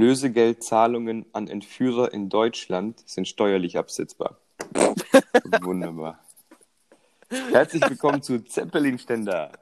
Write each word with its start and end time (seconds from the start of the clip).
Lösegeldzahlungen 0.00 1.26
an 1.34 1.46
Entführer 1.46 2.14
in 2.14 2.30
Deutschland 2.30 3.02
sind 3.06 3.28
steuerlich 3.28 3.76
absetzbar. 3.76 4.38
Wunderbar. 5.62 6.24
Herzlich 7.28 7.82
willkommen 7.86 8.22
zu 8.22 8.42
Zeppelin-Ständer. 8.42 9.52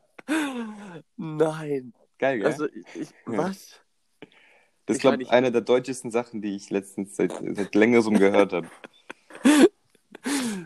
Nein. 1.17 1.93
Geil, 2.21 2.39
gell? 2.39 2.47
Also, 2.47 2.67
ich, 2.67 2.87
ich, 2.95 3.09
was? 3.27 3.81
das 4.87 4.97
ist, 4.97 5.01
glaube 5.01 5.25
ich, 5.25 5.31
eine 5.31 5.51
der 5.51 5.61
deutschesten 5.61 6.13
Sachen, 6.13 6.41
die 6.41 6.55
ich 6.55 6.71
letztens 6.71 7.17
seit, 7.17 7.33
seit 7.33 7.75
längerem 7.75 8.17
gehört 8.19 8.53
habe. 8.53 8.69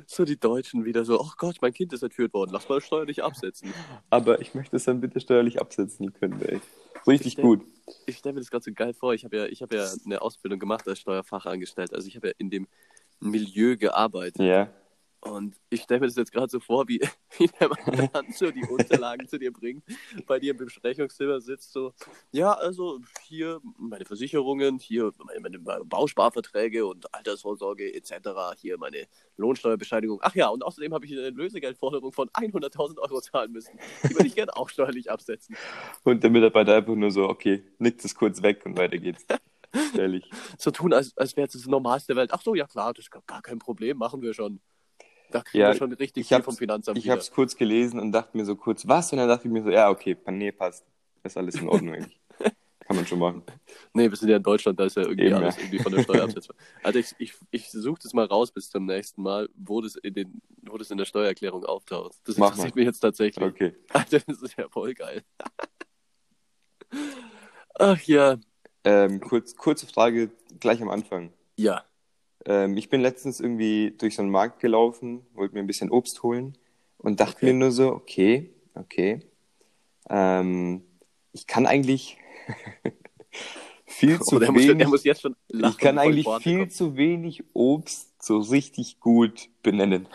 So 0.07 0.25
die 0.25 0.39
Deutschen 0.39 0.85
wieder 0.85 1.05
so, 1.05 1.19
oh 1.19 1.31
Gott, 1.39 1.57
mein 1.63 1.73
Kind 1.73 1.93
ist 1.93 2.03
entführt 2.03 2.35
worden, 2.35 2.51
lass 2.53 2.69
mal 2.69 2.81
steuerlich 2.81 3.23
absetzen. 3.23 3.73
Aber 4.11 4.41
ich 4.43 4.55
möchte 4.55 4.77
es 4.77 4.85
dann 4.85 5.01
bitte 5.01 5.21
steuerlich 5.21 5.61
absetzen 5.61 6.13
können, 6.13 6.41
ey. 6.43 6.61
Richtig 7.07 7.39
Ich 7.39 7.43
gut. 7.43 7.63
Ich 8.07 8.19
stelle 8.19 8.35
mir 8.35 8.41
das 8.41 8.51
gerade 8.51 8.65
so 8.65 8.73
geil 8.73 8.95
vor. 8.95 9.15
Ich 9.15 9.25
habe 9.25 9.37
ja, 9.37 9.47
ich 9.47 9.63
habe 9.63 9.77
ja 9.77 9.89
eine 10.05 10.23
Ausbildung 10.23 10.59
gemacht 10.59 10.87
als 10.87 11.01
Steuerfachangestellter. 11.01 11.97
Also 11.97 12.09
ich 12.09 12.17
habe 12.17 12.29
ja 12.29 12.35
in 12.39 12.51
dem 12.51 12.69
Milieu 13.21 13.77
gearbeitet. 13.77 14.41
Ja. 14.41 14.69
Und 15.23 15.55
ich 15.71 15.83
stelle 15.83 16.01
mir 16.01 16.07
das 16.07 16.17
jetzt 16.17 16.33
gerade 16.33 16.51
so 16.51 16.59
vor, 16.59 16.89
wie, 16.89 17.01
wie 17.39 17.47
der 17.47 17.69
Mandant 17.69 18.35
so 18.35 18.51
die 18.51 18.65
Unterlagen 18.65 19.29
zu 19.29 19.39
dir 19.39 19.53
bringt, 19.53 19.85
bei 20.27 20.41
dir 20.41 20.51
im 20.51 20.57
Besprechungszimmer 20.57 21.41
sitzt, 21.41 21.73
so, 21.73 21.93
ja, 22.33 22.53
also 22.53 22.99
hier 23.23 23.61
meine 23.79 24.05
Versicherungen, 24.05 24.81
hier 24.81 25.13
meine, 25.41 25.61
meine 25.61 25.85
Bausparverträge 25.85 26.85
und 26.85 27.15
Altersvorsorge 27.15 27.95
etc., 27.95 28.31
hier 28.57 28.79
meine 28.79 29.07
Lohnsteuerbescheinigung. 29.37 30.19
Ach 30.23 30.35
ja, 30.35 30.49
und 30.49 30.65
außerdem 30.65 30.93
habe 30.93 31.07
ich 31.07 31.13
eine 31.13 31.31
Lösegeldforderung 31.31 32.13
von 32.13 32.29
100.000 32.31 32.99
Euro 32.99 33.21
zahlen 33.21 33.53
müssen. 33.53 33.79
Die 34.03 34.15
würde 34.15 34.27
ich 34.27 34.35
gerne 34.35 34.57
auch 34.57 34.69
steuerlich 34.69 35.09
absetzen. 35.09 35.57
Und 36.05 36.23
der 36.23 36.31
Mitarbeiter 36.31 36.75
einfach 36.75 36.95
nur 36.95 37.13
so, 37.13 37.29
okay, 37.29 37.65
nickt 37.79 38.05
es 38.05 38.15
kurz 38.15 38.43
weg 38.43 38.63
und 38.65 38.77
weiter 38.77 38.99
geht's. 38.99 39.25
Ehrlich. 39.97 40.29
So 40.59 40.71
tun, 40.71 40.93
als, 40.93 41.17
als 41.17 41.37
wäre 41.37 41.47
es 41.47 41.53
das 41.53 41.67
Normalste 41.67 42.13
der 42.13 42.23
Welt. 42.23 42.33
Ach 42.33 42.43
so, 42.43 42.55
ja 42.55 42.67
klar, 42.67 42.93
das 42.93 43.07
ist 43.07 43.27
gar 43.27 43.41
kein 43.41 43.59
Problem, 43.59 43.99
machen 43.99 44.21
wir 44.21 44.35
schon. 44.35 44.61
Da 45.33 45.41
kriegen 45.43 45.63
Ja, 45.63 45.69
wir 45.69 45.75
schon 45.75 45.93
richtig 45.93 46.23
ich 46.23 46.29
viel 46.29 46.43
vom 46.43 46.57
Finanzamt 46.57 46.99
Ich 46.99 47.09
habe 47.09 47.21
es 47.21 47.31
kurz 47.31 47.57
gelesen 47.57 47.99
und 47.99 48.13
dachte 48.13 48.37
mir 48.37 48.45
so 48.45 48.57
kurz, 48.57 48.87
was? 48.87 49.13
Und 49.13 49.19
dann 49.19 49.29
dachte 49.29 49.49
ich 49.49 49.53
mir 49.53 49.63
so, 49.63 49.71
ja, 49.71 49.91
okay, 49.91 50.17
nee, 50.31 50.53
passt. 50.53 50.85
Ist 51.25 51.37
alles 51.37 51.57
in 51.57 51.69
Ordnung 51.69 51.95
eigentlich. 51.95 52.21
Kann 52.87 52.97
man 52.97 53.07
schon 53.07 53.19
machen. 53.21 53.43
Nee, 53.95 54.11
wir 54.11 54.17
sind 54.17 54.29
ja 54.29 54.37
in 54.37 54.43
Deutschland, 54.43 54.79
da 54.79 54.85
ist 54.85 54.97
ja 54.97 55.03
irgendwie 55.03 55.27
Eben, 55.27 55.37
alles 55.37 55.57
ja. 55.57 55.63
irgendwie 55.63 55.79
von 55.79 55.93
der 55.93 56.03
Steuer 56.03 56.25
absetzbar. 56.25 56.57
Also 56.83 56.99
ich, 56.99 57.15
ich, 57.19 57.35
ich 57.51 57.71
suche 57.71 58.01
das 58.03 58.13
mal 58.13 58.27
raus 58.27 58.51
bis 58.51 58.71
zum 58.71 58.87
nächsten 58.87 59.23
Mal, 59.23 59.49
wo 59.55 59.81
das 59.81 59.95
in, 59.97 60.15
den, 60.15 60.43
wo 60.63 60.77
das 60.77 60.91
in 60.91 60.99
der 60.99 61.05
Steuererklärung 61.05 61.65
auftaucht. 61.65 62.17
Das 62.25 62.37
Mach 62.37 62.49
interessiert 62.49 62.75
mal. 62.75 62.81
mich 62.81 62.87
jetzt 62.87 63.01
tatsächlich. 63.01 63.45
Okay. 63.45 63.75
Alter, 63.91 64.21
das 64.27 64.43
ist 64.43 64.57
ja 64.57 64.69
voll 64.69 64.95
geil. 64.95 65.23
Ach 67.75 68.01
ja. 68.03 68.37
Ähm, 68.85 69.21
kurz, 69.21 69.57
kurze 69.57 69.87
Frage 69.87 70.31
gleich 70.59 70.83
am 70.83 70.91
Anfang. 70.91 71.33
Ja. 71.57 71.85
Ähm, 72.47 72.77
ich 72.77 72.89
bin 72.89 73.01
letztens 73.01 73.41
irgendwie 73.41 73.93
durch 73.99 74.17
so 74.17 74.23
einen 74.23 74.31
Markt 74.31 74.61
gelaufen, 74.61 75.27
wollte 75.35 75.55
mir 75.55 75.61
ein 75.61 75.67
bisschen 75.67 75.91
Obst 75.91 76.23
holen 76.23 76.59
und 76.99 77.21
dachte 77.21 77.37
Okay. 77.39 77.47
mir 77.47 77.55
nur 77.55 77.71
so, 77.73 77.93
okay, 77.93 78.51
okay. 78.75 79.21
Ähm, 80.11 80.83
ich 81.33 81.47
kann 81.47 81.67
eigentlich 81.67 82.19
viel 83.87 84.21
zu 84.21 84.37
Oh, 84.37 84.39
der, 84.39 84.53
muss, 84.53 84.63
wenig. 84.63 84.79
der 84.79 84.89
muss 84.89 85.05
jetzt 85.05 85.23
schon 85.23 85.37
lachen. 85.49 85.73
ich 85.73 85.79
kann 85.79 85.99
eigentlich 85.99 86.27
viel 86.41 86.61
kommt. 86.61 86.73
zu 86.73 86.97
wenig 86.97 87.45
Obst 87.55 88.23
so 88.23 88.39
richtig 88.39 89.01
gut 89.01 89.49
benennen. 89.63 90.09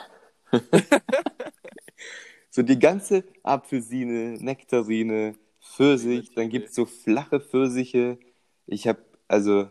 so 2.49 2.61
die 2.63 2.79
ganze 2.79 3.23
Apfelsine, 3.43 4.37
Nektarine, 4.43 5.35
Pfirsich, 5.61 6.33
dann 6.35 6.49
gibt's 6.49 6.75
so 6.75 6.85
flache 6.85 7.39
Pfirsiche. 7.39 8.17
Ich 8.65 8.87
habe, 8.87 8.99
also, 9.27 9.69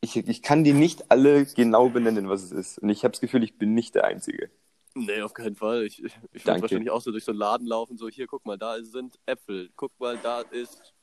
ich, 0.00 0.16
ich 0.16 0.42
kann 0.42 0.64
die 0.64 0.72
nicht 0.72 1.10
alle 1.10 1.44
genau 1.44 1.88
benennen, 1.88 2.28
was 2.28 2.42
es 2.42 2.52
ist. 2.52 2.78
Und 2.78 2.88
ich 2.88 3.04
habe 3.04 3.12
das 3.12 3.20
Gefühl, 3.20 3.42
ich 3.42 3.58
bin 3.58 3.74
nicht 3.74 3.94
der 3.94 4.04
Einzige. 4.04 4.50
Nee, 4.94 5.22
auf 5.22 5.34
keinen 5.34 5.54
Fall. 5.54 5.84
Ich, 5.84 6.02
ich 6.02 6.46
würde 6.46 6.62
wahrscheinlich 6.62 6.90
auch 6.90 7.00
so 7.00 7.12
durch 7.12 7.24
so 7.24 7.32
einen 7.32 7.38
Laden 7.38 7.66
laufen, 7.66 7.96
so 7.96 8.08
hier, 8.08 8.26
guck 8.26 8.44
mal, 8.44 8.58
da 8.58 8.82
sind 8.82 9.18
Äpfel. 9.26 9.70
Guck 9.76 9.98
mal, 10.00 10.18
da 10.18 10.40
ist 10.40 10.94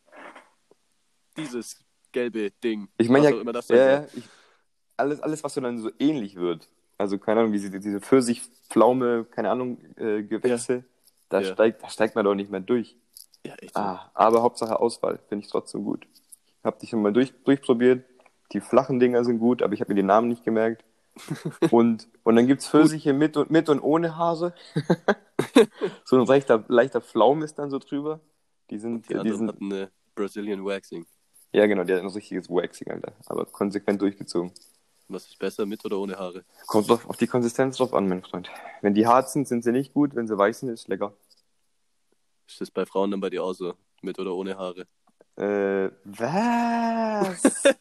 dieses 1.38 1.80
gelbe 2.12 2.52
Ding. 2.64 2.90
Ich 2.98 3.10
meine 3.10 3.30
ja, 3.30 3.36
auch 3.36 3.40
immer 3.40 3.54
das 3.54 3.68
ja, 3.70 3.78
ja 3.78 4.08
ich, 4.14 4.24
alles, 4.98 5.22
alles, 5.22 5.44
was 5.44 5.54
so 5.54 5.62
dann 5.62 5.78
so 5.78 5.92
ähnlich 6.00 6.36
wird. 6.36 6.68
Also, 6.98 7.20
keine 7.20 7.42
Ahnung, 7.42 7.54
wie 7.54 7.60
sie, 7.60 7.70
diese 7.70 8.02
Pfirsich, 8.02 8.42
Pflaume, 8.70 9.26
keine 9.26 9.52
Ahnung, 9.52 9.80
äh, 9.96 10.24
Gewächse, 10.24 10.84
da, 11.30 11.42
Ja. 11.42 11.54
steigt, 11.54 11.84
da 11.84 11.90
steigt 11.90 12.16
man 12.16 12.26
doch 12.26 12.34
nicht 12.34 12.50
mehr 12.50 12.60
durch. 12.60 12.98
Ja, 13.46 13.54
echt. 13.56 13.76
Ah, 13.76 14.12
aber 14.16 14.42
Hauptsache 14.42 14.80
Auswahl, 14.80 15.20
finde 15.30 15.46
ich 15.46 15.52
trotzdem 15.52 15.84
gut. 15.84 16.08
Ich 16.14 16.66
habe 16.66 16.78
die 16.82 16.88
schon 16.88 17.02
mal 17.02 17.14
durch, 17.14 17.34
durchprobiert. 17.44 18.04
Die 18.54 18.62
flachen 18.62 19.00
Dinger 19.00 19.24
sind 19.26 19.40
gut, 19.40 19.62
aber 19.62 19.74
ich 19.74 19.82
habe 19.82 19.92
mir 19.92 19.96
die 20.02 20.08
Namen 20.08 20.28
nicht 20.30 20.44
gemerkt. 20.44 20.84
Und, 21.72 22.08
und 22.24 22.36
dann 22.36 22.46
gibt's 22.46 22.70
Pfirsiche 22.70 23.12
mit 23.12 23.38
und, 23.38 23.50
mit 23.50 23.70
und 23.70 23.80
ohne 23.80 24.18
Hase. 24.18 24.54
so 26.06 26.16
ein 26.20 26.28
leichter, 26.28 26.64
leichter 26.68 27.02
Pflaum 27.02 27.42
ist 27.42 27.56
dann 27.58 27.72
so 27.72 27.80
drüber. 27.80 28.20
Die 28.70 28.78
sind, 28.78 29.10
Die 29.10 29.18
die, 29.18 29.34
sind 29.34 29.48
hatten 29.48 29.74
eine 29.74 29.90
Brazilian 30.14 30.64
Waxing. 30.64 31.08
ja 31.54 31.66
genau, 31.66 31.84
der 31.86 31.98
hat 31.98 32.04
ein 32.04 32.10
richtiges 32.10 32.48
Waxing, 32.52 32.92
Alter. 32.92 33.14
Aber 33.26 33.46
konsequent 33.46 34.00
durchgezogen. 34.00 34.52
Was 35.08 35.26
ist 35.26 35.40
besser, 35.40 35.66
mit 35.66 35.84
oder 35.86 35.98
ohne 35.98 36.18
Haare? 36.20 36.44
Kommt 36.68 36.88
doch 36.92 37.10
auf 37.10 37.18
die 37.18 37.26
Konsistenz 37.26 37.78
drauf 37.78 37.96
an, 37.96 38.08
mein 38.08 38.22
Freund. 38.22 38.52
Wenn 38.84 38.94
die 38.94 39.08
hart 39.08 39.32
sind, 39.32 39.48
sind 39.48 39.64
sie 39.64 39.72
nicht 39.72 39.96
gut. 39.96 40.14
Wenn 40.16 40.28
sie 40.28 40.38
weich 40.38 40.58
sind, 40.58 40.70
ist 40.70 40.88
lecker. 40.88 41.14
Ist 42.48 42.62
das 42.62 42.70
bei 42.70 42.86
Frauen 42.86 43.10
dann 43.10 43.22
bei 43.22 43.32
dir 43.32 43.44
auch 43.44 43.54
so? 43.54 43.74
Mit 44.04 44.20
oder 44.20 44.36
ohne 44.36 44.56
Haare? 44.56 44.86
Äh, 45.36 45.90
was? 46.06 47.64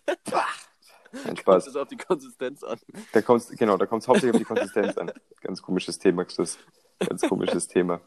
Bah. 1.13 1.19
Nein, 1.19 1.25
Kommt 1.25 1.39
Spaß. 1.41 1.67
es 1.67 1.77
auf 1.77 1.89
die 1.89 1.97
Konsistenz 1.97 2.63
an? 2.63 2.79
Da 3.13 3.23
kommt's, 3.23 3.49
genau, 3.51 3.77
da 3.77 3.87
kommt 3.87 4.03
es 4.03 4.09
hauptsächlich 4.09 4.35
auf 4.35 4.39
die 4.39 4.45
Konsistenz 4.45 4.97
an. 4.97 5.13
Ganz 5.41 5.63
komisches 5.63 5.99
Thema, 5.99 6.25
Chris. 6.25 6.59
Ganz 6.99 7.23
komisches 7.23 7.69
Thema. 7.69 8.01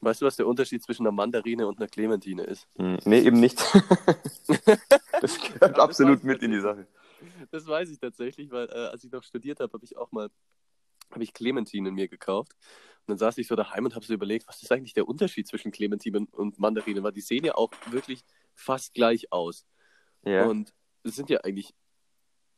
Weißt 0.00 0.22
du, 0.22 0.26
was 0.26 0.36
der 0.36 0.46
Unterschied 0.46 0.82
zwischen 0.82 1.02
einer 1.02 1.12
Mandarine 1.12 1.66
und 1.66 1.78
einer 1.78 1.88
Clementine 1.88 2.44
ist? 2.44 2.68
Hm, 2.76 2.98
nee, 3.04 3.20
eben 3.20 3.40
nicht. 3.40 3.58
das 5.20 5.40
gehört 5.40 5.62
das 5.62 5.78
absolut 5.80 6.18
weiß 6.18 6.24
mit 6.24 6.42
in 6.42 6.52
die 6.52 6.60
Sache. 6.60 6.86
Das 7.50 7.66
weiß 7.66 7.90
ich 7.90 7.98
tatsächlich, 7.98 8.50
weil 8.52 8.68
äh, 8.68 8.86
als 8.86 9.02
ich 9.02 9.10
noch 9.10 9.24
studiert 9.24 9.58
habe, 9.58 9.72
habe 9.72 9.84
ich 9.84 9.96
auch 9.96 10.12
mal 10.12 10.30
habe 11.10 11.24
ich 11.24 11.32
Clementinen 11.32 11.94
mir 11.94 12.08
gekauft. 12.08 12.52
Und 12.52 13.12
dann 13.12 13.18
saß 13.18 13.38
ich 13.38 13.46
so 13.48 13.56
daheim 13.56 13.86
und 13.86 13.94
habe 13.94 14.04
so 14.04 14.12
überlegt, 14.12 14.46
was 14.46 14.62
ist 14.62 14.70
eigentlich 14.70 14.92
der 14.92 15.08
Unterschied 15.08 15.48
zwischen 15.48 15.72
Clementinen 15.72 16.26
und 16.26 16.58
Mandarinen? 16.58 17.02
Weil 17.02 17.12
die 17.12 17.22
sehen 17.22 17.44
ja 17.44 17.54
auch 17.54 17.70
wirklich 17.90 18.24
fast 18.54 18.94
gleich 18.94 19.32
aus. 19.32 19.66
Ja. 20.24 20.44
Und 20.44 20.74
sind 21.16 21.30
ja 21.30 21.40
eigentlich 21.42 21.74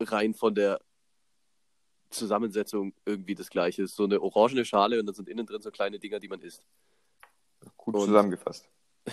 rein 0.01 0.35
von 0.35 0.55
der 0.55 0.81
Zusammensetzung 2.11 2.95
irgendwie 3.05 3.35
das 3.35 3.51
Gleiche. 3.51 3.87
So 3.87 4.05
eine 4.05 4.21
orangene 4.21 4.65
Schale 4.65 4.99
und 5.01 5.07
dann 5.07 5.15
sind 5.15 5.29
innen 5.29 5.47
drin 5.47 5.63
so 5.63 5.71
kleine 5.71 5.99
Dinger, 5.99 6.19
die 6.19 6.29
man 6.29 6.41
isst. 6.41 6.63
Gut 7.77 7.95
und- 7.95 8.07
zusammengefasst. 8.07 8.69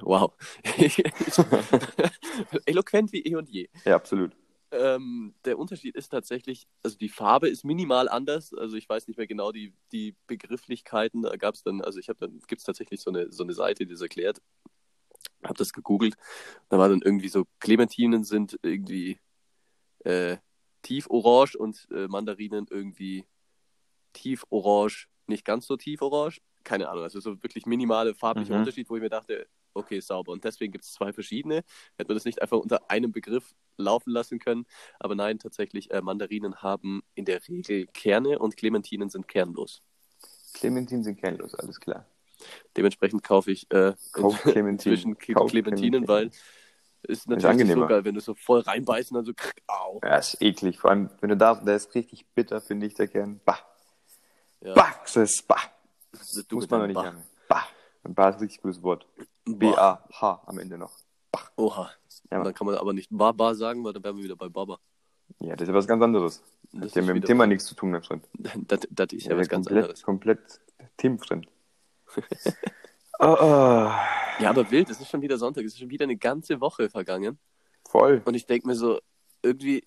Wow. 0.00 0.34
Eloquent 2.66 3.12
wie 3.12 3.22
eh 3.22 3.36
und 3.36 3.48
je. 3.48 3.68
Ja, 3.84 3.94
absolut. 3.94 4.32
Ähm, 4.72 5.34
der 5.44 5.58
Unterschied 5.58 5.94
ist 5.96 6.08
tatsächlich, 6.08 6.66
also 6.82 6.96
die 6.96 7.08
Farbe 7.08 7.48
ist 7.48 7.64
minimal 7.64 8.08
anders. 8.08 8.52
Also 8.54 8.76
ich 8.76 8.88
weiß 8.88 9.06
nicht 9.06 9.16
mehr 9.16 9.26
genau 9.26 9.52
die, 9.52 9.74
die 9.92 10.16
Begrifflichkeiten. 10.26 11.22
Da 11.22 11.36
gab 11.36 11.54
es 11.54 11.62
dann, 11.62 11.82
also 11.82 11.98
ich 11.98 12.08
habe 12.08 12.18
dann, 12.18 12.40
gibt 12.46 12.60
es 12.60 12.64
tatsächlich 12.64 13.00
so 13.00 13.10
eine, 13.10 13.30
so 13.30 13.44
eine 13.44 13.52
Seite, 13.52 13.86
die 13.86 13.92
das 13.92 14.00
erklärt. 14.00 14.40
Habe 15.42 15.54
das 15.54 15.72
gegoogelt. 15.72 16.14
Da 16.68 16.78
war 16.78 16.88
dann 16.88 17.02
irgendwie 17.02 17.28
so, 17.28 17.44
Clementinen 17.58 18.24
sind 18.24 18.58
irgendwie 18.62 19.18
äh, 20.04 20.36
tieforange 20.82 21.58
und 21.58 21.88
äh, 21.92 22.08
Mandarinen 22.08 22.66
irgendwie 22.70 23.26
tieforange, 24.12 25.06
nicht 25.26 25.44
ganz 25.44 25.66
so 25.66 25.76
tieforange. 25.76 26.36
Keine 26.64 26.88
Ahnung, 26.88 27.02
also 27.02 27.18
so 27.20 27.42
wirklich 27.42 27.66
minimale 27.66 28.14
farbliche 28.14 28.52
Mhm. 28.52 28.60
Unterschied, 28.60 28.88
wo 28.88 28.96
ich 28.96 29.02
mir 29.02 29.08
dachte, 29.10 29.48
okay, 29.74 30.00
sauber. 30.00 30.32
Und 30.32 30.44
deswegen 30.44 30.72
gibt 30.72 30.84
es 30.84 30.92
zwei 30.92 31.12
verschiedene. 31.12 31.64
Hätte 31.96 32.08
man 32.08 32.16
das 32.16 32.24
nicht 32.24 32.40
einfach 32.40 32.58
unter 32.58 32.90
einem 32.90 33.10
Begriff 33.10 33.54
laufen 33.76 34.10
lassen 34.10 34.38
können. 34.38 34.66
Aber 35.00 35.14
nein, 35.14 35.38
tatsächlich, 35.38 35.90
äh, 35.90 36.02
Mandarinen 36.02 36.56
haben 36.62 37.02
in 37.14 37.24
der 37.24 37.40
Regel 37.48 37.86
Kerne 37.88 38.38
und 38.38 38.56
Clementinen 38.56 39.08
sind 39.08 39.26
kernlos. 39.28 39.82
Clementinen 40.52 41.02
sind 41.02 41.16
kernlos, 41.16 41.54
alles 41.54 41.80
klar. 41.80 42.06
Dementsprechend 42.76 43.22
kaufe 43.22 43.50
ich 43.50 43.70
äh, 43.72 43.94
Kauf 44.12 44.40
Clementinen. 44.42 44.78
zwischen 44.78 45.18
Kauf 45.18 45.50
Clementinen, 45.50 46.04
Clementinen. 46.04 46.08
weil 46.08 46.30
es 47.04 47.18
ist 47.20 47.28
natürlich 47.28 47.50
angenehmer. 47.50 47.82
so 47.82 47.88
geil, 47.88 48.04
wenn 48.04 48.14
du 48.14 48.20
so 48.20 48.34
voll 48.34 48.60
reinbeißt 48.60 49.10
und 49.10 49.16
dann 49.16 49.24
so, 49.24 49.32
krrk, 49.34 49.56
au. 49.66 50.00
Ja, 50.04 50.16
ist 50.16 50.40
eklig. 50.40 50.78
Vor 50.78 50.90
allem, 50.90 51.10
wenn 51.20 51.30
du 51.30 51.36
da, 51.36 51.54
der 51.56 51.76
ist 51.76 51.94
richtig 51.94 52.26
bitter, 52.34 52.60
finde 52.60 52.86
ich, 52.86 52.94
der 52.94 53.08
Kern. 53.08 53.40
Bah. 53.44 53.58
Ja, 54.60 54.74
Bah, 54.74 54.94
das 55.02 55.16
ist 55.16 55.48
bah. 55.48 55.56
also 56.12 56.42
du 56.46 56.56
Muss 56.56 56.70
man 56.70 56.80
deinem 56.80 56.88
nicht 56.88 56.94
Bach. 56.94 57.06
haben. 57.06 57.22
Bah. 57.48 57.66
Bah 58.04 58.28
ist 58.28 58.36
ein 58.36 58.40
richtig 58.42 58.62
gutes 58.62 58.82
Wort. 58.82 59.06
Bah. 59.44 59.54
B-A-H 59.56 60.42
am 60.46 60.58
Ende 60.58 60.78
noch. 60.78 60.92
Oha. 61.56 61.90
Ja. 62.30 62.38
Und 62.38 62.44
dann 62.44 62.54
kann 62.54 62.66
man 62.66 62.76
aber 62.76 62.92
nicht 62.92 63.08
Baba 63.10 63.54
sagen, 63.54 63.82
weil 63.84 63.92
dann 63.92 64.04
wären 64.04 64.16
wir 64.16 64.24
wieder 64.24 64.36
bei 64.36 64.48
Baba. 64.48 64.78
Ja, 65.40 65.56
das 65.56 65.62
ist 65.62 65.68
ja 65.68 65.74
was 65.74 65.86
ganz 65.88 66.02
anderes. 66.02 66.42
Das 66.72 66.90
Hat 66.90 66.94
ja 66.96 67.02
ist 67.02 67.06
mit 67.08 67.16
dem 67.16 67.24
Thema 67.26 67.46
nichts 67.46 67.64
zu 67.64 67.74
tun, 67.74 67.90
mein 67.90 68.02
Freund. 68.02 68.24
Das, 68.68 68.80
das 68.90 69.12
ist 69.12 69.26
ja, 69.26 69.36
was 69.36 69.48
ganz 69.48 69.66
komplett, 69.66 69.84
anderes. 69.84 70.02
komplett 70.02 70.60
themenfremd. 70.98 71.48
Oh, 73.18 73.36
oh. 73.40 73.90
Ja, 74.40 74.50
aber 74.50 74.70
wild, 74.70 74.90
es 74.90 75.00
ist 75.00 75.08
schon 75.10 75.22
wieder 75.22 75.38
Sonntag, 75.38 75.64
es 75.64 75.74
ist 75.74 75.78
schon 75.78 75.90
wieder 75.90 76.04
eine 76.04 76.16
ganze 76.16 76.60
Woche 76.60 76.88
vergangen. 76.90 77.38
Voll. 77.88 78.22
Und 78.24 78.34
ich 78.34 78.46
denke 78.46 78.66
mir 78.66 78.74
so, 78.74 79.00
irgendwie 79.42 79.86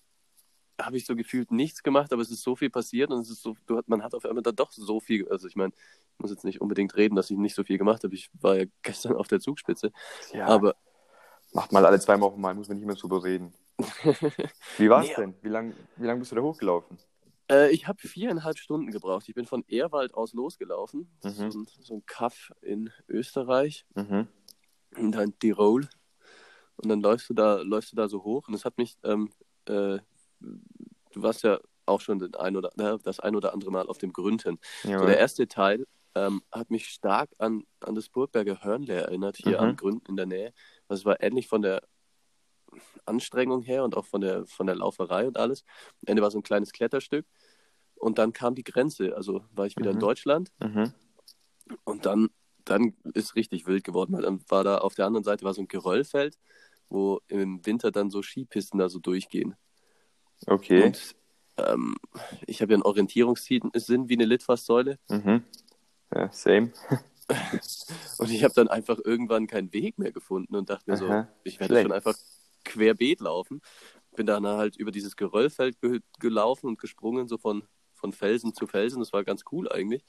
habe 0.80 0.96
ich 0.96 1.06
so 1.06 1.16
gefühlt 1.16 1.50
nichts 1.50 1.82
gemacht, 1.82 2.12
aber 2.12 2.22
es 2.22 2.30
ist 2.30 2.42
so 2.42 2.54
viel 2.56 2.70
passiert 2.70 3.10
und 3.10 3.20
es 3.20 3.30
ist 3.30 3.42
so, 3.42 3.56
du, 3.66 3.80
man 3.86 4.02
hat 4.02 4.14
auf 4.14 4.24
einmal 4.24 4.42
da 4.42 4.52
doch 4.52 4.72
so 4.72 5.00
viel, 5.00 5.28
also 5.28 5.48
ich 5.48 5.56
meine, 5.56 5.72
ich 5.74 6.18
muss 6.18 6.30
jetzt 6.30 6.44
nicht 6.44 6.60
unbedingt 6.60 6.96
reden, 6.96 7.16
dass 7.16 7.30
ich 7.30 7.36
nicht 7.36 7.54
so 7.54 7.64
viel 7.64 7.78
gemacht 7.78 8.04
habe. 8.04 8.14
Ich 8.14 8.30
war 8.40 8.56
ja 8.56 8.64
gestern 8.82 9.16
auf 9.16 9.28
der 9.28 9.40
Zugspitze, 9.40 9.92
Ja, 10.32 10.46
aber 10.46 10.74
macht 11.52 11.72
mal 11.72 11.84
alle 11.84 12.00
zwei 12.00 12.18
Wochen 12.20 12.40
mal, 12.40 12.54
muss 12.54 12.68
man 12.68 12.76
nicht 12.78 12.86
mehr 12.86 12.96
drüber 12.96 13.22
reden. 13.24 13.52
Wie 14.78 14.88
war's 14.88 15.08
Nee. 15.08 15.14
denn? 15.16 15.34
Wie 15.42 15.48
lang, 15.48 15.74
wie 15.96 16.06
lang 16.06 16.18
bist 16.18 16.32
du 16.32 16.36
da 16.36 16.42
hochgelaufen? 16.42 16.98
Äh, 17.50 17.70
ich 17.70 17.86
habe 17.88 18.06
viereinhalb 18.06 18.58
Stunden 18.58 18.90
gebraucht. 18.90 19.28
Ich 19.28 19.34
bin 19.34 19.46
von 19.46 19.64
Ehrwald 19.68 20.14
aus 20.14 20.32
losgelaufen, 20.32 21.10
Das 21.20 21.34
ist 21.34 21.40
Mhm. 21.40 21.50
so, 21.50 21.58
ein, 21.60 21.66
so 21.80 21.94
ein 21.94 22.06
Kaff 22.06 22.52
in 22.62 22.90
Österreich. 23.08 23.84
Mhm. 23.94 24.28
und 24.96 25.12
dann 25.12 25.38
Tirol. 25.38 25.88
Und 26.76 26.88
dann 26.88 27.00
läufst 27.00 27.28
du 27.28 27.34
da, 27.34 27.60
läufst 27.62 27.92
du 27.92 27.96
da 27.96 28.08
so 28.08 28.22
hoch. 28.24 28.48
Und 28.48 28.54
es 28.54 28.64
hat 28.64 28.78
mich, 28.78 28.96
ähm, 29.04 29.30
äh, 29.66 29.98
du 30.40 31.22
warst 31.22 31.42
ja 31.42 31.58
auch 31.86 32.00
schon 32.00 32.18
den 32.18 32.34
ein 32.34 32.56
oder, 32.56 32.70
äh, 32.78 32.98
das 33.02 33.20
ein 33.20 33.36
oder 33.36 33.52
andere 33.52 33.70
Mal 33.70 33.86
auf 33.86 33.98
dem 33.98 34.12
Grünten. 34.12 34.58
Ja, 34.84 34.98
So 34.98 35.06
der 35.06 35.18
erste 35.18 35.48
Teil 35.48 35.86
ähm, 36.14 36.42
hat 36.50 36.70
mich 36.70 36.88
stark 36.88 37.30
an, 37.38 37.64
an 37.80 37.94
das 37.94 38.08
Burgberger 38.08 38.62
Hörnle 38.64 38.94
erinnert, 38.94 39.36
hier 39.36 39.58
Mhm. 39.58 39.68
am 39.68 39.76
Gründen 39.76 40.06
in 40.06 40.16
der 40.16 40.26
Nähe. 40.26 40.52
Also 40.88 41.02
es 41.02 41.04
war 41.04 41.22
ähnlich 41.22 41.46
von 41.48 41.62
der 41.62 41.82
Anstrengung 43.04 43.62
her 43.62 43.84
und 43.84 43.96
auch 43.96 44.06
von 44.06 44.20
der, 44.20 44.46
von 44.46 44.66
der 44.66 44.76
Lauferei 44.76 45.26
und 45.26 45.36
alles. 45.38 45.64
Am 46.02 46.06
Ende 46.08 46.22
war 46.22 46.30
so 46.30 46.38
ein 46.38 46.42
kleines 46.42 46.72
Kletterstück. 46.72 47.26
Und 47.94 48.18
dann 48.18 48.32
kam 48.32 48.54
die 48.54 48.64
Grenze. 48.64 49.16
Also 49.16 49.44
war 49.52 49.66
ich 49.66 49.76
wieder 49.76 49.90
in 49.90 49.96
Mhm. 49.96 50.00
Deutschland. 50.00 50.52
mhm. 50.60 50.92
Und 51.84 52.06
dann, 52.06 52.28
dann 52.64 52.94
ist 53.14 53.34
richtig 53.34 53.66
wild 53.66 53.82
geworden, 53.84 54.12
weil 54.14 54.22
dann 54.22 54.40
war 54.48 54.62
da 54.62 54.78
auf 54.78 54.94
der 54.94 55.06
anderen 55.06 55.24
Seite 55.24 55.44
war 55.44 55.52
so 55.54 55.62
ein 55.62 55.68
Geröllfeld, 55.68 56.38
wo 56.88 57.20
im 57.26 57.64
Winter 57.66 57.90
dann 57.90 58.10
so 58.10 58.22
Skipisten 58.22 58.78
da 58.78 58.88
so 58.88 58.98
durchgehen. 59.00 59.56
Okay. 60.46 60.84
Und 60.84 61.16
ähm, 61.56 61.96
ich 62.46 62.62
habe 62.62 62.72
ja 62.72 62.76
einen 62.76 62.82
Orientierungssinn 62.84 63.72
wie 63.74 64.14
eine 64.14 64.26
Litfaßsäule 64.26 64.98
Mhm. 65.08 65.42
Ja, 66.14 66.30
same. 66.30 66.72
und 68.18 68.30
ich 68.30 68.44
habe 68.44 68.54
dann 68.54 68.68
einfach 68.68 68.98
irgendwann 69.04 69.46
keinen 69.48 69.72
Weg 69.72 69.98
mehr 69.98 70.12
gefunden 70.12 70.54
und 70.54 70.70
dachte 70.70 70.88
mir 70.90 70.96
so, 70.96 71.08
Aha. 71.08 71.28
ich 71.42 71.58
werde 71.58 71.82
schon 71.82 71.92
einfach 71.92 72.14
querbeet 72.66 73.20
laufen. 73.20 73.62
Bin 74.16 74.26
dann 74.26 74.46
halt 74.46 74.76
über 74.76 74.90
dieses 74.90 75.16
Geröllfeld 75.16 75.80
ge 75.80 76.00
gelaufen 76.18 76.66
und 76.66 76.78
gesprungen, 76.78 77.28
so 77.28 77.38
von, 77.38 77.64
von 77.94 78.12
Felsen 78.12 78.54
zu 78.54 78.66
Felsen. 78.66 79.00
Das 79.00 79.12
war 79.12 79.24
ganz 79.24 79.44
cool 79.52 79.70
eigentlich. 79.70 80.04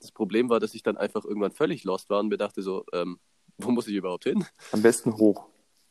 Das 0.00 0.12
Problem 0.12 0.48
war, 0.48 0.60
dass 0.60 0.74
ich 0.74 0.82
dann 0.82 0.96
einfach 0.96 1.24
irgendwann 1.24 1.52
völlig 1.52 1.84
lost 1.84 2.08
war 2.10 2.20
und 2.20 2.28
mir 2.28 2.36
dachte 2.36 2.62
so, 2.62 2.84
ähm, 2.92 3.18
wo 3.58 3.70
muss 3.70 3.88
ich 3.88 3.94
überhaupt 3.94 4.24
hin? 4.24 4.44
Am 4.72 4.82
besten 4.82 5.16
hoch. 5.16 5.46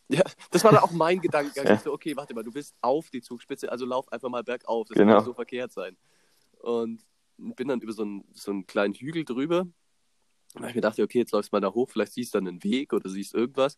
Ja, 0.10 0.24
das 0.52 0.64
war 0.64 0.72
dann 0.72 0.82
auch 0.84 0.92
mein 0.92 1.20
Gedankengang. 1.20 1.66
Ja. 1.68 1.74
Ich 1.76 1.82
so, 1.82 1.92
okay, 1.92 2.16
warte 2.16 2.34
mal, 2.34 2.44
du 2.44 2.52
bist 2.52 2.76
auf 2.82 3.10
die 3.10 3.22
Zugspitze, 3.22 3.70
also 3.70 3.86
lauf 3.86 4.10
einfach 4.12 4.30
mal 4.30 4.44
bergauf. 4.44 4.88
Das 4.88 4.98
Genau. 4.98 5.16
kann 5.18 5.26
so 5.26 5.34
verkehrt 5.34 5.74
sein. 5.74 5.98
Und 6.60 7.02
bin 7.38 7.68
dann 7.68 7.82
über 7.82 7.92
so 7.92 8.04
einen, 8.04 8.24
so 8.34 8.52
einen 8.52 8.66
kleinen 8.66 8.94
Hügel 8.94 9.26
drüber. 9.26 9.62
Und 9.62 10.62
ich 10.62 10.62
mir 10.62 10.74
gedacht, 10.74 10.98
okay, 11.00 11.20
jetzt 11.20 11.34
läufst 11.34 11.52
du 11.52 11.56
mal 11.56 11.60
da 11.60 11.74
hoch, 11.74 11.90
vielleicht 11.90 12.14
siehst 12.14 12.34
du 12.34 12.38
dann 12.40 12.48
einen 12.48 12.64
Weg 12.64 12.94
oder 12.94 13.10
siehst 13.10 13.34
irgendwas. 13.34 13.78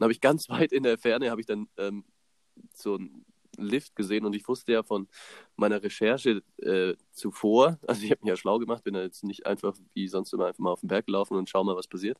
Dann 0.00 0.06
habe 0.06 0.12
ich 0.12 0.20
ganz 0.20 0.48
weit 0.48 0.72
in 0.72 0.82
der 0.82 0.98
Ferne, 0.98 1.30
habe 1.30 1.40
ich 1.40 1.46
dann 1.46 1.68
ähm, 1.76 2.04
so 2.74 2.94
einen 2.94 3.24
Lift 3.58 3.94
gesehen 3.94 4.24
und 4.24 4.34
ich 4.34 4.48
wusste 4.48 4.72
ja 4.72 4.82
von 4.82 5.08
meiner 5.56 5.82
Recherche 5.82 6.42
äh, 6.58 6.94
zuvor, 7.12 7.78
also 7.86 8.02
ich 8.02 8.10
habe 8.10 8.22
mich 8.22 8.30
ja 8.30 8.36
schlau 8.36 8.58
gemacht, 8.58 8.82
bin 8.82 8.94
ja 8.94 9.02
jetzt 9.02 9.22
nicht 9.24 9.46
einfach 9.46 9.76
wie 9.92 10.08
sonst 10.08 10.32
immer 10.32 10.46
einfach 10.46 10.60
mal 10.60 10.72
auf 10.72 10.80
den 10.80 10.88
Berg 10.88 11.06
gelaufen 11.06 11.36
und 11.36 11.50
schau 11.50 11.62
mal, 11.62 11.76
was 11.76 11.86
passiert, 11.86 12.18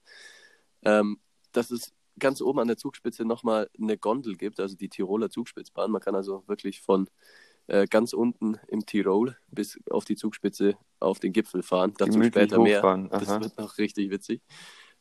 ähm, 0.82 1.20
dass 1.52 1.70
es 1.70 1.94
ganz 2.18 2.42
oben 2.42 2.58
an 2.58 2.68
der 2.68 2.76
Zugspitze 2.76 3.24
nochmal 3.24 3.70
eine 3.80 3.96
Gondel 3.96 4.36
gibt, 4.36 4.60
also 4.60 4.76
die 4.76 4.90
Tiroler 4.90 5.30
Zugspitzbahn. 5.30 5.90
Man 5.90 6.02
kann 6.02 6.14
also 6.14 6.44
wirklich 6.46 6.82
von 6.82 7.08
äh, 7.66 7.86
ganz 7.86 8.12
unten 8.12 8.58
im 8.68 8.84
Tirol 8.84 9.38
bis 9.48 9.78
auf 9.90 10.04
die 10.04 10.16
Zugspitze 10.16 10.76
auf 10.98 11.18
den 11.18 11.32
Gipfel 11.32 11.62
fahren. 11.62 11.94
Dazu 11.96 12.12
Gemütlich 12.12 12.44
später 12.44 12.60
mehr. 12.60 13.08
Das 13.10 13.28
wird 13.40 13.56
noch 13.56 13.78
richtig 13.78 14.10
witzig. 14.10 14.42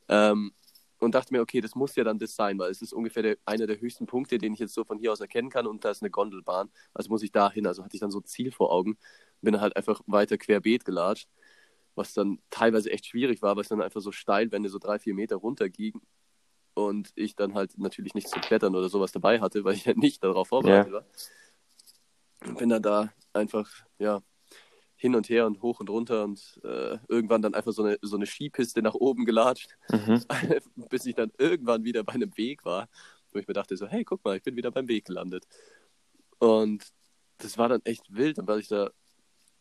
Ähm, 0.07 0.53
und 0.99 1.15
dachte 1.15 1.33
mir, 1.33 1.41
okay, 1.41 1.61
das 1.61 1.75
muss 1.75 1.95
ja 1.95 2.03
dann 2.03 2.19
das 2.19 2.35
sein, 2.35 2.59
weil 2.59 2.71
es 2.71 2.81
ist 2.81 2.93
ungefähr 2.93 3.23
der, 3.23 3.37
einer 3.45 3.67
der 3.67 3.79
höchsten 3.79 4.05
Punkte, 4.05 4.37
den 4.37 4.53
ich 4.53 4.59
jetzt 4.59 4.73
so 4.73 4.83
von 4.83 4.99
hier 4.99 5.11
aus 5.11 5.21
erkennen 5.21 5.49
kann 5.49 5.65
und 5.65 5.85
da 5.85 5.91
ist 5.91 6.01
eine 6.01 6.11
Gondelbahn. 6.11 6.69
Also 6.93 7.09
muss 7.09 7.23
ich 7.23 7.31
da 7.31 7.51
hin. 7.51 7.65
Also 7.65 7.83
hatte 7.83 7.95
ich 7.95 8.01
dann 8.01 8.11
so 8.11 8.19
ein 8.19 8.25
Ziel 8.25 8.51
vor 8.51 8.71
Augen. 8.71 8.97
Bin 9.41 9.53
dann 9.53 9.61
halt 9.61 9.75
einfach 9.77 10.01
weiter 10.07 10.37
querbeet 10.37 10.83
gelatscht, 10.85 11.29
was 11.95 12.13
dann 12.13 12.39
teilweise 12.49 12.91
echt 12.91 13.07
schwierig 13.07 13.41
war, 13.41 13.55
weil 13.55 13.63
es 13.63 13.69
dann 13.69 13.81
einfach 13.81 14.01
so 14.01 14.11
Steilwände 14.11 14.69
so 14.69 14.79
drei, 14.79 14.99
vier 14.99 15.13
Meter 15.13 15.37
runterging 15.37 16.01
und 16.73 17.11
ich 17.15 17.35
dann 17.35 17.53
halt 17.53 17.77
natürlich 17.77 18.13
nichts 18.13 18.31
zum 18.31 18.41
Klettern 18.41 18.75
oder 18.75 18.89
sowas 18.89 19.11
dabei 19.11 19.39
hatte, 19.39 19.63
weil 19.63 19.75
ich 19.75 19.85
ja 19.85 19.93
nicht 19.95 20.23
darauf 20.23 20.49
vorbereitet 20.49 20.91
war. 20.93 21.05
Und 22.45 22.57
bin 22.57 22.69
dann 22.69 22.81
da 22.81 23.13
einfach, 23.33 23.69
ja, 23.97 24.21
hin 24.99 25.15
und 25.15 25.29
her 25.29 25.47
und 25.47 25.61
hoch 25.61 25.79
und 25.79 25.89
runter 25.89 26.25
und 26.25 26.59
äh, 26.65 26.97
irgendwann 27.07 27.41
dann 27.41 27.55
einfach 27.55 27.71
so 27.71 27.83
eine, 27.83 27.97
so 28.01 28.17
eine 28.17 28.25
Skipiste 28.27 28.81
nach 28.81 28.95
oben 28.95 29.25
gelatscht, 29.25 29.77
Mhm. 29.89 30.25
bis 30.89 31.05
ich 31.05 31.15
dann 31.15 31.31
irgendwann 31.37 31.85
wieder 31.85 32.03
bei 32.03 32.13
einem 32.13 32.35
Weg 32.37 32.65
war, 32.65 32.89
wo 33.31 33.39
ich 33.39 33.47
mir 33.47 33.53
dachte 33.53 33.77
so, 33.77 33.87
hey, 33.87 34.03
guck 34.03 34.23
mal, 34.25 34.37
ich 34.37 34.43
bin 34.43 34.57
wieder 34.57 34.71
beim 34.71 34.89
Weg 34.89 35.05
gelandet. 35.05 35.47
Und 36.39 36.85
das 37.37 37.57
war 37.57 37.69
dann 37.69 37.81
echt 37.85 38.13
wild, 38.13 38.37
dann 38.39 38.47
war 38.47 38.57
ich 38.57 38.67
da 38.67 38.91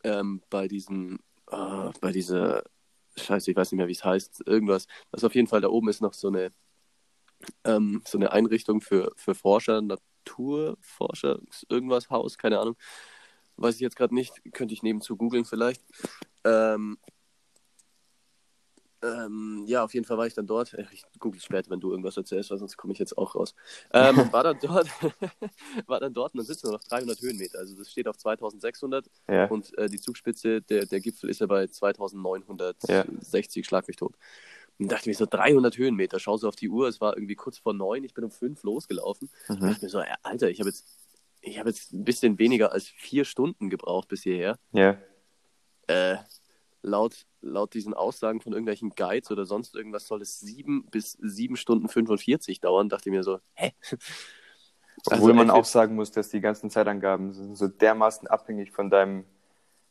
ähm, 0.04 0.42
bei 0.50 0.66
diesem, 0.68 1.20
äh, 1.50 1.90
bei 2.00 2.10
dieser, 2.12 2.64
scheiße, 3.16 3.52
ich 3.52 3.56
weiß 3.56 3.70
nicht 3.72 3.78
mehr, 3.78 3.88
wie 3.88 3.92
es 3.92 4.04
heißt, 4.04 4.42
irgendwas, 4.46 4.88
was 5.12 5.24
auf 5.24 5.36
jeden 5.36 5.48
Fall 5.48 5.60
da 5.60 5.68
oben 5.68 5.88
ist 5.88 6.02
noch 6.02 6.14
so 6.14 6.28
eine, 6.28 6.50
ähm, 7.64 8.02
so 8.06 8.18
eine 8.18 8.32
Einrichtung 8.32 8.80
für, 8.80 9.12
für 9.16 9.34
Forscher, 9.36 9.82
Naturforscher, 9.82 11.40
irgendwas, 11.68 12.10
Haus, 12.10 12.38
keine 12.38 12.58
Ahnung. 12.60 12.76
Weiß 13.58 13.74
ich 13.74 13.80
jetzt 13.80 13.96
gerade 13.96 14.14
nicht, 14.14 14.40
könnte 14.52 14.72
ich 14.72 14.82
nebenzu 14.82 15.16
googeln 15.16 15.44
vielleicht. 15.44 15.82
Ähm, 16.44 16.96
ähm, 19.00 19.62
ja, 19.68 19.84
auf 19.84 19.94
jeden 19.94 20.04
Fall 20.06 20.18
war 20.18 20.26
ich 20.26 20.34
dann 20.34 20.46
dort. 20.48 20.74
Äh, 20.74 20.84
Ich 20.92 21.04
google 21.20 21.40
später, 21.40 21.70
wenn 21.70 21.78
du 21.80 21.90
irgendwas 21.90 22.16
erzählst, 22.16 22.50
weil 22.50 22.58
sonst 22.58 22.76
komme 22.76 22.92
ich 22.92 22.98
jetzt 22.98 23.16
auch 23.16 23.34
raus. 23.36 23.54
Ähm, 23.92 24.16
war 24.32 24.42
dann 24.42 24.58
dort, 24.60 24.88
war 25.86 26.00
dann 26.00 26.12
dort 26.12 26.34
und 26.34 26.38
dann 26.38 26.46
sitzen 26.46 26.66
wir 26.68 26.72
noch 26.72 26.82
300 26.82 27.20
Höhenmeter. 27.20 27.58
Also 27.60 27.76
das 27.76 27.90
steht 27.90 28.08
auf 28.08 28.16
2600 28.16 29.08
Ja. 29.28 29.46
und 29.46 29.76
äh, 29.78 29.88
die 29.88 30.00
Zugspitze, 30.00 30.62
der, 30.62 30.86
der 30.86 31.00
Gipfel 31.00 31.30
ist 31.30 31.40
ja 31.40 31.46
bei 31.46 31.66
2960, 31.68 33.64
schlag 33.66 33.86
mich 33.86 33.96
tot. 33.96 34.14
Und 34.80 34.90
dachte 34.90 35.08
mir 35.08 35.14
so 35.16 35.26
300 35.26 35.76
Höhenmeter, 35.76 36.18
schau 36.20 36.36
so 36.36 36.46
auf 36.48 36.56
die 36.56 36.68
Uhr, 36.68 36.88
es 36.88 37.00
war 37.00 37.16
irgendwie 37.16 37.34
kurz 37.36 37.58
vor 37.58 37.74
neun, 37.74 38.02
ich 38.04 38.14
bin 38.14 38.24
um 38.24 38.30
fünf 38.30 38.62
losgelaufen. 38.64 39.28
Und 39.48 39.60
Mhm. 39.62 39.66
dachte 39.66 39.84
mir 39.84 39.90
so, 39.90 39.98
ja, 39.98 40.14
Alter, 40.22 40.50
ich 40.50 40.58
habe 40.60 40.70
jetzt, 40.70 40.86
ich 41.48 41.58
habe 41.58 41.70
jetzt 41.70 41.92
ein 41.92 42.04
bisschen 42.04 42.38
weniger 42.38 42.72
als 42.72 42.88
vier 42.88 43.24
Stunden 43.24 43.70
gebraucht 43.70 44.08
bis 44.08 44.22
hierher. 44.22 44.58
Ja. 44.72 44.96
Äh, 45.86 46.16
laut, 46.82 47.26
laut 47.40 47.74
diesen 47.74 47.94
Aussagen 47.94 48.40
von 48.40 48.52
irgendwelchen 48.52 48.90
Guides 48.90 49.30
oder 49.30 49.44
sonst 49.46 49.74
irgendwas 49.74 50.06
soll 50.06 50.22
es 50.22 50.38
sieben 50.40 50.86
bis 50.90 51.12
sieben 51.20 51.56
Stunden 51.56 51.88
45 51.88 52.60
dauern. 52.60 52.88
Dachte 52.88 53.08
ich 53.08 53.12
mir 53.14 53.22
so, 53.22 53.40
hä? 53.54 53.72
Also 55.06 55.22
Obwohl 55.22 55.32
man 55.32 55.42
entweder- 55.46 55.60
auch 55.60 55.64
sagen 55.64 55.94
muss, 55.94 56.10
dass 56.10 56.28
die 56.28 56.40
ganzen 56.40 56.70
Zeitangaben 56.70 57.32
sind 57.32 57.56
so 57.56 57.68
dermaßen 57.68 58.26
abhängig 58.26 58.72
von 58.72 58.90
deinem, 58.90 59.24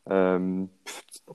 ähm, 0.05 0.69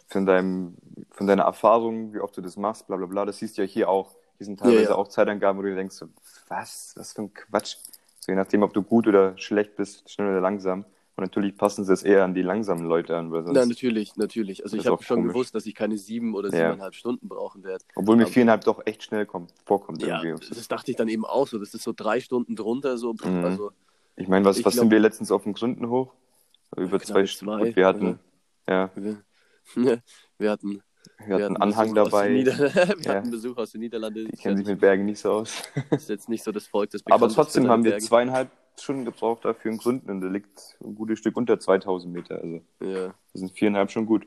von 0.09 0.26
deinem, 0.26 0.76
von 1.11 1.26
deiner 1.26 1.45
Erfahrung, 1.45 2.12
wie 2.12 2.21
oft 2.21 2.37
du 2.37 2.43
das 2.43 2.57
machst, 2.57 2.87
bla 2.87 2.97
bla 2.97 3.07
bla. 3.07 3.25
Das 3.25 3.38
siehst 3.38 3.57
du 3.57 3.62
ja 3.62 3.69
hier 3.69 3.88
auch. 3.88 4.14
Hier 4.37 4.47
sind 4.47 4.61
teilweise 4.61 4.83
Ja, 4.85 4.88
ja. 4.91 4.95
auch 4.97 5.09
Zeitangaben, 5.09 5.59
wo 5.59 5.62
du 5.62 5.75
denkst, 5.75 5.97
so, 5.97 6.07
was, 6.49 6.93
was 6.97 7.12
für 7.14 7.23
ein 7.23 7.33
Quatsch. 7.35 7.76
So, 8.25 8.31
je 8.31 8.37
nachdem, 8.37 8.62
ob 8.62 8.73
du 8.73 8.83
gut 8.83 9.09
oder 9.09 9.37
schlecht 9.37 9.75
bist, 9.76 10.09
schnell 10.09 10.29
oder 10.29 10.41
langsam. 10.41 10.85
Und 11.17 11.25
natürlich 11.25 11.57
passen 11.57 11.85
sie 11.85 11.93
es 11.93 12.05
eher 12.05 12.25
an 12.25 12.35
die 12.35 12.43
langsamen 12.43 12.87
Leute 12.87 13.17
an, 13.17 13.33
weil 13.33 13.43
sonst, 13.45 13.55
Na, 13.59 13.67
natürlich, 13.67 14.17
natürlich. 14.17 14.62
Also 14.64 14.76
ich 14.76 14.87
habe 14.87 15.02
schon 15.02 15.17
komisch. 15.19 15.33
gewusst, 15.35 15.55
dass 15.55 15.67
ich 15.67 15.75
keine 15.75 15.99
sieben 15.99 16.35
oder 16.35 16.49
Ja. 16.49 16.52
siebeneinhalb 16.55 16.95
Stunden 16.95 17.29
brauchen 17.29 17.64
werde. 17.64 17.85
obwohl 17.97 18.17
mir 18.17 18.26
viereinhalb 18.26 18.64
doch 18.64 18.81
echt 18.87 19.02
schnell 19.02 19.26
kommt, 19.26 19.52
vorkommt 19.67 20.00
Ja, 20.02 20.23
irgendwie. 20.23 20.49
das 20.55 20.69
dachte 20.69 20.91
ich 20.93 20.97
dann 20.97 21.09
eben 21.09 21.26
auch 21.26 21.47
so. 21.49 21.59
Das 21.59 21.75
ist 21.75 21.83
so 21.83 21.93
drei 21.95 22.21
Stunden 22.21 22.55
drunter, 22.57 22.97
so. 22.97 23.12
Mhm. 23.12 23.45
Also, 23.45 23.73
Ich 24.17 24.29
meine, 24.29 24.45
was, 24.45 24.57
Ich 24.59 24.64
was 24.64 24.75
glaub- 24.75 24.85
sind 24.85 24.91
wir 24.93 25.00
letztens 25.00 25.31
auf 25.33 25.43
dem 25.43 25.52
Gründen 25.52 25.88
hoch? 25.88 26.14
Über 26.76 26.99
zwei 27.00 27.25
zwei, 27.25 27.26
Stunden. 27.26 27.76
Wir 27.76 27.87
hatten, 27.87 28.19
ja, 28.69 28.91
wir, 28.95 29.23
wir 30.38 30.50
hatten, 30.50 30.83
wir 31.26 31.44
hatten 31.44 31.56
Anhang 31.56 31.94
Besuch 31.94 32.11
dabei. 32.11 32.35
wir 32.44 32.97
Ja. 33.04 33.14
hatten 33.14 33.30
Besuch 33.30 33.56
aus 33.56 33.73
den 33.73 33.80
Niederlanden. 33.80 34.26
Die 34.30 34.37
kennen 34.37 34.56
sich 34.56 34.66
mit 34.66 34.80
Bergen 34.80 35.04
nicht 35.04 35.21
so 35.21 35.30
aus. 35.32 35.62
ist 35.90 36.09
jetzt 36.09 36.28
nicht 36.28 36.42
so 36.44 36.52
das 36.52 36.66
Volk, 36.66 36.90
das 36.90 37.02
Aber 37.06 37.28
trotzdem 37.28 37.68
haben 37.68 37.85
wir 37.85 37.99
zweieinhalb 37.99 38.50
Stunden 38.78 39.04
gebraucht 39.04 39.44
dafür 39.44 39.71
in 39.71 39.78
Gründen 39.78 40.11
und 40.11 40.21
der 40.21 40.30
liegt 40.30 40.76
ein 40.82 40.94
gutes 40.94 41.18
Stück 41.18 41.37
unter 41.37 41.59
2000 41.61 42.12
Meter. 42.12 42.37
Also 42.40 42.62
Ja, 42.80 43.09
das 43.32 43.40
sind 43.40 43.52
viereinhalb 43.52 43.90
schon 43.90 44.06
gut. 44.06 44.26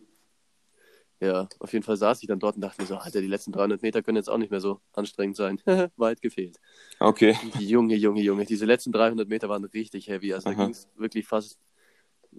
ja, 1.19 1.47
auf 1.59 1.73
jeden 1.73 1.83
Fall 1.83 1.97
saß 1.97 2.21
ich 2.21 2.27
dann 2.27 2.39
dort 2.39 2.55
und 2.55 2.61
dachte 2.61 2.81
mir 2.81 2.87
so, 2.87 2.95
Alter, 2.97 3.21
die 3.21 3.27
letzten 3.27 3.51
300 3.51 3.81
Meter 3.81 4.03
können 4.03 4.17
jetzt 4.17 4.29
auch 4.29 4.37
nicht 4.37 4.51
mehr 4.51 4.59
so 4.61 4.79
anstrengend 4.93 5.35
sein. 5.37 5.59
Weit 5.97 6.21
gefehlt. 6.21 6.59
Okay. 6.99 7.35
Junge, 7.57 7.95
Junge, 7.95 8.21
Junge. 8.21 8.45
Diese 8.45 8.65
letzten 8.65 8.91
300 8.91 9.27
Meter 9.27 9.49
waren 9.49 9.63
richtig 9.65 10.07
heavy. 10.09 10.33
Also 10.33 10.49
da 10.49 10.55
Aha. 10.55 10.63
ging 10.65 10.71
es 10.73 10.87
wirklich 10.95 11.25
fast, 11.25 11.57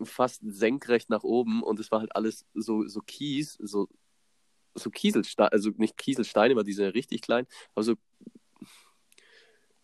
fast 0.04 0.42
senkrecht 0.46 1.10
nach 1.10 1.24
oben 1.24 1.62
und 1.62 1.80
es 1.80 1.90
war 1.90 2.00
halt 2.00 2.14
alles 2.14 2.44
so, 2.54 2.86
so 2.86 3.00
Kies, 3.00 3.58
so 3.60 3.88
so 4.76 4.90
Kieselsteine, 4.90 5.52
also 5.52 5.70
nicht 5.76 5.96
Kieselsteine, 5.96 6.54
aber 6.54 6.64
die 6.64 6.72
sind 6.72 6.84
ja 6.84 6.90
richtig 6.90 7.22
klein, 7.22 7.46
aber 7.74 7.82
so 7.82 7.94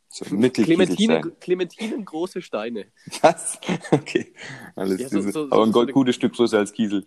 So 0.08 0.25
Clementinen, 0.26 1.38
Clementinen 1.40 2.04
große 2.04 2.42
Steine. 2.42 2.87
Was? 3.22 3.58
Okay. 3.90 4.34
Alles 4.76 5.00
Ja, 5.00 5.08
so- 5.08 5.16
diese- 5.18 5.32
so- 5.32 5.44
aber 5.50 5.64
ein 5.64 5.72
gutes 5.92 6.14
Stück 6.16 6.34
größer 6.34 6.58
als 6.58 6.72
Kiesel. 6.72 7.06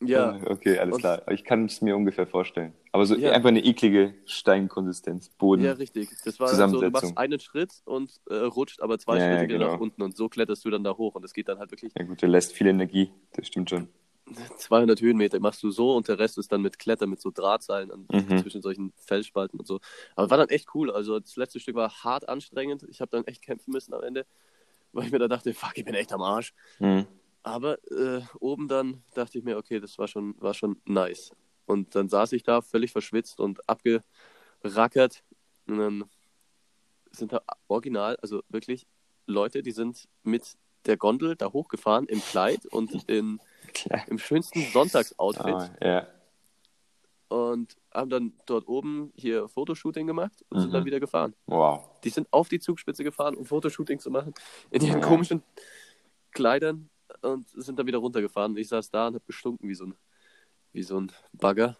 Ja, 0.00 0.32
Ah, 0.32 0.40
Okay, 0.50 0.78
alles 0.78 0.94
Und- 0.96 1.00
klar. 1.00 1.22
Ich 1.32 1.44
kann 1.44 1.64
es 1.64 1.80
mir 1.80 1.96
ungefähr 1.96 2.26
vorstellen. 2.26 2.74
Aber 2.92 3.06
so 3.06 3.16
Ja. 3.16 3.32
einfach 3.32 3.48
eine 3.48 3.64
eklige 3.64 4.14
Steinkonsistenz. 4.26 5.30
Boden. 5.30 5.64
ja, 5.64 5.72
richtig. 5.72 6.10
Das 6.24 6.38
war 6.40 6.48
so, 6.68 6.80
du 6.80 6.90
machst 6.90 7.16
einen 7.16 7.40
Schritt 7.40 7.72
und 7.86 8.12
äh, 8.28 8.34
rutscht 8.34 8.80
aber 8.82 8.98
zwei 8.98 9.18
Ja, 9.18 9.24
ja, 9.24 9.30
Schritte 9.38 9.48
wieder 9.54 9.58
genau. 9.64 9.72
nach 9.72 9.80
unten 9.80 10.02
und 10.02 10.16
so 10.16 10.28
kletterst 10.28 10.64
du 10.64 10.70
dann 10.70 10.84
da 10.84 10.96
hoch 10.96 11.14
und 11.14 11.24
es 11.24 11.32
geht 11.32 11.48
dann 11.48 11.58
halt 11.58 11.70
wirklich 11.72 11.92
Ja 11.98 12.04
gut, 12.04 12.20
der 12.22 12.28
lässt 12.28 12.52
viel 12.52 12.66
Energie. 12.66 13.10
Das 13.32 13.46
stimmt 13.48 13.70
schon. 13.70 13.88
200 14.56 15.00
Höhenmeter 15.00 15.38
machst 15.40 15.62
du 15.62 15.70
so 15.70 15.94
und 15.94 16.08
der 16.08 16.18
Rest 16.18 16.38
ist 16.38 16.50
dann 16.50 16.62
mit 16.62 16.78
Klettern, 16.78 17.10
mit 17.10 17.20
so 17.20 17.30
Drahtseilen 17.30 17.90
an, 17.90 18.06
Mhm. 18.10 18.38
zwischen 18.38 18.62
solchen 18.62 18.92
Felsspalten 18.96 19.58
und 19.60 19.66
so. 19.66 19.80
Aber 20.16 20.30
war 20.30 20.38
dann 20.38 20.48
echt 20.48 20.74
cool. 20.74 20.90
Also 20.90 21.20
das 21.20 21.36
letzte 21.36 21.60
Stück 21.60 21.74
war 21.76 21.90
hart 22.04 22.28
anstrengend. 22.28 22.84
Ich 22.88 23.00
habe 23.00 23.10
dann 23.10 23.24
echt 23.26 23.42
kämpfen 23.42 23.72
müssen 23.72 23.92
am 23.94 24.02
Ende, 24.02 24.26
weil 24.92 25.04
ich 25.06 25.12
mir 25.12 25.18
da 25.18 25.28
dachte, 25.28 25.52
fuck, 25.52 25.76
ich 25.76 25.84
bin 25.84 25.94
echt 25.94 26.12
am 26.12 26.22
Arsch. 26.22 26.54
Mhm. 26.78 27.06
Aber 27.42 27.76
äh, 27.90 28.22
oben 28.40 28.68
dann 28.68 29.02
dachte 29.14 29.36
ich 29.38 29.44
mir, 29.44 29.58
okay, 29.58 29.78
das 29.78 29.98
war 29.98 30.08
schon, 30.08 30.34
war 30.40 30.54
schon 30.54 30.80
nice. 30.86 31.32
Und 31.66 31.94
dann 31.94 32.08
saß 32.08 32.32
ich 32.32 32.42
da 32.42 32.62
völlig 32.62 32.92
verschwitzt 32.92 33.38
und 33.40 33.60
abgerackert. 33.68 35.22
Und 35.66 35.78
dann 35.78 36.04
sind 37.12 37.32
da 37.32 37.42
original, 37.68 38.16
also 38.16 38.42
wirklich 38.48 38.86
Leute, 39.26 39.62
die 39.62 39.70
sind 39.72 40.08
mit 40.22 40.54
der 40.86 40.96
Gondel 40.96 41.36
da 41.36 41.52
hochgefahren 41.52 42.06
im 42.06 42.20
Kleid 42.20 42.66
und 42.66 42.92
in, 43.08 43.40
Klar. 43.74 44.06
im 44.08 44.18
schönsten 44.18 44.60
Sonntagsoutfit 44.72 45.44
Ah, 45.54 45.70
ja. 45.82 46.06
und 47.28 47.76
haben 47.92 48.10
dann 48.10 48.32
dort 48.46 48.66
oben 48.68 49.12
hier 49.16 49.48
Fotoshooting 49.48 50.06
gemacht 50.06 50.44
und 50.48 50.60
sind 50.60 50.68
Mhm. 50.70 50.74
dann 50.74 50.84
wieder 50.84 51.00
gefahren. 51.00 51.34
Wow. 51.46 51.88
Die 52.04 52.10
sind 52.10 52.28
auf 52.32 52.48
die 52.48 52.60
Zugspitze 52.60 53.02
gefahren, 53.04 53.34
um 53.36 53.44
Fotoshooting 53.44 53.98
zu 53.98 54.10
machen, 54.10 54.34
in 54.70 54.82
ihren 54.82 55.00
Ja. 55.00 55.06
komischen 55.08 55.42
Kleidern 56.32 56.88
und 57.22 57.48
sind 57.48 57.78
dann 57.78 57.86
wieder 57.86 57.98
runtergefahren. 57.98 58.52
Und 58.52 58.58
ich 58.58 58.68
saß 58.68 58.90
da 58.90 59.08
und 59.08 59.14
habe 59.14 59.24
gestunken 59.26 59.68
wie 59.68 59.74
so 59.74 59.84
ein, 59.86 59.94
wie 60.72 60.82
so 60.82 60.98
ein 61.00 61.10
Bagger. 61.32 61.76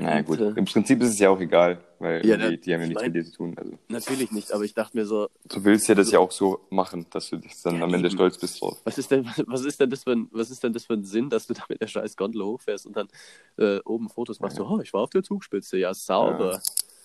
Naja, 0.00 0.22
gut. 0.22 0.38
Im 0.38 0.64
Prinzip 0.64 1.00
ist 1.02 1.10
es 1.10 1.18
ja 1.18 1.28
auch 1.30 1.40
egal, 1.40 1.84
weil 1.98 2.24
Ja, 2.24 2.36
die, 2.36 2.60
die 2.60 2.72
haben 2.72 2.80
ja 2.80 2.84
ich 2.84 2.88
nichts 2.90 3.02
mein- 3.02 3.12
mit 3.12 3.24
dir 3.26 3.30
zu 3.30 3.36
tun. 3.36 3.54
Also, 3.58 3.72
Natürlich 3.88 4.30
nicht, 4.30 4.52
aber 4.52 4.64
ich 4.64 4.72
dachte 4.74 4.96
mir 4.96 5.04
so, 5.04 5.28
du 5.48 5.64
willst 5.64 5.88
ja 5.88 5.94
das 5.96 6.10
ja 6.12 6.18
auch 6.20 6.30
so 6.30 6.60
machen, 6.70 7.06
dass 7.10 7.30
du 7.30 7.36
dich 7.38 7.60
dann 7.62 7.78
Ja, 7.78 7.84
am 7.84 7.92
Ende 7.94 8.10
stolz 8.10 8.38
bist 8.38 8.60
drauf. 8.60 8.80
was 8.84 8.96
ist 8.96 9.10
denn, 9.10 9.26
was 9.46 9.64
ist 9.64 9.80
denn 9.80 9.90
das 9.90 10.04
für 10.04 10.12
ein, 10.12 10.28
was 10.30 10.50
ist 10.50 10.62
denn 10.62 10.72
das 10.72 10.84
für 10.86 10.94
ein 10.94 11.04
Sinn, 11.04 11.28
dass 11.30 11.46
du 11.48 11.54
da 11.54 11.64
mit 11.68 11.80
der 11.80 11.88
scheiß 11.88 12.16
Gondel 12.16 12.44
hochfährst 12.44 12.86
und 12.86 12.96
dann 12.96 13.08
äh, 13.56 13.78
oben 13.84 14.08
Fotos 14.08 14.38
machst? 14.40 14.56
So, 14.56 14.66
oh, 14.66 14.80
ich 14.80 14.92
war 14.92 15.00
auf 15.02 15.10
der 15.10 15.22
Zugspitze, 15.22 15.76
ja, 15.78 15.92
sauber. 15.94 16.62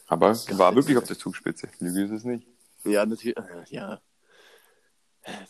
Aber 0.08 0.30
es 0.32 0.56
war 0.58 0.76
wirklich 0.76 0.98
auf 0.98 1.06
der 1.08 1.18
Zugspitze. 1.18 1.68
Lüge 1.80 2.04
ist 2.04 2.12
es 2.12 2.24
nicht. 2.26 2.46
Ja, 2.86 3.06
natürlich, 3.06 3.38
äh, 3.38 3.44
ja. 3.70 4.02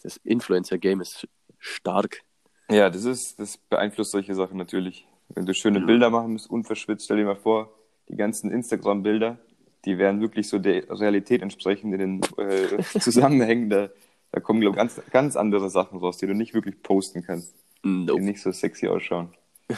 Das 0.03 0.17
Influencer-Game 0.17 1.01
ist 1.01 1.27
stark. 1.57 2.21
Ja, 2.69 2.89
das 2.89 3.03
ist, 3.05 3.39
das 3.39 3.57
beeinflusst 3.57 4.11
solche 4.11 4.35
Sachen 4.35 4.57
natürlich. 4.57 5.07
Wenn 5.35 5.45
du 5.45 5.53
schöne 5.53 5.79
Ja. 5.79 5.85
Bilder 5.85 6.09
machen 6.09 6.33
musst, 6.33 6.49
unverschwitzt, 6.49 7.05
stell 7.05 7.17
dir 7.17 7.25
mal 7.25 7.35
vor, 7.35 7.73
die 8.09 8.15
ganzen 8.15 8.51
Instagram-Bilder, 8.51 9.37
die 9.85 9.97
werden 9.97 10.21
wirklich 10.21 10.47
so 10.49 10.59
der 10.59 10.89
Realität 10.89 11.41
entsprechend 11.41 11.93
in 11.93 11.99
den 11.99 12.21
äh, 12.37 12.81
Zusammenhängen. 12.99 13.69
Da, 13.69 13.89
da 14.31 14.39
kommen, 14.39 14.61
glaube 14.61 14.75
ich, 14.75 14.77
ganz, 14.77 15.01
ganz 15.11 15.35
andere 15.35 15.69
Sachen 15.69 15.99
raus, 15.99 16.17
die 16.17 16.27
du 16.27 16.33
nicht 16.33 16.53
wirklich 16.53 16.81
posten 16.81 17.23
kannst, 17.23 17.53
die 17.83 17.89
Nope. 17.89 18.21
nicht 18.21 18.41
so 18.41 18.51
sexy 18.51 18.87
ausschauen. 18.87 19.33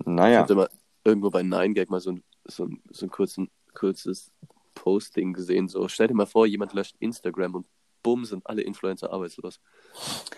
Ich 0.00 0.06
Naja, 0.06 0.40
habe 0.40 0.54
mal 0.54 0.70
irgendwo 1.04 1.30
bei 1.30 1.42
9gag 1.42 1.90
mal 1.90 2.00
so 2.00 2.12
ein, 2.12 2.22
so 2.46 2.64
ein, 2.64 2.82
so 2.90 3.06
ein 3.06 3.10
kurzen, 3.10 3.50
kurzes 3.74 4.30
Posting 4.74 5.34
gesehen. 5.34 5.68
So, 5.68 5.86
stell 5.88 6.08
dir 6.08 6.14
mal 6.14 6.26
vor, 6.26 6.46
jemand 6.46 6.72
löscht 6.72 6.96
Instagram 7.00 7.54
und 7.54 7.66
bumm, 8.02 8.24
sind 8.24 8.46
alle 8.46 8.62
Influencer 8.62 9.12
arbeitslos. 9.12 9.60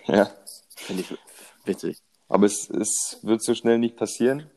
ja. 0.06 0.28
Finde 0.76 1.02
ich 1.02 1.14
witzig. 1.64 2.02
Aber 2.28 2.46
es, 2.46 2.70
es 2.70 3.20
wird 3.22 3.42
so 3.42 3.54
schnell 3.54 3.78
nicht 3.78 3.96
passieren. 3.96 4.50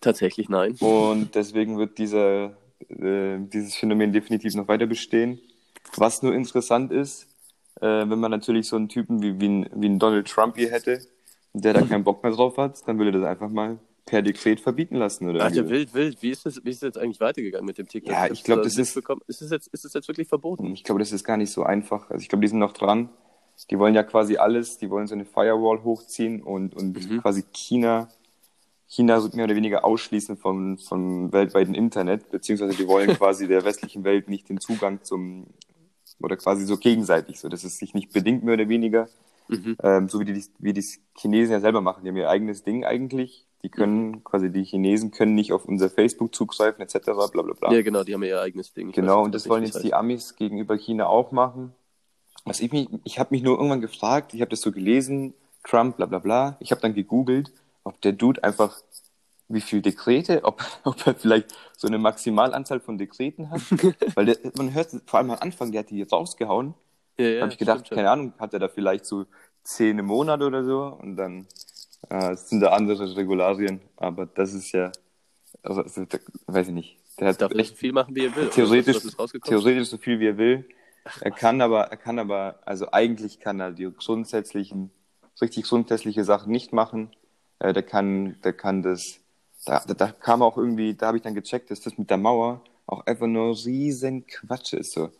Tatsächlich 0.00 0.48
nein. 0.48 0.76
Und 0.80 1.34
deswegen 1.34 1.78
wird 1.78 1.98
dieser, 1.98 2.56
äh, 2.88 3.38
dieses 3.38 3.76
Phänomen 3.76 4.12
definitiv 4.12 4.54
noch 4.54 4.68
weiter 4.68 4.86
bestehen. 4.86 5.40
Was 5.96 6.22
nur 6.22 6.34
interessant 6.34 6.90
ist, 6.90 7.26
äh, 7.80 7.86
wenn 7.86 8.18
man 8.18 8.30
natürlich 8.30 8.66
so 8.66 8.76
einen 8.76 8.88
Typen 8.88 9.22
wie, 9.22 9.40
wie, 9.40 9.48
ein, 9.48 9.70
wie 9.74 9.88
ein 9.88 9.98
Donald 9.98 10.28
Trump 10.28 10.56
hier 10.56 10.70
hätte, 10.70 11.00
der 11.52 11.74
da 11.74 11.82
keinen 11.82 12.04
Bock 12.04 12.22
mehr 12.22 12.32
drauf 12.32 12.56
hat, 12.56 12.86
dann 12.86 12.98
würde 12.98 13.10
er 13.10 13.20
das 13.20 13.28
einfach 13.28 13.50
mal 13.50 13.78
per 14.06 14.22
Dekret 14.22 14.60
verbieten 14.60 14.96
lassen. 14.96 15.28
Oder 15.28 15.44
Alter, 15.44 15.68
wild, 15.68 15.94
wild. 15.94 16.22
Wie 16.22 16.30
ist, 16.30 16.44
das, 16.44 16.64
wie 16.64 16.70
ist 16.70 16.82
das 16.82 16.88
jetzt 16.88 16.98
eigentlich 16.98 17.20
weitergegangen 17.20 17.66
mit 17.66 17.78
dem 17.78 17.86
TikTok? 17.86 18.12
Ja, 18.12 18.26
ich 18.26 18.42
glaub, 18.42 18.58
da 18.58 18.64
das 18.64 18.76
ist-. 18.76 18.96
Ist 19.26 19.42
es 19.42 19.50
jetzt, 19.50 19.68
ist 19.68 19.84
es 19.84 19.92
jetzt 19.92 20.08
wirklich 20.08 20.28
verboten? 20.28 20.72
Ich 20.72 20.84
glaube, 20.84 20.98
das 20.98 21.12
ist 21.12 21.24
gar 21.24 21.36
nicht 21.36 21.52
so 21.52 21.62
einfach. 21.62 22.10
Also 22.10 22.22
ich 22.22 22.28
glaube, 22.28 22.42
die 22.42 22.48
sind 22.48 22.58
noch 22.58 22.72
dran. 22.72 23.10
Die 23.70 23.78
wollen 23.78 23.94
ja 23.94 24.02
quasi 24.02 24.36
alles, 24.36 24.78
die 24.78 24.90
wollen 24.90 25.06
so 25.06 25.14
eine 25.14 25.24
Firewall 25.24 25.82
hochziehen 25.84 26.42
und, 26.42 26.74
und 26.74 27.10
Mhm. 27.10 27.20
quasi 27.22 27.44
China, 27.52 28.08
China 28.88 29.20
so 29.20 29.28
mehr 29.34 29.44
oder 29.46 29.54
weniger 29.56 29.84
ausschließen 29.84 30.36
vom, 30.36 30.78
vom 30.78 31.32
weltweiten 31.32 31.74
Internet, 31.74 32.30
beziehungsweise 32.30 32.76
die 32.76 32.86
wollen 32.88 33.08
quasi 33.18 33.46
der 33.48 33.64
westlichen 33.64 34.04
Welt 34.04 34.28
nicht 34.28 34.48
den 34.48 34.58
Zugang 34.60 35.00
zum, 35.02 35.46
oder 36.20 36.36
quasi 36.36 36.64
so 36.64 36.76
gegenseitig, 36.76 37.38
so 37.40 37.48
dass 37.48 37.64
es 37.64 37.78
sich 37.78 37.94
nicht 37.94 38.12
bedingt 38.12 38.44
mehr 38.44 38.54
oder 38.54 38.68
weniger, 38.68 39.08
Mhm. 39.48 39.76
ähm, 39.82 40.08
so 40.08 40.20
wie 40.20 40.24
die, 40.24 40.44
wie 40.60 40.72
die 40.72 40.84
Chinesen 41.18 41.52
ja 41.52 41.60
selber 41.60 41.80
machen. 41.80 42.04
Die 42.04 42.08
haben 42.10 42.16
ihr 42.16 42.30
eigenes 42.30 42.62
Ding 42.62 42.84
eigentlich. 42.84 43.44
Die 43.62 43.68
können, 43.70 44.10
Mhm. 44.10 44.24
quasi 44.24 44.50
die 44.50 44.62
Chinesen 44.64 45.10
können 45.10 45.34
nicht 45.34 45.52
auf 45.52 45.64
unser 45.66 45.90
Facebook 45.90 46.34
zugreifen, 46.34 46.80
etc., 46.80 47.00
bla 47.32 47.42
bla 47.42 47.54
bla. 47.54 47.72
Ja, 47.72 47.82
genau, 47.82 48.02
die 48.04 48.14
haben 48.14 48.22
ja 48.22 48.28
ihr 48.28 48.40
eigenes 48.40 48.72
Ding. 48.72 48.88
Ich 48.90 48.94
Genau, 48.94 49.22
und 49.22 49.34
das 49.34 49.48
wollen 49.48 49.64
jetzt 49.64 49.74
heißt. 49.74 49.84
die 49.84 49.94
Amis 49.94 50.36
gegenüber 50.36 50.76
China 50.76 51.06
auch 51.08 51.32
machen. 51.32 51.72
Was 52.44 52.60
ich 52.60 52.72
mich, 52.72 52.88
ich 53.04 53.18
habe 53.18 53.34
mich 53.34 53.42
nur 53.42 53.56
irgendwann 53.56 53.80
gefragt, 53.80 54.34
ich 54.34 54.40
habe 54.40 54.50
das 54.50 54.60
so 54.60 54.72
gelesen, 54.72 55.34
Trump, 55.64 55.96
bla 55.96 56.06
bla 56.06 56.18
bla. 56.18 56.56
Ich 56.60 56.70
habe 56.70 56.80
dann 56.80 56.94
gegoogelt, 56.94 57.52
ob 57.84 58.00
der 58.00 58.12
Dude 58.12 58.42
einfach 58.42 58.80
wie 59.48 59.60
viel 59.60 59.82
Dekrete, 59.82 60.44
ob, 60.44 60.62
ob 60.84 61.06
er 61.06 61.14
vielleicht 61.14 61.54
so 61.76 61.86
eine 61.86 61.98
Maximalanzahl 61.98 62.80
von 62.80 62.98
Dekreten 62.98 63.50
hat. 63.50 63.60
Weil 64.14 64.26
der, 64.26 64.38
man 64.56 64.74
hört 64.74 64.90
vor 65.06 65.18
allem 65.18 65.30
am 65.30 65.38
Anfang, 65.40 65.72
der 65.72 65.80
hat 65.80 65.90
die 65.90 65.98
jetzt 65.98 66.12
rausgehauen. 66.12 66.74
Ja, 67.18 67.26
ja, 67.26 67.42
habe 67.42 67.52
ich 67.52 67.58
gedacht, 67.58 67.90
keine 67.90 68.10
Ahnung, 68.10 68.32
hat 68.38 68.54
er 68.54 68.60
da 68.60 68.68
vielleicht 68.68 69.04
so 69.04 69.26
zehn 69.62 69.98
im 69.98 70.06
Monat 70.06 70.42
oder 70.42 70.64
so 70.64 70.98
und 71.00 71.16
dann 71.16 71.46
äh, 72.08 72.34
sind 72.36 72.60
da 72.60 72.70
andere 72.70 73.16
Regularien. 73.16 73.80
Aber 73.96 74.26
das 74.26 74.54
ist 74.54 74.72
ja, 74.72 74.90
also, 75.62 75.82
also, 75.82 76.06
weiß 76.46 76.68
ich 76.68 76.74
nicht. 76.74 76.96
Der 77.18 77.28
hat 77.28 77.42
Darf 77.42 77.52
nicht 77.52 77.76
viel 77.76 77.92
machen, 77.92 78.14
wie 78.14 78.24
er 78.24 78.34
will. 78.34 78.48
theoretisch, 78.48 79.02
theoretisch 79.44 79.88
so 79.88 79.98
viel 79.98 80.18
wie 80.18 80.28
er 80.28 80.38
will. 80.38 80.64
Er 81.20 81.30
kann 81.30 81.60
aber, 81.60 81.84
er 81.84 81.96
kann 81.96 82.18
aber, 82.18 82.60
also 82.64 82.92
eigentlich 82.92 83.40
kann 83.40 83.60
er 83.60 83.72
die 83.72 83.90
grundsätzlichen, 83.90 84.90
richtig 85.40 85.64
grundsätzliche 85.64 86.24
Sachen 86.24 86.52
nicht 86.52 86.72
machen. 86.72 87.10
Äh, 87.58 87.72
der 87.72 87.82
kann, 87.82 88.36
der 88.42 88.52
kann 88.52 88.82
das, 88.82 89.20
da, 89.64 89.82
da, 89.86 89.94
da 89.94 90.12
kam 90.12 90.42
auch 90.42 90.56
irgendwie, 90.56 90.94
da 90.94 91.08
habe 91.08 91.16
ich 91.16 91.22
dann 91.22 91.34
gecheckt, 91.34 91.70
dass 91.70 91.80
das 91.80 91.98
mit 91.98 92.10
der 92.10 92.18
Mauer 92.18 92.62
auch 92.86 93.06
einfach 93.06 93.26
nur 93.26 93.56
riesen 93.56 94.26
Quatsch 94.26 94.74
ist. 94.74 94.92
So. 94.92 95.10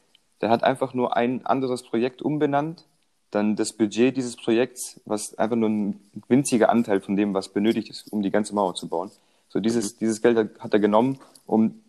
Der 0.40 0.50
hat 0.50 0.64
einfach 0.64 0.94
nur 0.94 1.16
ein 1.16 1.46
anderes 1.46 1.82
Projekt 1.82 2.22
umbenannt, 2.22 2.86
dann 3.30 3.56
das 3.56 3.72
Budget 3.72 4.16
dieses 4.16 4.36
Projekts, 4.36 5.00
was 5.04 5.34
einfach 5.38 5.56
nur 5.56 5.70
ein 5.70 6.00
winziger 6.28 6.68
Anteil 6.68 7.00
von 7.00 7.16
dem, 7.16 7.32
was 7.34 7.48
benötigt 7.48 7.88
ist, 7.88 8.12
um 8.12 8.22
die 8.22 8.30
ganze 8.30 8.54
Mauer 8.54 8.74
zu 8.74 8.88
bauen. 8.88 9.10
So 9.48 9.60
dieses, 9.60 9.96
dieses 9.96 10.20
Geld 10.20 10.58
hat 10.60 10.72
er 10.72 10.80
genommen, 10.80 11.18
um 11.46 11.82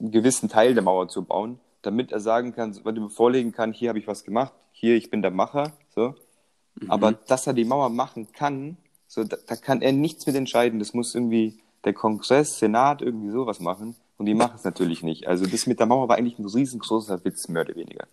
einen 0.00 0.10
gewissen 0.10 0.48
Teil 0.48 0.74
der 0.74 0.82
Mauer 0.82 1.08
zu 1.08 1.22
bauen, 1.22 1.60
damit 1.86 2.12
er 2.12 2.20
sagen 2.20 2.52
kann, 2.52 2.74
er 2.84 3.10
vorlegen 3.10 3.52
kann, 3.52 3.72
hier 3.72 3.88
habe 3.90 3.98
ich 3.98 4.06
was 4.06 4.24
gemacht, 4.24 4.52
hier, 4.72 4.96
ich 4.96 5.10
bin 5.10 5.22
der 5.22 5.30
Macher, 5.30 5.72
so. 5.94 6.14
Aber 6.88 7.12
dass 7.12 7.46
er 7.46 7.54
die 7.54 7.64
Mauer 7.64 7.88
machen 7.88 8.32
kann, 8.32 8.76
so, 9.06 9.24
da, 9.24 9.36
da 9.46 9.56
kann 9.56 9.80
er 9.80 9.92
nichts 9.92 10.26
mit 10.26 10.36
entscheiden. 10.36 10.78
Das 10.78 10.92
muss 10.92 11.14
irgendwie 11.14 11.58
der 11.84 11.94
Kongress, 11.94 12.58
Senat 12.58 13.00
irgendwie 13.00 13.30
sowas 13.30 13.60
machen. 13.60 13.96
Und 14.18 14.26
die 14.26 14.34
machen 14.34 14.56
es 14.56 14.64
natürlich 14.64 15.02
nicht. 15.02 15.26
Also 15.26 15.46
das 15.46 15.66
mit 15.66 15.78
der 15.78 15.86
Mauer 15.86 16.08
war 16.08 16.16
eigentlich 16.16 16.38
ein 16.38 16.46
riesengroßer 16.46 17.24
Witz, 17.24 17.48
mehr 17.48 17.62
oder 17.62 17.76
weniger. 17.76 18.06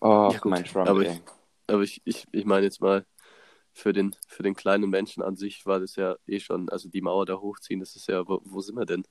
Oh, 0.00 0.30
Ja, 0.32 0.40
mein 0.44 0.64
Trump, 0.64 0.88
aber 0.88 1.02
ich, 1.02 1.20
aber 1.66 1.82
ich, 1.82 2.02
ich, 2.04 2.26
ich 2.32 2.44
meine 2.44 2.64
jetzt 2.64 2.80
mal, 2.80 3.06
für 3.72 3.92
den, 3.92 4.16
für 4.26 4.42
den 4.42 4.54
kleinen 4.54 4.88
Menschen 4.88 5.22
an 5.22 5.36
sich 5.36 5.66
war 5.66 5.80
das 5.80 5.96
ja 5.96 6.16
eh 6.26 6.40
schon, 6.40 6.68
also 6.70 6.88
die 6.88 7.02
Mauer 7.02 7.26
da 7.26 7.36
hochziehen, 7.36 7.80
das 7.80 7.94
ist 7.94 8.08
ja, 8.08 8.26
wo, 8.26 8.40
wo 8.44 8.60
sind 8.60 8.76
wir 8.76 8.86
denn? 8.86 9.04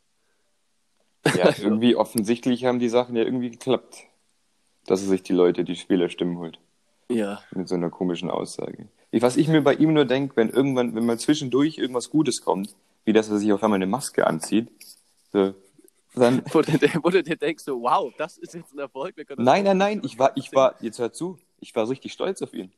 Ja, 1.36 1.54
irgendwie 1.58 1.96
offensichtlich 1.96 2.66
haben 2.66 2.80
die 2.80 2.90
Sachen 2.90 3.16
ja 3.16 3.24
irgendwie 3.24 3.50
geklappt. 3.50 4.04
Dass 4.86 5.02
er 5.02 5.08
sich 5.08 5.24
die 5.24 5.34
Leute, 5.34 5.64
die 5.64 5.76
Spielerstimmen 5.76 6.38
holt. 6.38 6.60
Ja, 7.10 7.42
Mit 7.52 7.68
so 7.68 7.76
einer 7.76 7.90
komischen 7.90 8.30
Aussage. 8.30 8.88
Ich, 9.12 9.22
was 9.22 9.38
ich 9.38 9.48
mir 9.48 9.62
bei 9.62 9.74
ihm 9.76 9.94
nur 9.94 10.06
denke, 10.06 10.36
wenn 10.36 10.50
irgendwann, 10.50 10.96
wenn 10.96 11.06
mal 11.06 11.20
zwischendurch 11.20 11.78
irgendwas 11.78 12.10
Gutes 12.10 12.44
kommt, 12.44 12.76
wie 13.04 13.14
dass 13.14 13.30
er 13.30 13.38
sich 13.38 13.52
auf 13.54 13.64
einmal 13.64 13.78
eine 13.78 13.88
Maske 13.88 14.28
anzieht, 14.28 14.70
so, 15.32 15.54
dann, 16.16 16.42
wo 16.52 16.62
du, 16.62 16.74
wo 17.04 17.10
du 17.10 17.24
dir 17.24 17.36
denkst, 17.36 17.64
so, 17.64 17.82
wow, 17.82 18.14
das 18.18 18.38
ist 18.38 18.54
jetzt 18.54 18.74
ein 18.74 18.80
Erfolg. 18.80 19.16
nein, 19.38 19.64
nein, 19.64 19.78
nein, 19.78 20.02
ich 20.04 20.18
war, 20.18 20.32
ich 20.36 20.54
war, 20.54 20.76
jetzt 20.82 21.00
hör 21.00 21.12
zu, 21.12 21.38
ich 21.60 21.76
war 21.76 21.88
richtig 21.90 22.14
stolz 22.14 22.42
auf 22.42 22.54
ihn. 22.54 22.72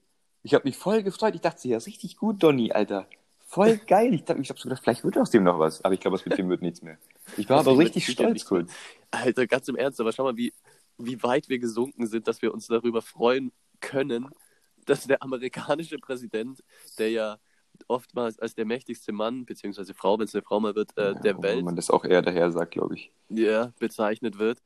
Ich 0.43 0.53
habe 0.53 0.65
mich 0.65 0.77
voll 0.77 1.03
gefreut. 1.03 1.35
Ich 1.35 1.41
dachte, 1.41 1.67
ja, 1.67 1.77
richtig 1.77 2.17
gut, 2.17 2.41
Donny, 2.41 2.71
Alter. 2.71 3.07
Voll 3.47 3.77
geil. 3.77 4.13
Ich 4.13 4.25
glaube, 4.25 4.41
ich 4.41 4.49
hab 4.49 4.59
so 4.59 4.69
gedacht, 4.69 4.83
vielleicht 4.83 5.03
wird 5.03 5.17
aus 5.17 5.29
dem 5.29 5.43
noch 5.43 5.59
was. 5.59 5.83
Aber 5.83 5.93
ich 5.93 5.99
glaube, 5.99 6.15
aus 6.15 6.23
dem 6.23 6.49
wird 6.49 6.61
nichts 6.61 6.81
mehr. 6.81 6.97
Ich 7.35 7.49
war 7.49 7.59
aber 7.59 7.77
richtig 7.77 8.07
stolz 8.07 8.45
kurz. 8.45 8.71
Alter, 9.11 9.47
ganz 9.47 9.67
im 9.67 9.75
Ernst, 9.75 9.99
aber 9.99 10.11
schau 10.11 10.23
mal, 10.23 10.37
wie, 10.37 10.53
wie 10.97 11.21
weit 11.23 11.49
wir 11.49 11.59
gesunken 11.59 12.07
sind, 12.07 12.27
dass 12.27 12.41
wir 12.41 12.53
uns 12.53 12.67
darüber 12.67 13.01
freuen 13.01 13.51
können, 13.79 14.29
dass 14.85 15.05
der 15.05 15.21
amerikanische 15.21 15.97
Präsident, 15.97 16.63
der 16.97 17.11
ja 17.11 17.37
oftmals 17.87 18.39
als 18.39 18.55
der 18.55 18.65
mächtigste 18.65 19.11
Mann, 19.11 19.45
beziehungsweise 19.45 19.93
Frau, 19.93 20.17
wenn 20.17 20.25
es 20.25 20.33
eine 20.33 20.41
Frau 20.41 20.59
mal 20.59 20.75
wird, 20.75 20.97
äh, 20.97 21.11
Ja, 21.11 21.13
der 21.13 21.41
Welt 21.43 21.63
man 21.63 21.75
das 21.75 21.89
auch 21.89 22.03
eher 22.05 22.21
daher 22.21 22.51
sagt, 22.51 22.71
glaube 22.71 22.95
ich. 22.95 23.11
ja, 23.29 23.71
bezeichnet 23.79 24.39
wird, 24.39 24.61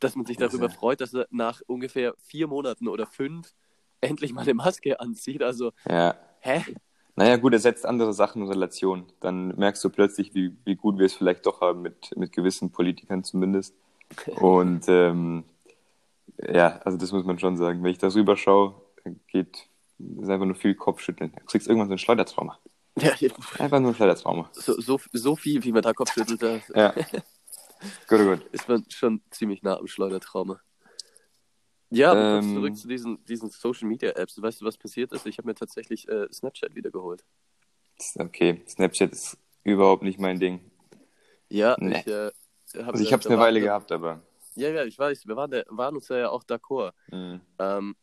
dass 0.00 0.14
man 0.14 0.26
sich 0.26 0.36
darüber 0.36 0.68
freut, 0.70 1.00
dass 1.00 1.14
er 1.14 1.26
nach 1.30 1.62
ungefähr 1.66 2.14
vier 2.18 2.46
Monaten 2.46 2.88
oder 2.88 3.06
fünf 3.06 3.54
endlich 4.00 4.32
mal 4.32 4.42
eine 4.42 4.54
Maske 4.54 5.00
anzieht. 5.00 5.42
Also, 5.42 5.72
Ja. 5.88 6.16
hä? 6.40 6.64
Naja, 7.18 7.36
gut, 7.36 7.52
er 7.52 7.58
setzt 7.58 7.84
andere 7.84 8.12
Sachen 8.14 8.42
in 8.42 8.48
Relation. 8.48 9.06
Dann 9.20 9.48
merkst 9.56 9.82
du 9.84 9.90
plötzlich, 9.90 10.34
wie, 10.34 10.56
wie 10.64 10.76
gut 10.76 10.98
wir 10.98 11.06
es 11.06 11.14
vielleicht 11.14 11.46
doch 11.46 11.60
haben, 11.60 11.82
mit, 11.82 12.16
mit 12.16 12.32
gewissen 12.32 12.70
Politikern 12.70 13.24
zumindest. 13.24 13.74
Und 14.36 14.88
ähm, 14.88 15.44
ja, 16.40 16.78
also 16.84 16.96
das 16.96 17.10
muss 17.12 17.24
man 17.24 17.38
schon 17.38 17.56
sagen. 17.56 17.82
Wenn 17.82 17.90
ich 17.90 17.98
da 17.98 18.08
rüber 18.08 18.36
schaue, 18.36 18.74
geht 19.26 19.68
ist 19.98 20.30
einfach 20.30 20.46
nur 20.46 20.54
viel 20.54 20.76
Kopfschütteln. 20.76 21.32
Du 21.36 21.44
kriegst 21.46 21.66
irgendwann 21.66 21.88
so 21.88 21.94
ein 21.94 21.98
Schleudertrauma. 21.98 22.56
Ja, 23.00 23.12
Einfach 23.58 23.80
nur 23.80 23.90
ein 23.90 23.94
Schleudertrauma. 23.94 24.48
so, 24.52 24.80
so, 24.80 25.00
so 25.12 25.34
viel, 25.34 25.62
wie 25.64 25.72
man 25.72 25.82
da 25.82 25.92
Kopfschüttelt, 25.92 26.40
Ja. 26.74 26.92
gut, 28.08 28.20
gut. 28.20 28.42
ist 28.52 28.68
man 28.68 28.84
schon 28.88 29.22
ziemlich 29.30 29.62
nah 29.62 29.76
am 29.76 29.86
Schleudertrauma. 29.88 30.60
Ja, 31.90 32.12
aber 32.12 32.34
kurz 32.40 32.46
Ähm. 32.46 32.54
zurück 32.54 32.76
zu 32.76 32.88
diesen, 32.88 33.24
diesen 33.24 33.50
Social 33.50 33.88
Media 33.88 34.10
Apps. 34.10 34.40
Weißt 34.40 34.60
du, 34.60 34.64
was 34.64 34.76
passiert 34.76 35.12
ist? 35.12 35.26
Ich 35.26 35.38
habe 35.38 35.48
mir 35.48 35.54
tatsächlich 35.54 36.08
äh, 36.08 36.26
Snapchat 36.32 36.74
wiedergeholt. 36.74 37.24
Okay, 38.18 38.62
Snapchat 38.68 39.12
ist 39.12 39.38
überhaupt 39.64 40.02
nicht 40.02 40.18
mein 40.18 40.38
Ding. 40.38 40.70
Ja, 41.48 41.76
Nee. 41.80 42.00
ich 42.00 42.06
äh, 42.06 42.30
habe 42.78 42.92
Also 42.92 43.04
ich 43.04 43.12
habe 43.12 43.20
es 43.20 43.26
eine 43.26 43.38
Weile 43.38 43.60
gehabt, 43.60 43.90
aber. 43.90 44.22
Ja, 44.54 44.68
ja, 44.70 44.84
ich 44.84 44.98
weiß, 44.98 45.26
wir 45.26 45.36
waren, 45.36 45.50
der, 45.50 45.64
waren 45.68 45.94
uns 45.94 46.08
ja 46.08 46.28
auch 46.28 46.44
d'accord. 46.44 46.92
mh. 47.10 47.40
Ähm, 47.58 47.96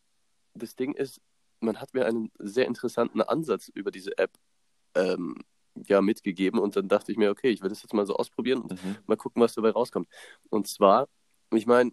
das 0.54 0.76
Ding 0.76 0.94
ist, 0.94 1.22
man 1.60 1.80
hat 1.80 1.94
mir 1.94 2.06
einen 2.06 2.32
sehr 2.40 2.66
interessanten 2.66 3.22
Ansatz 3.22 3.68
über 3.70 3.92
diese 3.92 4.18
App 4.18 4.32
ähm, 4.96 5.44
ja, 5.88 6.02
mitgegeben 6.02 6.60
und 6.60 6.76
dann 6.76 6.88
dachte 6.88 7.12
ich 7.12 7.18
mir, 7.18 7.30
okay, 7.30 7.50
ich 7.50 7.62
will 7.62 7.70
das 7.70 7.84
jetzt 7.84 7.94
mal 7.94 8.06
so 8.06 8.16
ausprobieren 8.16 8.62
und 8.62 8.72
Mhm. 8.72 8.98
mal 9.06 9.18
gucken, 9.18 9.42
was 9.42 9.54
dabei 9.54 9.72
rauskommt. 9.72 10.08
Und 10.50 10.68
zwar, 10.68 11.08
ich 11.54 11.66
meine, 11.68 11.92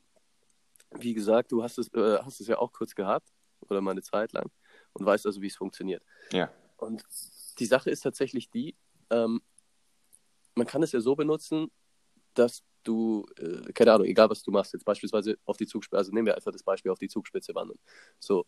wie 0.99 1.14
gesagt, 1.14 1.52
du 1.52 1.62
hast 1.62 1.78
es, 1.78 1.88
äh, 1.94 2.18
hast 2.18 2.40
es 2.40 2.46
ja 2.46 2.58
auch 2.58 2.72
kurz 2.72 2.94
gehabt 2.94 3.28
oder 3.61 3.80
mal 3.80 3.92
eine 3.92 4.02
Zeit 4.02 4.32
lang 4.32 4.50
und 4.92 5.06
weißt 5.06 5.26
also, 5.26 5.40
wie 5.40 5.46
es 5.46 5.56
funktioniert. 5.56 6.02
Ja. 6.32 6.50
Und 6.76 7.04
die 7.58 7.66
Sache 7.66 7.90
ist 7.90 8.00
tatsächlich 8.00 8.50
die, 8.50 8.76
ähm, 9.11 9.40
man 10.54 10.66
kann 10.66 10.82
es 10.82 10.92
ja 10.92 11.00
so 11.00 11.14
benutzen, 11.14 11.70
dass 12.34 12.62
du, 12.82 13.26
äh, 13.38 13.72
keine 13.72 13.92
Ahnung, 13.92 14.06
egal 14.06 14.28
was 14.30 14.42
du 14.42 14.50
machst, 14.50 14.72
jetzt 14.72 14.84
beispielsweise 14.84 15.38
auf 15.44 15.56
die 15.56 15.66
Zugspitze, 15.66 15.99
also 15.99 16.12
nehmen 16.12 16.26
wir 16.26 16.34
einfach 16.34 16.52
das 16.52 16.62
Beispiel 16.62 16.90
auf 16.90 16.99
die 16.99 17.08
Zugspitze 17.08 17.54
wandern. 17.54 17.78
So, 18.18 18.46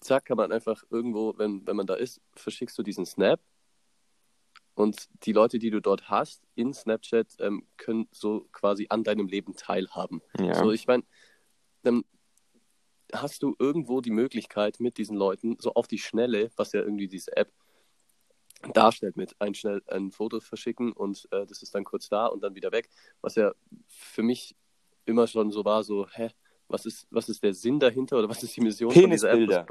zack, 0.00 0.26
kann 0.26 0.36
man 0.36 0.52
einfach 0.52 0.82
irgendwo, 0.90 1.36
wenn, 1.38 1.66
wenn 1.66 1.76
man 1.76 1.86
da 1.86 1.94
ist, 1.94 2.20
verschickst 2.34 2.76
du 2.78 2.82
diesen 2.82 3.06
Snap 3.06 3.40
und 4.74 5.08
die 5.24 5.32
Leute, 5.32 5.58
die 5.58 5.70
du 5.70 5.80
dort 5.80 6.08
hast 6.08 6.42
in 6.54 6.72
Snapchat, 6.72 7.36
ähm, 7.38 7.66
können 7.76 8.08
so 8.10 8.48
quasi 8.52 8.86
an 8.88 9.04
deinem 9.04 9.28
Leben 9.28 9.54
teilhaben. 9.54 10.22
Ja. 10.38 10.54
So, 10.54 10.72
ich 10.72 10.86
meine, 10.86 11.04
dann 11.82 12.04
hast 13.12 13.42
du 13.42 13.54
irgendwo 13.58 14.00
die 14.00 14.10
Möglichkeit 14.10 14.80
mit 14.80 14.96
diesen 14.98 15.16
Leuten 15.16 15.56
so 15.60 15.74
auf 15.74 15.86
die 15.86 15.98
Schnelle, 15.98 16.50
was 16.56 16.72
ja 16.72 16.80
irgendwie 16.80 17.08
diese 17.08 17.36
App 17.36 17.52
darstellt, 18.74 19.16
mit 19.16 19.34
ein 19.40 19.54
schnell 19.54 19.82
ein 19.88 20.12
Foto 20.12 20.40
verschicken 20.40 20.92
und 20.92 21.28
äh, 21.32 21.46
das 21.46 21.62
ist 21.62 21.74
dann 21.74 21.84
kurz 21.84 22.08
da 22.08 22.26
und 22.26 22.42
dann 22.42 22.54
wieder 22.54 22.72
weg, 22.72 22.88
was 23.20 23.34
ja 23.34 23.52
für 23.88 24.22
mich 24.22 24.54
immer 25.04 25.26
schon 25.26 25.50
so 25.50 25.64
war, 25.64 25.82
so, 25.82 26.06
hä, 26.08 26.30
was 26.68 26.86
ist, 26.86 27.06
was 27.10 27.28
ist 27.28 27.42
der 27.42 27.54
Sinn 27.54 27.80
dahinter 27.80 28.18
oder 28.18 28.28
was 28.28 28.42
ist 28.42 28.56
die 28.56 28.60
Mission 28.60 28.92
von 28.92 29.10
dieser 29.10 29.30
App? 29.30 29.38
Penisbilder. 29.38 29.66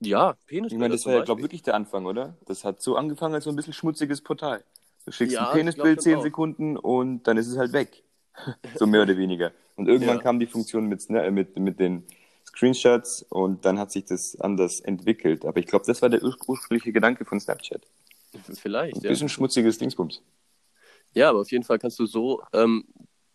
Ja, 0.00 0.36
Ich 0.40 0.46
Penisbilder. 0.46 0.80
meine, 0.80 0.94
das 0.94 1.06
war 1.06 1.12
ja, 1.14 1.22
glaube 1.24 1.40
ich, 1.40 1.44
wirklich 1.44 1.62
der 1.62 1.74
Anfang, 1.74 2.06
oder? 2.06 2.36
Das 2.46 2.64
hat 2.64 2.80
so 2.82 2.96
angefangen 2.96 3.34
als 3.34 3.44
so 3.44 3.50
ein 3.50 3.56
bisschen 3.56 3.72
schmutziges 3.72 4.20
Portal. 4.20 4.64
Du 5.06 5.12
schickst 5.12 5.34
Ja, 5.34 5.42
ein 5.42 5.46
ich 5.48 5.54
Penisbild 5.54 5.98
schon 5.98 6.02
10 6.12 6.16
auch. 6.18 6.22
Sekunden 6.22 6.76
und 6.76 7.22
dann 7.24 7.36
ist 7.36 7.46
es 7.48 7.56
halt 7.56 7.72
weg. 7.72 8.02
so 8.74 8.86
mehr 8.86 9.02
oder 9.02 9.16
weniger. 9.16 9.52
Und 9.76 9.88
irgendwann 9.88 10.16
Ja. 10.18 10.22
kam 10.22 10.38
die 10.40 10.46
Funktion 10.46 10.86
mit, 10.86 11.08
äh, 11.10 11.30
mit, 11.30 11.56
mit 11.58 11.78
den 11.80 12.04
Screenshots 12.46 13.22
und 13.28 13.64
dann 13.64 13.78
hat 13.78 13.92
sich 13.92 14.04
das 14.04 14.38
anders 14.40 14.80
entwickelt. 14.80 15.44
Aber 15.44 15.58
ich 15.60 15.66
glaube, 15.66 15.86
das 15.86 16.02
war 16.02 16.08
der 16.08 16.22
ur 16.22 16.36
ursprüngliche 16.46 16.92
Gedanke 16.92 17.24
von 17.24 17.40
Snapchat. 17.40 17.82
Vielleicht, 18.54 18.96
Ein 18.96 19.02
ja. 19.02 19.10
bisschen 19.10 19.28
schmutziges 19.28 19.78
Dingsbums. 19.78 20.22
Ja, 21.14 21.30
aber 21.30 21.40
auf 21.40 21.50
jeden 21.50 21.64
Fall 21.64 21.78
kannst 21.78 21.98
du 21.98 22.06
so 22.06 22.42
ähm, 22.52 22.84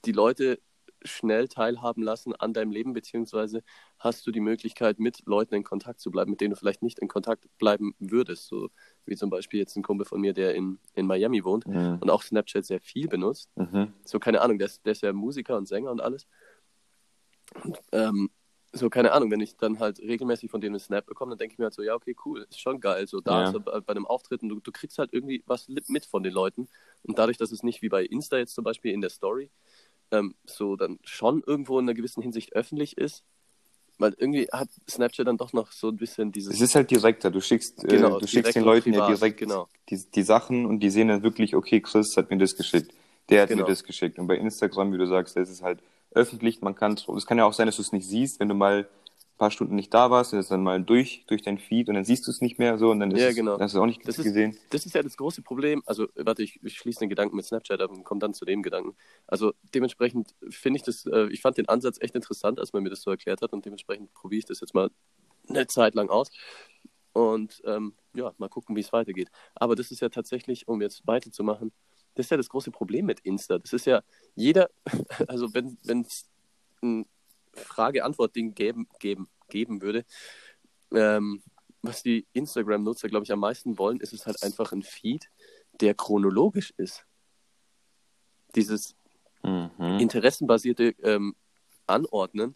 die 0.05 0.11
Leute 0.13 0.59
schnell 1.05 1.47
teilhaben 1.47 2.03
lassen 2.03 2.35
an 2.35 2.53
deinem 2.53 2.71
Leben, 2.71 2.93
beziehungsweise 2.93 3.63
hast 3.99 4.25
du 4.27 4.31
die 4.31 4.39
Möglichkeit, 4.39 4.99
mit 4.99 5.25
Leuten 5.25 5.55
in 5.55 5.63
Kontakt 5.63 5.99
zu 5.99 6.11
bleiben, 6.11 6.31
mit 6.31 6.41
denen 6.41 6.53
du 6.53 6.59
vielleicht 6.59 6.81
nicht 6.81 6.99
in 6.99 7.07
Kontakt 7.07 7.45
bleiben 7.57 7.95
würdest. 7.99 8.47
So 8.47 8.69
wie 9.05 9.15
zum 9.15 9.29
Beispiel 9.29 9.59
jetzt 9.59 9.75
ein 9.75 9.83
Kumpel 9.83 10.05
von 10.05 10.19
mir, 10.21 10.33
der 10.33 10.55
in, 10.55 10.79
in 10.93 11.07
Miami 11.07 11.43
wohnt 11.43 11.67
Mhm. 11.67 11.99
und 12.01 12.09
auch 12.09 12.23
Snapchat 12.23 12.65
sehr 12.65 12.81
viel 12.81 13.07
benutzt. 13.07 13.49
Mhm. 13.55 13.93
So, 14.03 14.19
keine 14.19 14.41
Ahnung, 14.41 14.57
der 14.57 14.67
ist, 14.67 14.85
der 14.85 14.91
ist 14.91 15.01
ja 15.01 15.13
Musiker 15.13 15.57
und 15.57 15.67
Sänger 15.67 15.91
und 15.91 16.01
alles. 16.01 16.27
Und, 17.63 17.79
ähm, 17.91 18.29
so, 18.77 18.89
keine 18.89 19.13
Ahnung, 19.13 19.31
wenn 19.31 19.39
ich 19.39 19.55
dann 19.55 19.79
halt 19.79 19.99
regelmäßig 19.99 20.51
von 20.51 20.59
denen 20.59 20.75
einen 20.75 20.81
Snap 20.81 21.05
bekomme, 21.05 21.31
dann 21.31 21.37
denke 21.37 21.53
ich 21.53 21.59
mir 21.59 21.65
halt 21.65 21.73
so, 21.73 21.81
ja, 21.81 21.95
okay, 21.95 22.13
cool, 22.25 22.45
ist 22.49 22.59
schon 22.59 22.81
geil. 22.81 23.07
So, 23.07 23.21
da 23.21 23.43
Ja. 23.43 23.53
er 23.53 23.59
bei, 23.61 23.79
bei 23.79 23.91
einem 23.91 24.05
Auftritt 24.05 24.43
und 24.43 24.49
du, 24.49 24.59
du 24.59 24.71
kriegst 24.73 24.97
halt 24.97 25.13
irgendwie 25.13 25.43
was 25.45 25.69
mit 25.69 26.05
von 26.05 26.23
den 26.23 26.33
Leuten. 26.33 26.67
Und 27.03 27.17
dadurch, 27.17 27.37
dass 27.37 27.53
es 27.53 27.63
nicht 27.63 27.81
wie 27.81 27.87
bei 27.89 28.03
Insta 28.03 28.37
jetzt 28.37 28.53
zum 28.53 28.65
Beispiel 28.65 28.91
in 28.91 28.99
der 28.99 29.09
Story 29.11 29.49
ähm, 30.11 30.35
so 30.45 30.75
dann 30.75 30.99
schon 31.03 31.43
irgendwo 31.45 31.79
in 31.79 31.85
einer 31.85 31.93
gewissen 31.93 32.21
Hinsicht 32.21 32.53
öffentlich 32.53 32.97
ist, 32.97 33.23
weil 33.97 34.13
irgendwie 34.17 34.47
hat 34.51 34.69
Snapchat 34.89 35.27
dann 35.27 35.37
doch 35.37 35.53
noch 35.53 35.71
so 35.71 35.87
ein 35.89 35.97
bisschen 35.97 36.31
dieses. 36.31 36.53
Es 36.55 36.61
ist 36.61 36.75
halt 36.75 36.91
direkter. 36.91 37.31
Du 37.31 37.41
schickst, 37.41 37.77
Genau, 37.77 38.17
äh, 38.17 38.19
du 38.19 38.25
direkt 38.25 38.29
schickst 38.29 38.55
den 38.55 38.63
Leuten 38.63 38.93
ja 38.93 39.05
privat, 39.05 39.21
direkt 39.21 39.37
genau. 39.39 39.67
die, 39.89 39.99
die 40.13 40.23
Sachen 40.23 40.65
und 40.65 40.79
die 40.79 40.89
sehen 40.89 41.07
dann 41.07 41.23
wirklich, 41.23 41.55
okay, 41.55 41.81
Chris 41.81 42.15
hat 42.17 42.29
mir 42.29 42.37
das 42.37 42.55
geschickt. 42.55 42.93
Der 43.29 43.43
hat 43.43 43.49
Genau. 43.49 43.63
mir 43.63 43.69
das 43.69 43.83
geschickt. 43.83 44.19
Und 44.19 44.27
bei 44.27 44.37
Instagram, 44.37 44.93
wie 44.93 44.97
du 44.97 45.07
sagst, 45.07 45.35
ist 45.37 45.49
es 45.49 45.61
halt 45.61 45.79
öffentlich. 46.11 46.61
Man 46.61 46.75
kann, 46.75 46.93
es 47.15 47.25
kann 47.25 47.37
ja 47.37 47.45
auch 47.45 47.53
sein, 47.53 47.65
dass 47.67 47.77
du 47.77 47.81
es 47.81 47.91
nicht 47.91 48.07
siehst, 48.07 48.39
wenn 48.39 48.49
du 48.49 48.55
mal 48.55 48.87
paar 49.37 49.51
Stunden 49.51 49.75
nicht 49.75 49.93
da 49.93 50.09
warst, 50.11 50.31
dann 50.33 50.39
ist 50.39 50.49
dann 50.51 50.63
mal 50.63 50.81
durch, 50.81 51.25
durch 51.27 51.41
dein 51.41 51.57
Feed 51.57 51.89
und 51.89 51.95
dann 51.95 52.05
siehst 52.05 52.25
du 52.25 52.31
es 52.31 52.41
nicht 52.41 52.57
mehr 52.59 52.77
so 52.77 52.91
und 52.91 52.99
dann 52.99 53.11
ist 53.11 53.21
Ja, 53.21 53.27
es, 53.29 53.35
genau. 53.35 53.59
hast 53.59 53.73
du 53.73 53.77
es 53.79 53.81
auch 53.81 53.85
nicht 53.85 54.07
Das 54.07 54.17
ist- 54.17 54.23
gesehen. 54.25 54.57
Das 54.69 54.85
ist 54.85 54.93
ja 54.95 55.03
das 55.03 55.17
große 55.17 55.41
Problem. 55.41 55.83
Also, 55.85 56.07
warte, 56.15 56.43
ich, 56.43 56.59
ich 56.63 56.77
schließe 56.77 56.99
den 56.99 57.09
Gedanken 57.09 57.35
mit 57.35 57.45
Snapchat 57.45 57.81
ab 57.81 57.91
und 57.91 58.03
komme 58.03 58.19
dann 58.19 58.33
zu 58.33 58.45
dem 58.45 58.63
Gedanken. 58.63 58.95
Also, 59.27 59.53
dementsprechend 59.73 60.33
finde 60.49 60.77
ich 60.77 60.83
das, 60.83 61.05
äh, 61.05 61.27
ich 61.31 61.41
fand 61.41 61.57
den 61.57 61.67
Ansatz 61.69 61.97
echt 62.01 62.15
interessant, 62.15 62.59
als 62.59 62.71
man 62.73 62.83
mir 62.83 62.89
das 62.89 63.01
so 63.01 63.11
erklärt 63.11 63.41
hat 63.41 63.51
und 63.53 63.65
dementsprechend 63.65 64.13
probiere 64.13 64.39
ich 64.39 64.45
das 64.45 64.61
jetzt 64.61 64.73
mal 64.73 64.89
eine 65.49 65.67
Zeit 65.67 65.95
lang 65.95 66.09
aus. 66.09 66.29
Und 67.13 67.61
ähm, 67.65 67.93
ja, 68.13 68.33
mal 68.37 68.49
gucken, 68.49 68.75
wie 68.75 68.81
es 68.81 68.91
weitergeht. 68.91 69.29
Aber 69.53 69.75
das 69.75 69.91
ist 69.91 70.01
ja 70.01 70.09
tatsächlich, 70.09 70.67
um 70.67 70.81
jetzt 70.81 71.05
weiterzumachen, 71.07 71.71
das 72.15 72.25
ist 72.27 72.29
ja 72.29 72.37
das 72.37 72.49
große 72.49 72.71
Problem 72.71 73.05
mit 73.05 73.19
Insta. 73.21 73.57
Das 73.59 73.73
ist 73.73 73.85
ja 73.85 74.01
jeder, 74.35 74.69
also 75.27 75.53
wenn 75.53 75.77
es 76.01 76.29
ein 76.81 77.05
Frage-Antwort-Ding 77.55 78.53
geben, 78.53 78.87
geben, 78.99 79.27
geben 79.49 79.81
würde, 79.81 80.05
ähm, 80.93 81.41
was 81.81 82.03
die 82.03 82.25
Instagram-Nutzer, 82.33 83.09
glaube 83.09 83.25
ich, 83.25 83.31
am 83.31 83.39
meisten 83.39 83.77
wollen, 83.77 83.99
ist 83.99 84.13
es 84.13 84.25
halt 84.25 84.41
einfach 84.43 84.71
ein 84.71 84.83
Feed, 84.83 85.29
der 85.81 85.93
chronologisch 85.93 86.73
ist. 86.77 87.05
Dieses 88.55 88.95
Mhm. 89.45 89.99
interessenbasierte 89.99 90.95
ähm, 91.03 91.35
Anordnen, 91.85 92.55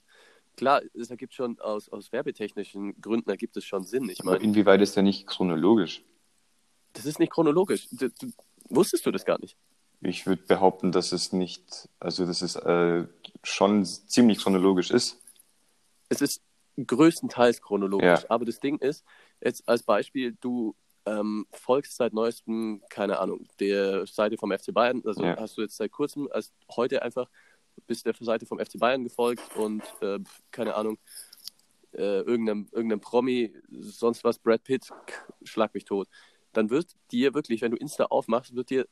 klar, 0.58 0.82
es 0.94 1.12
ergibt 1.12 1.34
schon 1.36 1.60
aus, 1.60 1.90
aus 1.90 2.12
werbetechnischen 2.12 3.00
Gründen 3.00 3.30
ergibt 3.30 3.56
es 3.58 3.66
schon 3.66 3.84
Sinn. 3.84 4.10
Ich 4.10 4.24
meine, 4.24 4.44
inwieweit 4.44 4.82
ist 4.82 4.96
der 4.96 5.04
nicht 5.04 5.28
chronologisch? 5.28 6.04
das 6.94 7.06
ist 7.06 7.20
nicht 7.20 7.32
chronologisch. 7.32 7.88
Du, 7.92 8.10
du, 8.10 8.32
wusstest 8.70 9.06
du 9.06 9.12
das 9.12 9.24
gar 9.24 9.40
nicht? 9.40 9.56
Ich 10.02 10.26
würde 10.26 10.44
behaupten, 10.44 10.92
dass 10.92 11.12
es 11.12 11.34
nicht, 11.34 11.90
also 12.00 12.26
dass 12.26 12.42
es 12.42 12.56
äh, 12.56 13.06
schon 13.44 13.86
ziemlich 13.86 14.40
chronologisch 14.40 14.92
ist. 14.92 15.20
Es 16.08 16.22
ist 16.22 16.42
größtenteils 16.78 17.62
chronologisch, 17.62 18.22
Ja. 18.24 18.30
aber 18.30 18.46
das 18.46 18.60
Ding 18.60 18.78
ist, 18.80 19.04
jetzt 19.42 19.68
als 19.68 19.84
Beispiel, 19.84 20.38
du 20.40 20.76
ähm, 21.06 21.46
folgst 21.52 21.98
seit 21.98 22.14
neuestem, 22.14 22.82
keine 22.90 23.20
Ahnung, 23.20 23.48
der 23.60 24.06
Seite 24.08 24.38
vom 24.38 24.52
FC 24.52 24.74
Bayern, 24.74 25.02
also 25.06 25.24
Ja. 25.24 25.36
hast 25.38 25.58
du 25.58 25.62
jetzt 25.62 25.76
seit 25.76 25.92
kurzem, 25.92 26.30
als 26.32 26.54
heute 26.76 27.02
einfach 27.02 27.30
bist 27.88 28.06
der 28.06 28.14
Seite 28.20 28.46
vom 28.46 28.60
FC 28.60 28.78
Bayern 28.78 29.04
gefolgt 29.04 29.42
und 29.56 29.84
äh, 30.02 30.20
keine 30.52 30.76
Ahnung, 30.76 30.98
äh, 31.94 32.22
irgendeinem, 32.22 32.68
irgendeinem 32.72 33.02
Promi, 33.02 33.54
sonst 33.70 34.24
was, 34.24 34.38
Brad 34.38 34.64
Pitt, 34.64 34.90
schlag 35.44 35.74
mich 35.74 35.86
tot. 35.86 36.08
Dann 36.54 36.70
wird 36.70 36.96
dir 37.12 37.34
wirklich, 37.34 37.62
wenn 37.62 37.72
du 37.72 37.78
Insta 37.78 38.06
aufmachst, 38.06 38.56
wird 38.56 38.70
dir 38.70 38.88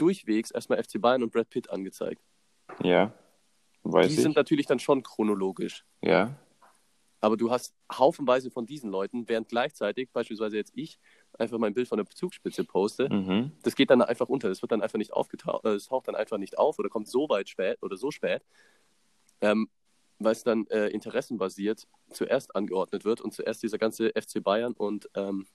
durchwegs 0.00 0.50
erstmal 0.50 0.82
FC 0.82 1.00
Bayern 1.00 1.22
und 1.22 1.32
Brad 1.32 1.50
Pitt 1.50 1.70
angezeigt. 1.70 2.22
Ja, 2.82 3.12
weiß 3.82 4.08
Die 4.08 4.14
ich. 4.14 4.20
sind 4.20 4.36
natürlich 4.36 4.66
dann 4.66 4.78
schon 4.78 5.02
chronologisch. 5.02 5.84
ja. 6.02 6.36
Aber 7.22 7.36
du 7.36 7.50
hast 7.50 7.74
haufenweise 7.92 8.50
von 8.50 8.64
diesen 8.64 8.90
Leuten, 8.90 9.28
während 9.28 9.50
gleichzeitig, 9.50 10.08
beispielsweise 10.10 10.56
jetzt 10.56 10.72
ich, 10.74 10.98
einfach 11.38 11.58
mein 11.58 11.74
Bild 11.74 11.86
von 11.86 11.98
der 11.98 12.06
Zugspitze 12.06 12.64
poste. 12.64 13.12
Mhm. 13.12 13.52
Das 13.62 13.74
geht 13.76 13.90
dann 13.90 14.00
einfach 14.00 14.30
unter. 14.30 14.48
Das 14.48 14.62
wird 14.62 14.72
dann 14.72 14.80
einfach 14.80 14.96
nicht 14.96 15.12
aufgetaucht, 15.12 15.66
äh, 15.66 15.74
es 15.74 15.84
taucht 15.88 16.08
dann 16.08 16.14
einfach 16.14 16.38
nicht 16.38 16.56
auf 16.56 16.78
oder 16.78 16.88
kommt 16.88 17.08
so 17.08 17.28
weit 17.28 17.50
spät 17.50 17.76
oder 17.82 17.98
so 17.98 18.10
spät, 18.10 18.42
ähm, 19.42 19.68
weil 20.18 20.32
es 20.32 20.44
dann 20.44 20.66
äh, 20.68 20.86
interessenbasiert 20.88 21.86
zuerst 22.08 22.56
angeordnet 22.56 23.04
wird 23.04 23.20
und 23.20 23.34
zuerst 23.34 23.62
dieser 23.62 23.76
ganze 23.76 24.12
FC 24.18 24.42
Bayern 24.42 24.72
und 24.72 25.10
ähm, 25.14 25.46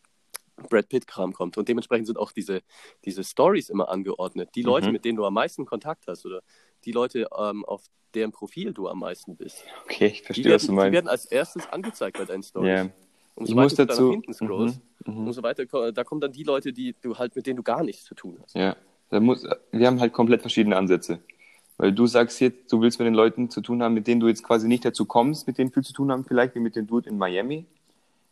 Brad 0.69 0.89
Pitt-Kram 0.89 1.33
kommt. 1.33 1.57
Und 1.57 1.67
dementsprechend 1.67 2.07
sind 2.07 2.17
auch 2.17 2.31
diese, 2.31 2.61
diese 3.03 3.23
Stories 3.23 3.69
immer 3.69 3.89
angeordnet. 3.89 4.49
Die 4.55 4.61
Leute, 4.61 4.87
Mhm. 4.87 4.93
mit 4.93 5.05
denen 5.05 5.17
du 5.17 5.25
am 5.25 5.33
meisten 5.33 5.65
Kontakt 5.65 6.07
hast 6.07 6.25
oder 6.25 6.41
die 6.85 6.91
Leute, 6.91 7.27
ähm, 7.37 7.65
auf 7.65 7.83
deren 8.13 8.31
Profil 8.31 8.73
du 8.73 8.87
am 8.87 8.99
meisten 8.99 9.35
bist, 9.35 9.63
Okay, 9.85 10.07
ich 10.07 10.19
die 10.19 10.25
verstehe, 10.25 10.45
werden, 10.45 10.55
was 10.55 10.61
du 10.63 10.67
die 10.71 10.75
meinst. 10.75 10.93
werden 10.93 11.07
als 11.09 11.25
erstes 11.25 11.67
angezeigt 11.67 12.17
bei 12.17 12.25
deinen 12.25 12.43
Stories. 12.43 12.69
Ja. 12.69 12.89
Umso 13.35 13.51
Ich 13.51 13.55
weiter 13.57 13.63
muss 13.63 13.75
dazu. 13.75 14.03
nach 14.05 14.11
hinten 14.11 14.33
scrollst, 14.33 14.79
Mhm. 15.05 15.13
Mhm. 15.13 15.27
umso 15.27 15.43
weiter, 15.43 15.91
da 15.91 16.03
kommen 16.05 16.21
dann 16.21 16.31
die 16.31 16.43
Leute, 16.43 16.71
die 16.71 16.95
du 17.01 17.17
halt, 17.17 17.35
mit 17.35 17.45
denen 17.45 17.57
du 17.57 17.63
gar 17.63 17.83
nichts 17.83 18.05
zu 18.05 18.15
tun 18.15 18.37
hast. 18.41 18.55
Ja, 18.55 18.77
da 19.09 19.19
muss, 19.19 19.45
wir 19.71 19.87
haben 19.87 19.99
halt 19.99 20.13
komplett 20.13 20.39
verschiedene 20.41 20.77
Ansätze. 20.77 21.19
Weil 21.77 21.91
du 21.91 22.07
sagst 22.07 22.39
jetzt, 22.39 22.71
du 22.71 22.79
willst 22.79 22.99
mit 22.99 23.05
den 23.07 23.13
Leuten 23.13 23.49
zu 23.49 23.59
tun 23.59 23.83
haben, 23.83 23.93
mit 23.93 24.07
denen 24.07 24.21
du 24.21 24.29
jetzt 24.29 24.43
quasi 24.43 24.69
nicht 24.69 24.85
dazu 24.85 25.03
kommst, 25.05 25.45
mit 25.45 25.57
denen 25.57 25.71
viel 25.73 25.83
zu 25.83 25.91
tun 25.91 26.09
haben, 26.09 26.23
vielleicht 26.23 26.55
wie 26.55 26.59
mit 26.59 26.77
dem 26.77 26.87
Dude 26.87 27.09
in 27.09 27.17
Miami. 27.17 27.65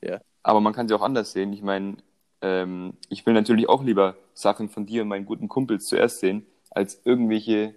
Ja. 0.01 0.21
Aber 0.43 0.62
man 0.62 0.71
kann 0.71 0.88
sie 0.88 0.93
auch 0.95 1.01
anders 1.01 1.33
sehen. 1.33 1.51
Ich 1.51 1.62
meine, 1.62 1.97
ähm, 2.43 2.93
ich 3.08 3.25
will 3.25 3.34
natürlich 3.34 3.69
auch 3.69 3.82
lieber 3.84 4.15
Sachen 4.34 4.69
von 4.69 4.86
dir 4.86 5.01
und 5.01 5.08
meinen 5.08 5.25
guten 5.25 5.47
Kumpels 5.47 5.88
zuerst 5.88 6.19
sehen, 6.19 6.45
als 6.69 7.01
irgendwelche, 7.06 7.73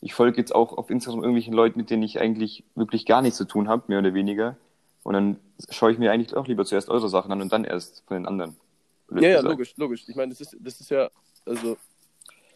ich 0.00 0.14
folge 0.14 0.38
jetzt 0.38 0.54
auch 0.54 0.72
auf 0.78 0.88
Instagram 0.88 1.20
irgendwelchen 1.20 1.52
Leuten, 1.52 1.78
mit 1.78 1.90
denen 1.90 2.04
ich 2.04 2.20
eigentlich 2.20 2.64
wirklich 2.76 3.06
gar 3.06 3.22
nichts 3.22 3.36
zu 3.36 3.44
tun 3.44 3.68
habe, 3.68 3.82
mehr 3.88 3.98
oder 3.98 4.14
weniger. 4.14 4.56
Und 5.02 5.14
dann 5.14 5.40
schaue 5.68 5.92
ich 5.92 5.98
mir 5.98 6.12
eigentlich 6.12 6.34
auch 6.36 6.46
lieber 6.46 6.64
zuerst 6.64 6.88
eure 6.88 7.08
Sachen 7.08 7.32
an 7.32 7.42
und 7.42 7.52
dann 7.52 7.64
erst 7.64 8.04
von 8.06 8.16
den 8.16 8.26
anderen. 8.26 8.56
Ja, 9.10 9.28
ja, 9.28 9.40
logisch, 9.40 9.76
logisch. 9.76 10.04
Ich 10.08 10.14
meine, 10.14 10.30
das 10.30 10.40
ist, 10.40 10.56
das 10.60 10.80
ist 10.80 10.90
ja, 10.90 11.10
also, 11.44 11.76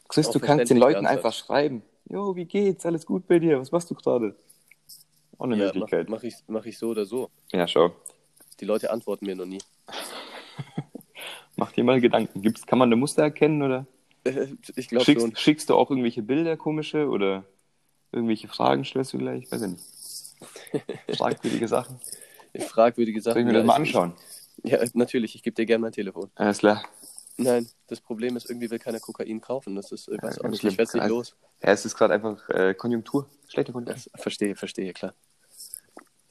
Chris, 0.08 0.30
du 0.30 0.38
kannst 0.38 0.70
den 0.70 0.78
Leuten 0.78 1.06
einfach 1.06 1.32
schreiben. 1.32 1.82
Jo, 2.08 2.34
wie 2.36 2.46
geht's? 2.46 2.86
Alles 2.86 3.04
gut 3.04 3.26
bei 3.26 3.38
dir? 3.38 3.60
Was 3.60 3.70
machst 3.72 3.90
du 3.90 3.94
gerade? 3.94 4.34
Eine 5.38 5.56
ja, 5.56 5.66
mach, 5.66 5.74
Möglichkeit. 5.74 6.08
mach, 6.08 6.22
ich, 6.22 6.34
mach 6.46 6.64
ich 6.64 6.78
so 6.78 6.88
oder 6.88 7.04
so. 7.04 7.30
Ja, 7.52 7.66
schau. 7.66 7.92
Die 8.60 8.64
Leute 8.64 8.90
antworten 8.90 9.26
mir 9.26 9.36
noch 9.36 9.44
nie. 9.44 9.58
Mach 11.58 11.72
dir 11.72 11.82
mal 11.82 12.00
Gedanken. 12.00 12.40
Gibt's, 12.40 12.64
kann 12.66 12.78
man 12.78 12.88
eine 12.88 12.94
Muster 12.94 13.22
erkennen 13.22 13.62
oder 13.62 13.84
Ich 14.76 14.88
glaube 14.88 15.04
schon. 15.04 15.20
schickst, 15.20 15.40
schickst 15.40 15.70
du 15.70 15.74
auch 15.74 15.90
irgendwelche 15.90 16.22
Bilder, 16.22 16.56
komische 16.56 17.08
oder 17.08 17.44
irgendwelche 18.12 18.46
Fragen 18.46 18.84
stellst 18.84 19.12
du 19.12 19.18
gleich? 19.18 19.50
Weiß 19.50 19.62
ich 19.62 19.68
nicht. 19.70 19.84
Fragwürdige 21.18 21.66
Sachen. 21.66 21.98
Fragwürdige 22.60 23.20
Sachen. 23.20 23.34
Soll 23.34 23.40
ich 23.40 23.46
mir 23.46 23.52
Ja, 23.54 23.58
das 23.58 23.66
mal 23.66 23.74
anschauen? 23.74 24.12
Ja, 24.62 24.78
natürlich. 24.94 25.34
Ich 25.34 25.42
gebe 25.42 25.54
dir 25.56 25.66
gerne 25.66 25.82
mein 25.82 25.92
Telefon. 25.92 26.30
Alles 26.36 26.58
klar. 26.58 26.84
Nein, 27.36 27.68
das 27.88 28.00
Problem 28.00 28.36
ist, 28.36 28.48
irgendwie 28.48 28.70
will 28.70 28.78
keiner 28.78 29.00
Kokain 29.00 29.40
kaufen. 29.40 29.74
Das 29.74 29.90
ist, 29.90 30.08
ich 30.08 30.22
weiß 30.22 30.36
Ja, 30.36 30.44
auch 30.44 30.48
nicht, 30.48 30.62
ich 30.62 30.78
werde 30.78 30.96
nicht 30.96 31.08
los. 31.08 31.34
Ja, 31.60 31.70
es 31.70 31.84
ist 31.84 31.96
gerade 31.96 32.14
einfach 32.14 32.48
äh, 32.50 32.74
Konjunktur. 32.74 33.28
Schlechte 33.48 33.72
Konjunktur. 33.72 33.94
Das, 34.12 34.20
verstehe, 34.22 34.54
verstehe, 34.54 34.92
klar. 34.92 35.12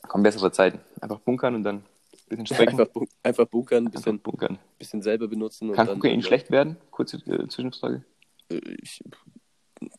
Kommen 0.03 0.23
bessere 0.23 0.51
Zeiten. 0.53 0.79
Einfach 1.01 1.19
bunkern 1.19 1.55
und 1.55 1.63
dann 1.63 1.83
bisschen 2.27 2.45
strecken. 2.45 2.79
Einfach, 2.79 2.93
bun- 2.93 3.09
einfach 3.23 3.45
bunkern, 3.47 3.85
ein 3.87 3.91
bisschen, 3.91 4.19
bunkern. 4.19 4.59
bisschen 4.79 5.01
selber 5.01 5.27
benutzen. 5.27 5.71
Kann 5.73 5.87
dann, 5.87 5.99
Kokain 5.99 6.21
schlecht 6.21 6.51
werden? 6.51 6.77
Kurze 6.91 7.17
äh, 7.27 7.47
Zwischenfrage. 7.47 8.03
Äh, 8.49 8.59
Ich, 8.81 9.03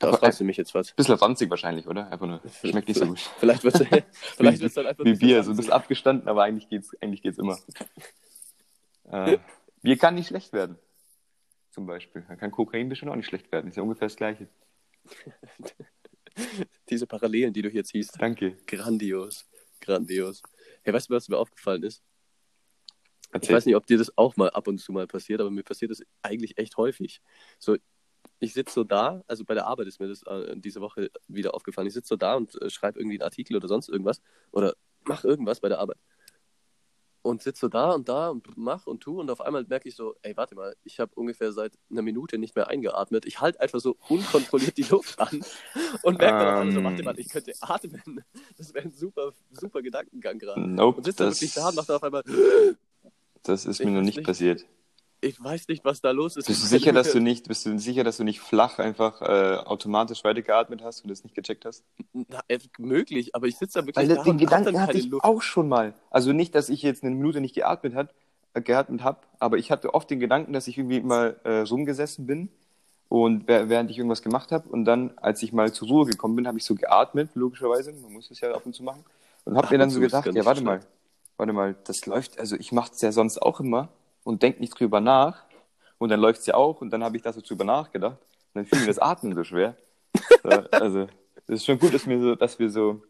da 0.00 0.08
Aber- 0.08 0.18
fragst 0.18 0.40
du 0.40 0.44
mich 0.44 0.56
jetzt 0.56 0.74
was. 0.74 0.92
Bisschen 0.92 1.14
ranzig 1.14 1.48
wahrscheinlich, 1.50 1.86
oder? 1.86 2.10
Einfach 2.10 2.26
nur. 2.26 2.40
Schmeckt 2.64 2.88
nicht 2.88 2.98
so 2.98 3.06
gut. 3.06 3.20
Vielleicht 3.38 3.62
wird 3.64 3.74
es 3.76 3.86
vielleicht 4.36 4.60
wird's 4.60 4.74
dann 4.74 4.86
einfach 4.86 5.04
Wie 5.04 5.14
Bier, 5.14 5.42
so 5.44 5.52
ein 5.52 5.56
bisschen 5.56 5.72
abgestanden, 5.72 6.26
aber 6.28 6.42
eigentlich 6.42 6.68
geht's, 6.68 6.96
eigentlich 7.00 7.22
geht's 7.22 7.38
immer. 7.38 7.56
äh, 9.10 9.38
Bier 9.82 9.96
kann 9.96 10.16
nicht 10.16 10.28
schlecht 10.28 10.52
werden. 10.52 10.76
Zum 11.70 11.86
Beispiel. 11.86 12.24
Da 12.26 12.34
kann 12.34 12.50
Kokain 12.50 12.88
bestimmt 12.88 13.12
auch 13.12 13.16
nicht 13.16 13.26
schlecht 13.26 13.52
werden. 13.52 13.68
Ist 13.68 13.76
ja 13.76 13.82
ungefähr 13.84 14.08
das 14.08 14.16
Gleiche. 14.16 14.48
Diese 16.90 17.06
Parallelen, 17.06 17.52
die 17.52 17.62
du 17.62 17.68
hier 17.68 17.84
ziehst. 17.84 18.20
Danke. 18.20 18.56
Grandios. 18.66 19.46
Grandios. 19.80 20.42
Hey, 20.82 20.92
weißt 20.92 21.08
du, 21.10 21.14
was 21.14 21.28
mir 21.28 21.36
aufgefallen 21.36 21.82
ist? 21.82 22.02
Ich 23.40 23.50
weiß 23.50 23.66
nicht, 23.66 23.76
ob 23.76 23.86
dir 23.86 23.98
das 23.98 24.16
auch 24.16 24.36
mal 24.36 24.50
ab 24.50 24.68
und 24.68 24.78
zu 24.78 24.92
mal 24.92 25.06
passiert, 25.06 25.40
aber 25.40 25.50
mir 25.50 25.62
passiert 25.62 25.90
das 25.90 26.02
eigentlich 26.22 26.58
echt 26.58 26.76
häufig. 26.76 27.20
So, 27.58 27.76
ich 28.40 28.54
sitze 28.54 28.72
so 28.74 28.84
da, 28.84 29.22
also 29.26 29.44
bei 29.44 29.54
der 29.54 29.66
Arbeit 29.66 29.86
ist 29.86 30.00
mir 30.00 30.08
das 30.08 30.22
äh, 30.22 30.56
diese 30.56 30.80
Woche 30.80 31.10
wieder 31.26 31.54
aufgefallen. 31.54 31.88
Ich 31.88 31.94
sitze 31.94 32.08
so 32.08 32.16
da 32.16 32.34
und 32.34 32.60
äh, 32.62 32.70
schreibe 32.70 32.98
irgendwie 32.98 33.16
einen 33.16 33.24
Artikel 33.26 33.56
oder 33.56 33.68
sonst 33.68 33.88
irgendwas 33.88 34.20
oder 34.52 34.74
mach 35.04 35.24
irgendwas 35.24 35.60
bei 35.60 35.68
der 35.68 35.78
Arbeit. 35.78 35.98
Und 37.22 37.42
sitze 37.42 37.62
so 37.62 37.68
da 37.68 37.90
und 37.92 38.08
da 38.08 38.30
und 38.30 38.56
mach 38.56 38.86
und 38.86 39.00
tu 39.00 39.20
und 39.20 39.28
auf 39.30 39.40
einmal 39.40 39.64
merke 39.64 39.88
ich 39.88 39.96
so, 39.96 40.14
ey, 40.22 40.36
warte 40.36 40.54
mal, 40.54 40.76
ich 40.84 41.00
habe 41.00 41.12
ungefähr 41.16 41.52
seit 41.52 41.74
einer 41.90 42.00
Minute 42.00 42.38
nicht 42.38 42.54
mehr 42.54 42.68
eingeatmet. 42.68 43.26
Ich 43.26 43.40
halte 43.40 43.60
einfach 43.60 43.80
so 43.80 43.96
unkontrolliert 44.08 44.76
die 44.78 44.84
Luft 44.84 45.18
an 45.18 45.44
und 46.02 46.18
merke 46.18 46.38
dann 46.38 46.54
auf 46.54 46.60
einmal 46.60 46.72
so, 46.72 46.78
Ähm. 46.78 46.84
warte 46.84 47.02
mal, 47.02 47.18
ich 47.18 47.28
könnte 47.28 47.52
atmen. 47.60 48.24
Das 48.56 48.72
wäre 48.72 48.86
ein 48.86 48.92
super, 48.92 49.32
super 49.50 49.82
Gedankengang 49.82 50.38
gerade. 50.38 50.60
Nope, 50.60 50.98
Und 50.98 51.06
da 51.06 51.24
das, 51.24 51.40
wirklich 51.40 51.54
da 51.54 51.68
und 51.68 51.74
macht 51.74 51.88
dann 51.88 51.96
auf 51.96 52.04
einmal, 52.04 52.22
das 53.44 53.64
ist 53.66 53.80
Ich 53.80 53.86
mir 53.86 53.92
noch 53.92 54.02
nicht 54.02 54.16
nicht. 54.16 54.26
passiert. 54.26 54.64
ich 55.20 55.42
weiß 55.42 55.68
nicht, 55.68 55.84
was 55.84 56.00
da 56.00 56.10
los 56.12 56.36
ist. 56.36 56.46
Bist 56.46 56.62
du 56.62 56.66
sicher, 56.66 56.92
dass 56.92 57.12
du 57.12 57.20
nicht, 57.20 57.48
bist 57.48 57.66
du 57.66 57.78
sicher, 57.78 58.04
dass 58.04 58.18
du 58.18 58.24
nicht 58.24 58.40
flach 58.40 58.78
einfach 58.78 59.20
äh, 59.22 59.56
automatisch 59.56 60.22
weitergeatmet 60.24 60.82
hast 60.82 61.02
und 61.02 61.10
das 61.10 61.24
nicht 61.24 61.34
gecheckt 61.34 61.64
hast? 61.64 61.84
Na, 62.12 62.40
möglich, 62.78 63.34
aber 63.34 63.46
ich 63.46 63.56
sitze 63.56 63.80
da 63.80 63.86
wirklich 63.86 63.96
Weil 63.96 64.08
da 64.08 64.14
das, 64.16 64.24
den 64.24 64.38
Gedanken 64.38 64.80
hatte 64.80 64.96
ich 64.98 65.06
Luft. 65.06 65.24
auch 65.24 65.42
schon 65.42 65.68
mal. 65.68 65.94
Also 66.10 66.32
nicht, 66.32 66.54
dass 66.54 66.68
ich 66.68 66.82
jetzt 66.82 67.02
eine 67.02 67.14
Minute 67.14 67.40
nicht 67.40 67.54
geatmet 67.54 67.94
hat, 67.94 68.14
äh, 68.54 68.60
geatmet 68.62 69.02
habe, 69.02 69.18
aber 69.40 69.58
ich 69.58 69.70
hatte 69.70 69.94
oft 69.94 70.08
den 70.10 70.20
Gedanken, 70.20 70.52
dass 70.52 70.68
ich 70.68 70.78
irgendwie 70.78 71.00
mal 71.00 71.36
äh, 71.44 71.60
rumgesessen 71.60 72.26
bin 72.26 72.48
und 73.08 73.48
während 73.48 73.90
ich 73.90 73.98
irgendwas 73.98 74.22
gemacht 74.22 74.52
habe 74.52 74.68
und 74.68 74.84
dann, 74.84 75.12
als 75.18 75.42
ich 75.42 75.52
mal 75.52 75.72
zur 75.72 75.88
Ruhe 75.88 76.06
gekommen 76.06 76.36
bin, 76.36 76.46
habe 76.46 76.58
ich 76.58 76.64
so 76.64 76.74
geatmet, 76.74 77.30
logischerweise, 77.34 77.92
man 77.92 78.12
muss 78.12 78.30
es 78.30 78.40
ja 78.40 78.52
ab 78.52 78.66
und 78.66 78.74
zu 78.74 78.82
machen 78.84 79.04
und 79.44 79.56
habe 79.56 79.66
Ab 79.66 79.72
mir 79.72 79.78
dann 79.78 79.90
so 79.90 80.00
gedacht, 80.00 80.32
ja 80.34 80.44
warte 80.44 80.62
mal, 80.62 80.80
warte 81.38 81.52
mal, 81.52 81.74
das 81.84 82.04
läuft, 82.04 82.38
also 82.38 82.56
ich 82.56 82.72
mache 82.72 82.92
es 82.92 83.00
ja 83.00 83.12
sonst 83.12 83.40
auch 83.40 83.60
immer 83.60 83.88
und 84.24 84.42
denke 84.42 84.60
nicht 84.60 84.78
drüber 84.78 85.00
nach 85.00 85.44
und 85.96 86.10
dann 86.10 86.20
läuft 86.20 86.40
es 86.40 86.46
ja 86.46 86.54
auch 86.54 86.82
und 86.82 86.90
dann 86.90 87.02
habe 87.02 87.16
ich 87.16 87.22
da 87.22 87.32
so 87.32 87.40
drüber 87.40 87.64
nachgedacht 87.64 88.18
und 88.20 88.54
dann 88.54 88.66
fiel 88.66 88.80
mir 88.80 88.86
das 88.86 88.98
Atmen 88.98 89.34
so 89.34 89.44
schwer. 89.44 89.76
So, 90.42 90.50
also 90.50 91.06
das 91.46 91.60
ist 91.60 91.66
schon 91.66 91.78
gut, 91.78 91.92
dass 91.94 92.06
wir 92.06 92.20
so, 92.20 92.34
dass 92.34 92.58
wir 92.58 92.70
so 92.70 93.02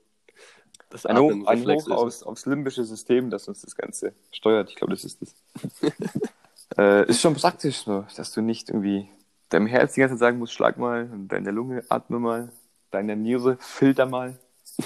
Das 0.88 1.04
ein 1.04 1.18
Hoch, 1.18 1.46
ein 1.46 1.66
Hoch 1.66 1.90
aufs, 1.90 2.22
aufs 2.22 2.46
limbische 2.46 2.84
System, 2.84 3.30
das 3.30 3.48
uns 3.48 3.60
das 3.62 3.76
Ganze 3.76 4.14
steuert. 4.30 4.70
Ich 4.70 4.76
glaube, 4.76 4.92
das 4.92 5.04
ist 5.04 5.20
das. 5.20 5.34
äh, 6.78 7.06
ist 7.08 7.20
schon 7.20 7.34
praktisch 7.34 7.84
so, 7.84 8.06
dass 8.16 8.32
du 8.32 8.40
nicht 8.40 8.70
irgendwie 8.70 9.08
deinem 9.50 9.66
Herz 9.66 9.94
die 9.94 10.00
ganze 10.00 10.14
Zeit 10.14 10.20
sagen 10.20 10.38
musst, 10.38 10.52
schlag 10.52 10.78
mal, 10.78 11.08
und 11.12 11.28
deine 11.28 11.50
Lunge 11.50 11.84
atme 11.88 12.18
mal, 12.18 12.52
deine 12.90 13.16
Niere 13.16 13.56
filter 13.60 14.06
mal. 14.06 14.38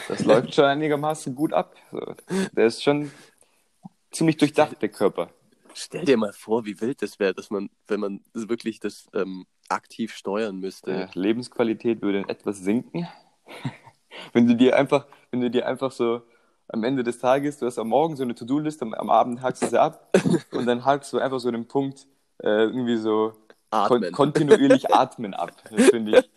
Das 0.09 0.21
läuft 0.25 0.55
schon 0.55 0.65
einigermaßen 0.65 1.35
gut 1.35 1.53
ab. 1.53 1.77
So, 1.91 2.15
der 2.53 2.67
ist 2.67 2.83
schon 2.83 3.11
ziemlich 4.13 4.37
durchdacht, 4.37 4.81
der 4.81 4.89
Körper. 4.89 5.31
Stell 5.75 6.05
dir 6.05 6.17
mal 6.17 6.33
vor, 6.33 6.65
wie 6.67 6.81
wild 6.81 7.01
das 7.03 7.19
wäre, 7.19 7.35
dass 7.35 7.51
man, 7.51 7.71
wenn 7.89 8.01
man 8.01 8.21
wirklich 8.35 8.79
das 8.81 9.07
ähm, 9.15 9.47
aktiv 9.69 10.15
steuern 10.15 10.59
müsste. 10.59 10.93
Äh, 10.93 11.09
Lebensqualität 11.15 12.03
würde 12.03 12.25
etwas 12.29 12.59
sinken. 12.59 13.09
wenn 14.33 14.47
du 14.47 14.55
dir 14.55 14.77
einfach, 14.77 15.07
wenn 15.31 15.41
du 15.41 15.51
dir 15.51 15.67
einfach 15.67 15.91
so 15.91 16.23
am 16.69 16.85
Ende 16.85 17.03
des 17.03 17.19
Tages, 17.19 17.59
du 17.59 17.67
hast 17.67 17.79
am 17.79 17.89
Morgen 17.89 18.17
so 18.17 18.23
eine 18.23 18.35
To-Do-Liste, 18.35 18.85
am, 18.85 18.95
am 18.95 19.11
Abend 19.11 19.43
hakst 19.43 19.63
du 19.63 19.67
sie 19.69 19.81
ab 19.81 20.15
und 20.53 20.67
dann 20.67 20.85
hakst 20.85 21.13
du 21.13 21.19
einfach 21.19 21.41
so 21.41 21.51
den 21.51 21.67
Punkt 21.67 22.07
äh, 22.43 22.65
irgendwie 22.65 22.97
so 22.97 23.33
kon 23.71 23.99
Atmen. 24.05 24.13
kontinuierlich 24.13 24.91
atmen 24.95 25.35
ab. 25.35 25.53
Das 25.71 25.89
finde 25.89 26.19
ich. 26.19 26.31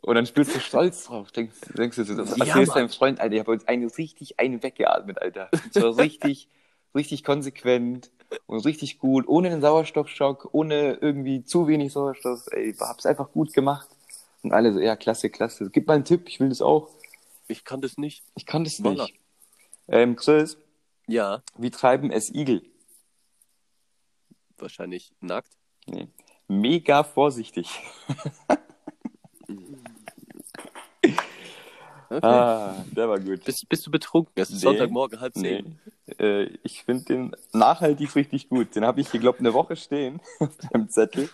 Und 0.00 0.16
dann 0.16 0.26
spürst 0.26 0.54
du 0.54 0.60
stolz 0.60 1.04
drauf. 1.04 1.32
Denkst, 1.32 1.56
denkst 1.76 1.96
du 1.96 2.04
das 2.04 2.36
Ja, 2.36 2.44
erzählst 2.46 2.68
Mann. 2.68 2.78
deinem 2.78 2.88
Freund, 2.90 3.20
Alter, 3.20 3.34
ich 3.34 3.40
habe 3.40 3.52
uns 3.52 3.66
eine 3.66 3.86
richtig 3.96 4.38
eine 4.38 4.62
weggeatmet, 4.62 5.22
Alter. 5.22 5.48
Und 5.52 5.72
zwar 5.72 5.96
richtig, 5.96 6.48
richtig 6.94 7.24
konsequent 7.24 8.10
und 8.46 8.64
richtig 8.64 8.98
gut, 8.98 9.26
ohne 9.28 9.50
den 9.50 9.60
Sauerstoffschock, 9.60 10.48
ohne 10.52 10.94
irgendwie 11.00 11.44
zu 11.44 11.66
wenig 11.66 11.92
Sauerstoff. 11.92 12.46
Ey, 12.52 12.74
hab's 12.78 13.06
einfach 13.06 13.30
gut 13.32 13.52
gemacht. 13.52 13.88
Und 14.42 14.52
alle 14.52 14.72
so, 14.72 14.80
ja, 14.80 14.96
klasse, 14.96 15.30
klasse. 15.30 15.70
Gib 15.70 15.86
mal 15.86 15.94
einen 15.94 16.04
Tipp, 16.04 16.28
ich 16.28 16.40
will 16.40 16.48
das 16.50 16.60
auch. 16.62 16.90
Ich 17.48 17.64
kann 17.64 17.80
das 17.80 17.96
nicht. 17.96 18.24
Ich 18.36 18.46
kann 18.46 18.64
das 18.64 18.82
Voila. 18.82 19.04
nicht. 19.04 19.18
Ähm, 19.88 20.16
Chris, 20.16 20.56
Ja, 21.06 21.42
wie 21.56 21.70
treiben 21.70 22.10
es 22.10 22.32
Igel? 22.34 22.62
wahrscheinlich 24.56 25.12
nackt. 25.20 25.52
Nee. 25.86 26.08
Mega 26.48 27.02
vorsichtig. 27.04 27.68
Okay. 32.10 32.26
Ah, 32.26 32.84
der 32.92 33.08
war 33.08 33.18
gut. 33.18 33.42
Bist, 33.44 33.66
bist 33.68 33.86
du 33.86 33.90
betrunken? 33.90 34.32
Es 34.36 34.48
ist 34.50 34.56
Nee. 34.56 34.60
Sonntagmorgen 34.60 35.20
halb 35.20 35.34
Nee. 35.36 35.64
Äh, 36.18 36.44
ich 36.62 36.84
finde 36.84 37.04
den 37.04 37.36
nachhaltig 37.52 38.14
richtig 38.14 38.48
gut. 38.48 38.74
Den 38.76 38.84
habe 38.84 39.00
ich 39.00 39.10
hier, 39.10 39.20
glaube 39.20 39.38
eine 39.38 39.54
Woche 39.54 39.76
stehen 39.76 40.20
auf 40.38 40.50
meinem 40.72 40.88
Zettel. 40.88 41.28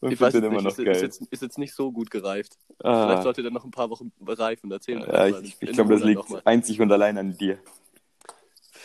Und 0.00 0.12
Ich 0.12 0.20
weiß 0.20 0.32
den 0.32 0.44
immer 0.44 0.56
nicht, 0.56 0.64
noch 0.64 0.72
ist, 0.72 0.78
ist, 0.78 0.84
geil. 0.84 1.02
jetzt, 1.02 1.22
ist 1.22 1.42
jetzt 1.42 1.58
nicht 1.58 1.74
so 1.74 1.90
gut 1.90 2.10
gereift. 2.10 2.58
Ah, 2.82 3.06
Vielleicht 3.06 3.22
sollte 3.22 3.42
der 3.42 3.50
noch 3.50 3.64
ein 3.64 3.70
paar 3.70 3.88
Wochen 3.90 4.12
reifen. 4.26 4.70
Erzähl 4.70 5.00
ja, 5.00 5.28
ich 5.28 5.56
ich 5.58 5.72
glaube, 5.72 5.94
das 5.94 6.04
liegt 6.04 6.46
einzig 6.46 6.80
und 6.80 6.92
allein 6.92 7.16
an 7.18 7.36
dir. 7.36 7.58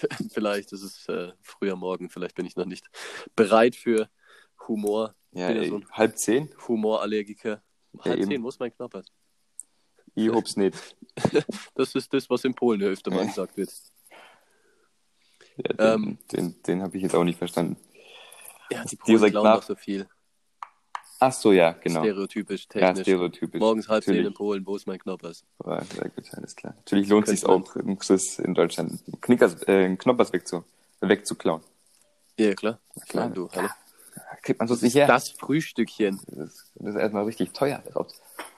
vielleicht 0.32 0.72
ist 0.72 0.84
es 0.84 1.08
äh, 1.10 1.32
früher 1.42 1.76
Morgen, 1.76 2.10
vielleicht 2.10 2.36
bin 2.36 2.46
ich 2.46 2.56
noch 2.56 2.66
nicht 2.66 2.90
bereit 3.36 3.76
für 3.76 4.10
Humor. 4.68 5.16
Ja, 5.32 5.52
ja 5.52 5.62
ey, 5.62 5.70
so 5.70 5.82
halb 5.92 6.18
zehn? 6.18 6.50
Humorallergiker. 6.68 7.62
Halb 8.00 8.18
eben. 8.18 8.30
zehn 8.30 8.42
muss 8.42 8.60
mein 8.60 8.74
Knoppers. 8.74 9.06
Ich 10.16 10.30
hab's 10.30 10.56
nicht. 10.56 10.78
Das 11.76 11.94
ist 11.96 12.14
das, 12.14 12.30
was 12.30 12.44
in 12.46 12.54
Polen 12.54 12.82
öfter 12.84 13.12
mal 13.12 13.26
gesagt 13.26 13.58
wird. 13.58 13.70
Ja, 15.58 15.74
den 15.74 16.04
Ähm. 16.04 16.18
den, 16.32 16.64
den 16.64 16.82
habe 16.82 16.98
ich 16.98 17.04
jetzt 17.04 17.16
auch 17.16 17.24
nicht 17.24 17.38
verstanden. 17.38 17.78
Ja, 18.72 18.84
die 18.86 18.96
Polen 18.96 19.30
klauen 19.32 19.44
nach- 19.44 19.56
doch 19.58 19.64
so 19.64 19.76
viel. 19.76 20.08
Ach 21.24 21.32
so, 21.34 21.52
ja, 21.52 21.74
genau. 21.74 22.00
Stereotypisch, 22.02 22.64
Ja, 22.74 22.80
technisch. 22.88 23.02
stereotypisch. 23.04 23.60
Morgens 23.60 23.88
halb 23.88 24.04
zehn 24.04 24.26
in. 24.26 24.34
Polen, 24.34 24.66
wo 24.66 24.76
ist 24.76 24.88
mein 24.88 24.98
Knoppers? 24.98 25.46
Ja, 25.64 25.84
sehr 25.84 26.10
gut, 26.10 26.34
alles 26.34 26.56
klar. 26.56 26.74
Natürlich 26.78 27.08
lohnt 27.10 27.28
es 27.28 27.42
sich 27.42 27.46
auch, 27.48 27.76
im 27.76 28.00
Chris 28.00 28.40
in 28.40 28.56
Deutschland 28.56 28.92
einen 29.06 29.22
Knickers, 29.22 29.62
äh, 29.68 29.86
einen 29.86 30.00
Knoppers 30.00 30.34
wegzu, 30.34 30.64
wegzuklauen. 31.00 31.62
Ja, 32.40 32.56
klar. 32.56 32.80
Klar. 33.08 33.30
du, 33.30 33.50
hallo. 33.52 33.68
Kriegt 34.42 34.58
man 34.58 34.68
sonst 34.68 34.82
nicht 34.82 34.96
her. 34.96 35.06
Das 35.06 35.30
Frühstückchen. 35.30 36.20
Das 36.26 36.50
ist, 36.54 36.72
das 36.74 36.96
ist 36.96 37.00
erstmal 37.00 37.26
richtig 37.26 37.52
teuer. 37.54 37.84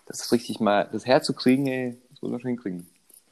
Das, 0.06 0.22
ist 0.22 0.32
richtig 0.32 0.62
mal, 0.62 0.88
das 0.90 1.06
herzukriegen, 1.06 1.68
ey, 1.68 1.98
das 2.12 2.22
muss 2.22 2.32
man 2.32 2.40
schon 2.40 2.50
hinkriegen. 2.50 2.88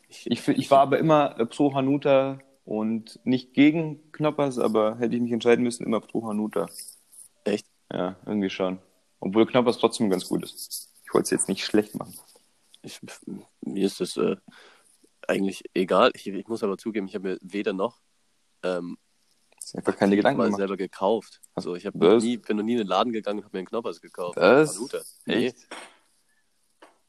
Ich, 0.10 0.42
fi- 0.42 0.52
ich 0.52 0.70
war 0.70 0.80
aber 0.82 1.00
immer 1.00 1.30
pro 1.46 1.74
Hanuta 1.74 2.40
und 2.66 3.20
nicht 3.24 3.54
gegen 3.54 4.12
Knoppers, 4.12 4.58
aber 4.60 4.98
hätte 4.98 5.16
ich 5.16 5.22
mich 5.22 5.32
entscheiden 5.32 5.64
müssen, 5.64 5.86
immer 5.86 6.00
pro 6.02 6.28
Hanuta. 6.28 6.68
Echt? 7.44 7.66
Ja, 7.92 8.16
irgendwie 8.26 8.50
schon. 8.50 8.80
Obwohl 9.20 9.46
Knoppers 9.46 9.78
trotzdem 9.78 10.10
ganz 10.10 10.28
gut 10.28 10.44
ist. 10.44 10.94
Ich 11.04 11.14
wollte 11.14 11.26
es 11.26 11.32
jetzt 11.32 11.50
nicht 11.50 11.66
schlecht 11.66 11.96
machen. 11.96 12.18
Ich, 12.82 13.00
mir 13.62 13.86
ist 13.86 14.00
das 14.00 14.18
äh, 14.18 14.38
eigentlich 15.28 15.64
egal. 15.74 16.12
Ich, 16.16 16.26
ich 16.28 16.48
muss 16.48 16.64
aber 16.64 16.78
zugeben, 16.78 17.08
ich 17.08 17.16
habe 17.16 17.30
mir 17.30 17.38
weder 17.42 17.74
noch 17.74 18.00
ähm, 18.64 18.98
Das 19.60 19.76
einfach 19.76 19.96
keine 19.98 20.16
Gedanken 20.16 20.38
mal 20.38 20.46
gemacht. 20.46 20.60
selber 20.60 20.78
gekauft. 20.78 21.42
Also 21.54 21.76
ich 21.76 21.86
habe 21.86 22.18
nie, 22.18 22.38
bin 22.38 22.58
noch 22.58 22.64
nie 22.64 22.74
in 22.74 22.78
den 22.80 22.88
Laden 22.88 23.12
gegangen 23.14 23.40
und 23.40 23.46
habe 23.46 23.58
mir 23.58 23.60
einen 23.60 23.68
Knoppers 23.68 24.02
gekauft. 24.02 24.38
Was? 24.38 24.76
Hanuta. 24.76 25.00
Echt? 25.26 25.68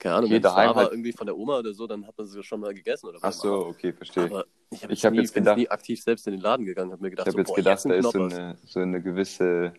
Keine 0.02 0.16
Ahnung, 0.16 0.24
Okay, 0.30 0.34
wenn 0.34 0.44
es 0.44 0.52
daheim 0.54 0.68
da 0.70 0.74
halt- 0.74 0.90
irgendwie 0.90 1.12
von 1.12 1.26
der 1.26 1.36
Oma 1.38 1.58
oder 1.60 1.72
so, 1.74 1.86
dann 1.86 2.04
hat 2.08 2.18
man 2.18 2.26
es 2.26 2.44
schon 2.44 2.58
mal 2.58 2.74
gegessen. 2.74 3.06
Oder 3.06 3.18
Ach 3.22 3.28
was. 3.28 3.38
so, 3.38 3.66
okay, 3.66 3.92
verstehe. 3.92 4.24
Aber 4.24 4.46
ich 4.70 4.82
habe 4.82 4.94
hab 4.96 5.14
jetzt 5.14 5.32
gedacht- 5.32 5.56
nie 5.58 5.68
aktiv 5.68 6.02
selbst 6.02 6.26
in 6.26 6.32
den 6.32 6.40
Laden 6.40 6.66
gegangen, 6.66 6.90
habe 6.90 7.02
mir 7.02 7.10
gedacht, 7.10 7.28
Ich 7.28 7.34
habe 7.34 7.36
so, 7.36 7.38
jetzt 7.38 7.48
boah, 7.48 7.56
gedacht, 7.56 7.84
jetzt 7.84 7.90
da 7.90 7.94
ist 7.94 8.10
so 8.12 8.22
eine, 8.22 8.58
so 8.66 8.80
eine 8.80 9.00
gewisse 9.00 9.74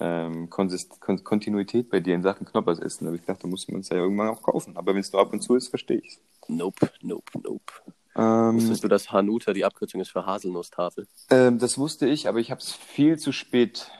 ähm, 0.00 0.48
Konsist 0.48 1.00
Kon 1.00 1.24
Kontinuität 1.24 1.90
bei 1.90 1.98
dir 1.98 2.14
in 2.14 2.22
Sachen 2.22 2.46
Knoppers 2.46 2.78
essen. 2.78 3.06
Aber 3.08 3.16
ich 3.16 3.24
dachte, 3.24 3.42
da 3.42 3.48
muss 3.48 3.66
man 3.68 3.80
es 3.80 3.88
ja 3.88 3.96
irgendwann 3.96 4.28
auch 4.28 4.42
kaufen. 4.42 4.76
Aber 4.76 4.92
wenn 4.92 5.00
es 5.00 5.12
nur 5.12 5.20
ab 5.22 5.32
und 5.32 5.40
zu 5.40 5.56
ist, 5.56 5.68
verstehe 5.68 5.98
ich 5.98 6.18
Nope, 6.46 6.88
nope, 7.02 7.32
nope. 7.42 7.72
ähm, 8.14 8.54
Wusstest 8.56 8.84
du, 8.84 8.88
dass 8.88 9.10
Hanuta 9.10 9.52
die 9.52 9.64
Abkürzung 9.64 10.00
ist 10.00 10.10
für 10.10 10.24
Haselnusstafel? 10.24 11.08
ähm, 11.30 11.58
Das 11.58 11.78
wusste 11.78 12.06
ich, 12.06 12.28
aber 12.28 12.38
ich 12.38 12.50
habe 12.52 12.60
es 12.60 12.72
viel 12.72 13.18
zu 13.18 13.32
spät, 13.32 13.90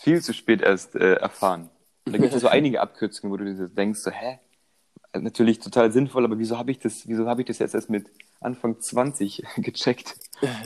viel 0.00 0.22
zu 0.22 0.32
spät 0.32 0.62
erst 0.62 0.94
äh, 0.94 1.14
erfahren. 1.14 1.70
Da 2.04 2.18
gibt 2.18 2.32
es 2.34 2.40
so 2.42 2.48
einige 2.48 2.80
Abkürzungen, 2.80 3.32
wo 3.32 3.36
du 3.36 3.44
dir 3.52 3.68
denkst, 3.68 4.00
so, 4.00 4.10
hä? 4.12 4.38
Natürlich 5.14 5.58
total 5.58 5.90
sinnvoll, 5.90 6.24
aber 6.24 6.38
wieso 6.38 6.58
habe 6.58 6.70
ich 6.70 6.78
das, 6.78 7.08
wieso 7.08 7.26
habe 7.26 7.40
ich 7.42 7.46
das 7.46 7.58
jetzt 7.58 7.74
erst 7.74 7.88
mit 7.90 8.10
Anfang 8.40 8.78
20 8.80 9.42
gecheckt? 9.56 10.16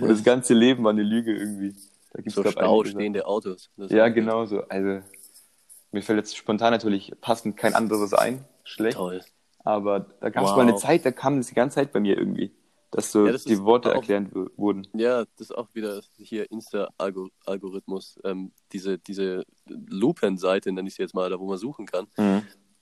Und 0.01 0.09
das 0.09 0.25
ganze 0.25 0.55
Leben 0.55 0.83
war 0.85 0.91
eine 0.91 1.03
Lüge 1.05 1.33
irgendwie. 1.35 1.75
Da 2.13 2.21
gibt's 2.23 2.35
So 2.35 2.45
Stau 2.45 2.85
stehende 2.85 3.25
Autos. 3.27 3.71
Ja, 3.77 4.09
genau 4.09 4.45
so. 4.45 4.63
Also, 4.69 5.01
mir 5.93 6.03
fällt 6.03 6.19
jetzt 6.19 6.37
spontan 6.37 6.73
natürlich 6.73 7.13
passend 7.21 7.57
kein 7.57 7.75
anderes 7.75 8.13
ein. 8.15 8.45
Schlecht. 8.65 8.97
Toll. 8.97 9.23
Aber 9.65 10.01
da 10.21 10.29
gab 10.31 10.43
es 10.45 10.51
Wow. 10.51 10.57
mal 10.57 10.63
eine 10.69 10.77
Zeit, 10.77 11.05
da 11.07 11.13
kam 11.13 11.37
das 11.39 11.47
die 11.47 11.55
ganze 11.55 11.77
Zeit 11.77 11.93
bei 11.93 12.01
mir 12.01 12.19
irgendwie, 12.19 12.51
dass 12.91 13.13
so 13.13 13.27
Ja, 13.27 13.33
das 13.33 13.45
die 13.45 13.61
Worte 13.63 13.91
auch- 13.91 13.95
erklärt 13.97 14.27
wurden. 14.57 14.87
Ja, 14.93 15.21
das 15.37 15.51
ist 15.51 15.53
auch 15.57 15.69
wieder 15.75 16.01
hier 16.19 16.51
Insta-Algorithmus. 16.51 18.19
Ähm, 18.25 18.51
diese 18.73 18.99
diese 18.99 19.45
Lupen-Seite, 19.69 20.73
nenne 20.73 20.89
ich 20.89 20.95
sie 20.97 21.03
jetzt 21.03 21.15
mal, 21.15 21.31
da 21.31 21.39
wo 21.39 21.47
man 21.47 21.59
suchen 21.59 21.87
kann. 21.87 22.07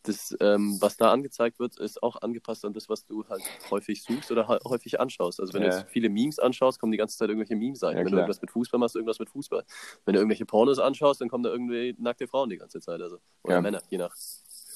Das, 0.02 0.34
ähm, 0.40 0.78
was 0.80 0.96
da 0.96 1.12
angezeigt 1.12 1.58
wird, 1.58 1.78
ist 1.78 2.02
auch 2.02 2.22
angepasst 2.22 2.64
an 2.64 2.72
das, 2.72 2.88
was 2.88 3.04
du 3.04 3.24
halt 3.28 3.42
häufig 3.70 4.02
suchst 4.02 4.30
oder 4.30 4.48
häufig 4.64 4.98
anschaust. 4.98 5.40
Also 5.40 5.52
wenn 5.52 5.62
Ja. 5.62 5.68
du 5.70 5.76
jetzt 5.76 5.90
viele 5.90 6.08
Memes 6.08 6.38
anschaust, 6.38 6.80
kommen 6.80 6.90
die 6.92 6.96
ganze 6.98 7.18
Zeit 7.18 7.28
irgendwelche 7.28 7.54
Memes-Seiten. 7.56 7.98
Ja, 7.98 7.98
wenn 7.98 8.06
du 8.06 8.10
klar. 8.12 8.20
irgendwas 8.22 8.40
mit 8.40 8.50
Fußball 8.50 8.80
machst, 8.80 8.96
irgendwas 8.96 9.18
mit 9.18 9.28
Fußball. 9.28 9.62
Wenn 10.06 10.14
du 10.14 10.20
irgendwelche 10.20 10.46
Pornos 10.46 10.78
anschaust, 10.78 11.20
dann 11.20 11.28
kommen 11.28 11.44
da 11.44 11.50
irgendwie 11.50 11.94
nackte 11.98 12.26
Frauen 12.26 12.48
die 12.48 12.56
ganze 12.56 12.80
Zeit. 12.80 13.00
Also. 13.02 13.18
Oder 13.42 13.56
Ja. 13.56 13.60
Männer, 13.60 13.82
je 13.90 13.98
nach 13.98 14.14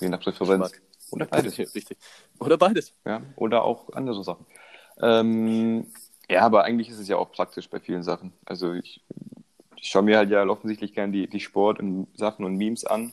Je 0.00 0.08
nach 0.08 0.20
Präferenz. 0.20 0.72
Geschmack. 0.72 0.82
Oder 1.10 1.26
beides. 1.26 1.58
Richtig. 1.74 1.96
Oder 2.40 2.58
beides. 2.58 2.92
Ja, 3.06 3.22
oder 3.36 3.64
auch 3.64 3.92
andere 3.92 4.22
Sachen. 4.24 4.44
Ähm, 5.00 5.86
ja, 6.28 6.42
aber 6.42 6.64
eigentlich 6.64 6.88
ist 6.88 6.98
es 6.98 7.08
ja 7.08 7.16
auch 7.16 7.30
praktisch 7.32 7.68
bei 7.70 7.80
vielen 7.80 8.02
Sachen. 8.02 8.32
Also 8.44 8.72
ich, 8.72 9.02
ich 9.76 9.88
schaue 9.88 10.02
mir 10.02 10.16
halt 10.18 10.30
ja 10.30 10.44
offensichtlich 10.46 10.92
gern 10.94 11.12
die, 11.12 11.28
die 11.28 11.40
Sport 11.40 11.78
und 11.80 12.08
Sachen 12.16 12.44
und 12.44 12.56
Memes 12.56 12.84
an. 12.84 13.12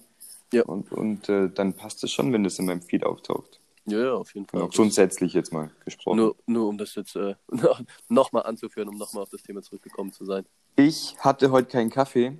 Ja. 0.53 0.63
Und, 0.63 0.91
und 0.91 1.29
äh, 1.29 1.49
dann 1.49 1.73
passt 1.73 2.03
es 2.03 2.11
schon, 2.11 2.33
wenn 2.33 2.43
das 2.43 2.59
in 2.59 2.65
meinem 2.65 2.81
Feed 2.81 3.05
auftaucht. 3.05 3.61
Ja, 3.85 3.99
ja, 3.99 4.13
auf 4.13 4.33
jeden 4.35 4.45
Fall. 4.45 4.61
Auch 4.61 4.71
grundsätzlich 4.71 5.33
jetzt 5.33 5.51
mal 5.51 5.71
gesprochen. 5.83 6.17
Nur, 6.17 6.35
nur 6.45 6.67
um 6.67 6.77
das 6.77 6.95
jetzt 6.95 7.15
äh, 7.15 7.35
nochmal 8.09 8.43
anzuführen, 8.43 8.89
um 8.89 8.97
nochmal 8.97 9.23
auf 9.23 9.29
das 9.29 9.41
Thema 9.41 9.61
zurückgekommen 9.61 10.11
zu 10.11 10.25
sein. 10.25 10.45
Ich 10.75 11.15
hatte 11.19 11.51
heute 11.51 11.67
keinen 11.67 11.89
Kaffee. 11.89 12.37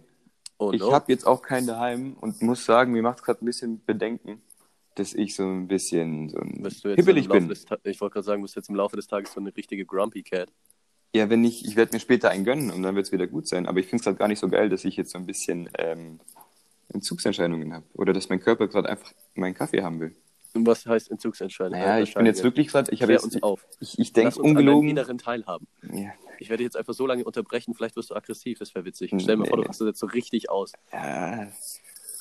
Oh, 0.58 0.72
ich 0.72 0.82
no. 0.82 0.92
habe 0.92 1.12
jetzt 1.12 1.26
auch 1.26 1.42
keinen 1.42 1.66
daheim 1.66 2.16
und 2.22 2.42
muss 2.44 2.66
sagen, 2.66 2.92
mir 2.92 3.02
macht 3.02 3.20
es 3.20 3.24
gerade 3.24 3.44
ein 3.44 3.46
bisschen 3.46 3.84
Bedenken, 3.84 4.44
dass 4.96 5.14
ich 5.14 5.36
so 5.36 5.44
ein 5.44 5.68
bisschen 5.68 6.30
so 6.30 6.38
ein 6.38 6.62
Bist 6.62 6.84
du 6.84 6.90
jetzt 6.90 6.98
hibbelig 6.98 7.28
bin. 7.28 7.48
Des 7.48 7.66
ich 7.84 8.00
wollte 8.00 8.14
gerade 8.14 8.26
sagen, 8.26 8.42
bist 8.44 8.56
du 8.56 8.60
jetzt 8.60 8.70
im 8.70 8.76
Laufe 8.76 8.96
des 8.96 9.08
Tages 9.08 9.34
so 9.34 9.40
eine 9.40 9.56
richtige 9.56 9.86
Grumpy 9.86 10.22
Cat. 10.22 10.52
Ja, 11.16 11.30
wenn 11.30 11.42
nicht, 11.42 11.66
ich 11.66 11.76
werde 11.76 11.94
mir 11.94 12.00
später 12.00 12.30
einen 12.30 12.46
gönnen 12.46 12.72
und 12.72 12.84
dann 12.84 12.96
wird 12.96 13.08
es 13.08 13.12
wieder 13.12 13.26
gut 13.26 13.48
sein. 13.48 13.66
Aber 13.66 13.80
ich 13.80 13.88
finde 13.88 14.02
es 14.02 14.04
gerade 14.04 14.18
gar 14.18 14.28
nicht 14.28 14.40
so 14.40 14.48
geil, 14.48 14.70
dass 14.70 14.86
ich 14.86 14.96
jetzt 14.96 15.12
so 15.12 15.18
ein 15.18 15.26
bisschen 15.26 15.70
ähm, 15.78 16.20
Entzugserscheinungen 16.94 17.74
habe. 17.74 17.86
Oder 17.94 18.14
dass 18.14 18.30
mein 18.30 18.40
Körper 18.40 18.68
gerade 18.68 18.90
einfach 18.90 19.12
meinen 19.36 19.54
Kaffee 19.54 19.82
haben 19.84 20.00
will. 20.00 20.16
Und 20.54 20.66
was 20.68 20.86
heißt 20.86 21.10
Entzugsentscheidung? 21.12 21.80
Naja, 21.80 22.00
ich 22.04 22.14
bin 22.14 22.26
jetzt 22.26 22.44
wirklich 22.44 22.68
gerade, 22.68 22.92
ich 22.92 23.02
habe 23.02 23.14
jetzt, 23.14 23.24
uns 23.24 23.42
auf. 23.42 23.66
ich, 23.80 23.98
ich 24.00 24.12
denke 24.14 24.42
ungelogen. 24.42 24.90
inneren 24.90 25.18
teilhaben. 25.18 25.66
Ja, 25.94 26.12
Ich 26.40 26.50
werde 26.50 26.64
jetzt 26.64 26.76
einfach 26.76 26.94
so 26.94 27.08
lange 27.08 27.24
unterbrechen, 27.24 27.74
vielleicht 27.74 27.96
wirst 27.96 28.10
du 28.10 28.16
aggressiv, 28.16 28.60
das 28.60 28.76
wäre 28.76 28.84
witzig. 28.84 29.12
Stell 29.16 29.36
dir 29.36 29.38
mal 29.38 29.46
vor, 29.48 29.58
du 29.58 29.62
Nee. 29.64 29.68
rastest 29.68 29.88
jetzt 29.88 30.00
so 30.00 30.08
richtig 30.08 30.50
aus. 30.50 30.74
ja, 30.92 31.48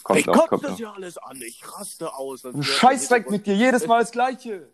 kommt 0.05 0.21
ich 0.21 0.27
kommt 0.27 0.63
das 0.65 0.71
noch. 0.73 0.79
ja 0.79 0.93
alles 0.93 1.19
an, 1.19 1.41
ich 1.45 1.61
raste 1.77 2.15
aus. 2.15 2.43
Scheißdreck 2.61 3.25
hinten- 3.25 3.33
mit 3.33 3.47
dir, 3.47 3.57
jedes 3.57 3.87
Mal 3.89 4.01
das 4.01 4.13
Gleiche. 4.13 4.69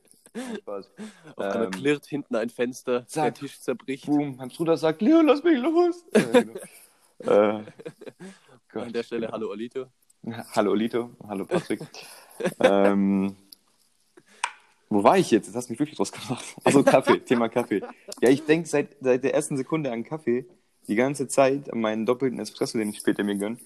Spaß. 0.58 0.90
Auf 1.36 1.38
einmal 1.38 1.64
Ähm, 1.64 1.70
klirrt 1.70 2.04
hinten 2.04 2.36
ein 2.36 2.50
Fenster, 2.50 2.98
der 3.00 3.08
zack. 3.08 3.36
Tisch 3.36 3.58
zerbricht. 3.58 4.04
Boom, 4.04 4.38
Hans 4.38 4.54
Bruder 4.54 4.76
sagt, 4.76 5.00
Leon, 5.00 5.26
lass 5.26 5.42
mich 5.42 5.58
los. 5.58 6.04
Genau. 7.18 7.58
äh, 7.58 7.62
Gott, 8.76 8.86
An 8.86 8.92
der 8.92 9.02
Stelle, 9.02 9.28
hallo 9.32 9.50
Olito. 9.50 9.86
Hallo 10.52 10.74
Lito, 10.74 11.10
hallo 11.28 11.44
Patrick. 11.46 11.80
ähm, 12.60 13.36
wo 14.88 15.02
war 15.02 15.18
ich 15.18 15.30
jetzt? 15.30 15.48
Das 15.48 15.54
hast 15.56 15.68
du 15.68 15.72
mich 15.72 15.80
wirklich 15.80 15.96
draus 15.96 16.12
gemacht. 16.12 16.44
Also 16.64 16.82
Kaffee, 16.82 17.20
Thema 17.20 17.48
Kaffee. 17.48 17.82
Ja, 18.20 18.28
ich 18.28 18.44
denke 18.44 18.68
seit, 18.68 18.96
seit 19.00 19.24
der 19.24 19.34
ersten 19.34 19.56
Sekunde 19.56 19.92
an 19.92 20.04
Kaffee, 20.04 20.46
die 20.88 20.94
ganze 20.94 21.28
Zeit 21.28 21.72
an 21.72 21.80
meinen 21.80 22.06
doppelten 22.06 22.38
Espresso, 22.40 22.76
den 22.78 22.90
ich 22.90 22.98
später 22.98 23.24
mir 23.24 23.36
gönn. 23.36 23.58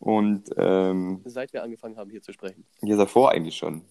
Und 0.00 0.50
ähm, 0.56 1.22
Seit 1.24 1.52
wir 1.52 1.62
angefangen 1.62 1.96
haben, 1.96 2.10
hier 2.10 2.22
zu 2.22 2.32
sprechen. 2.32 2.64
ja, 2.82 2.96
davor 2.96 3.30
eigentlich 3.32 3.56
schon. 3.56 3.82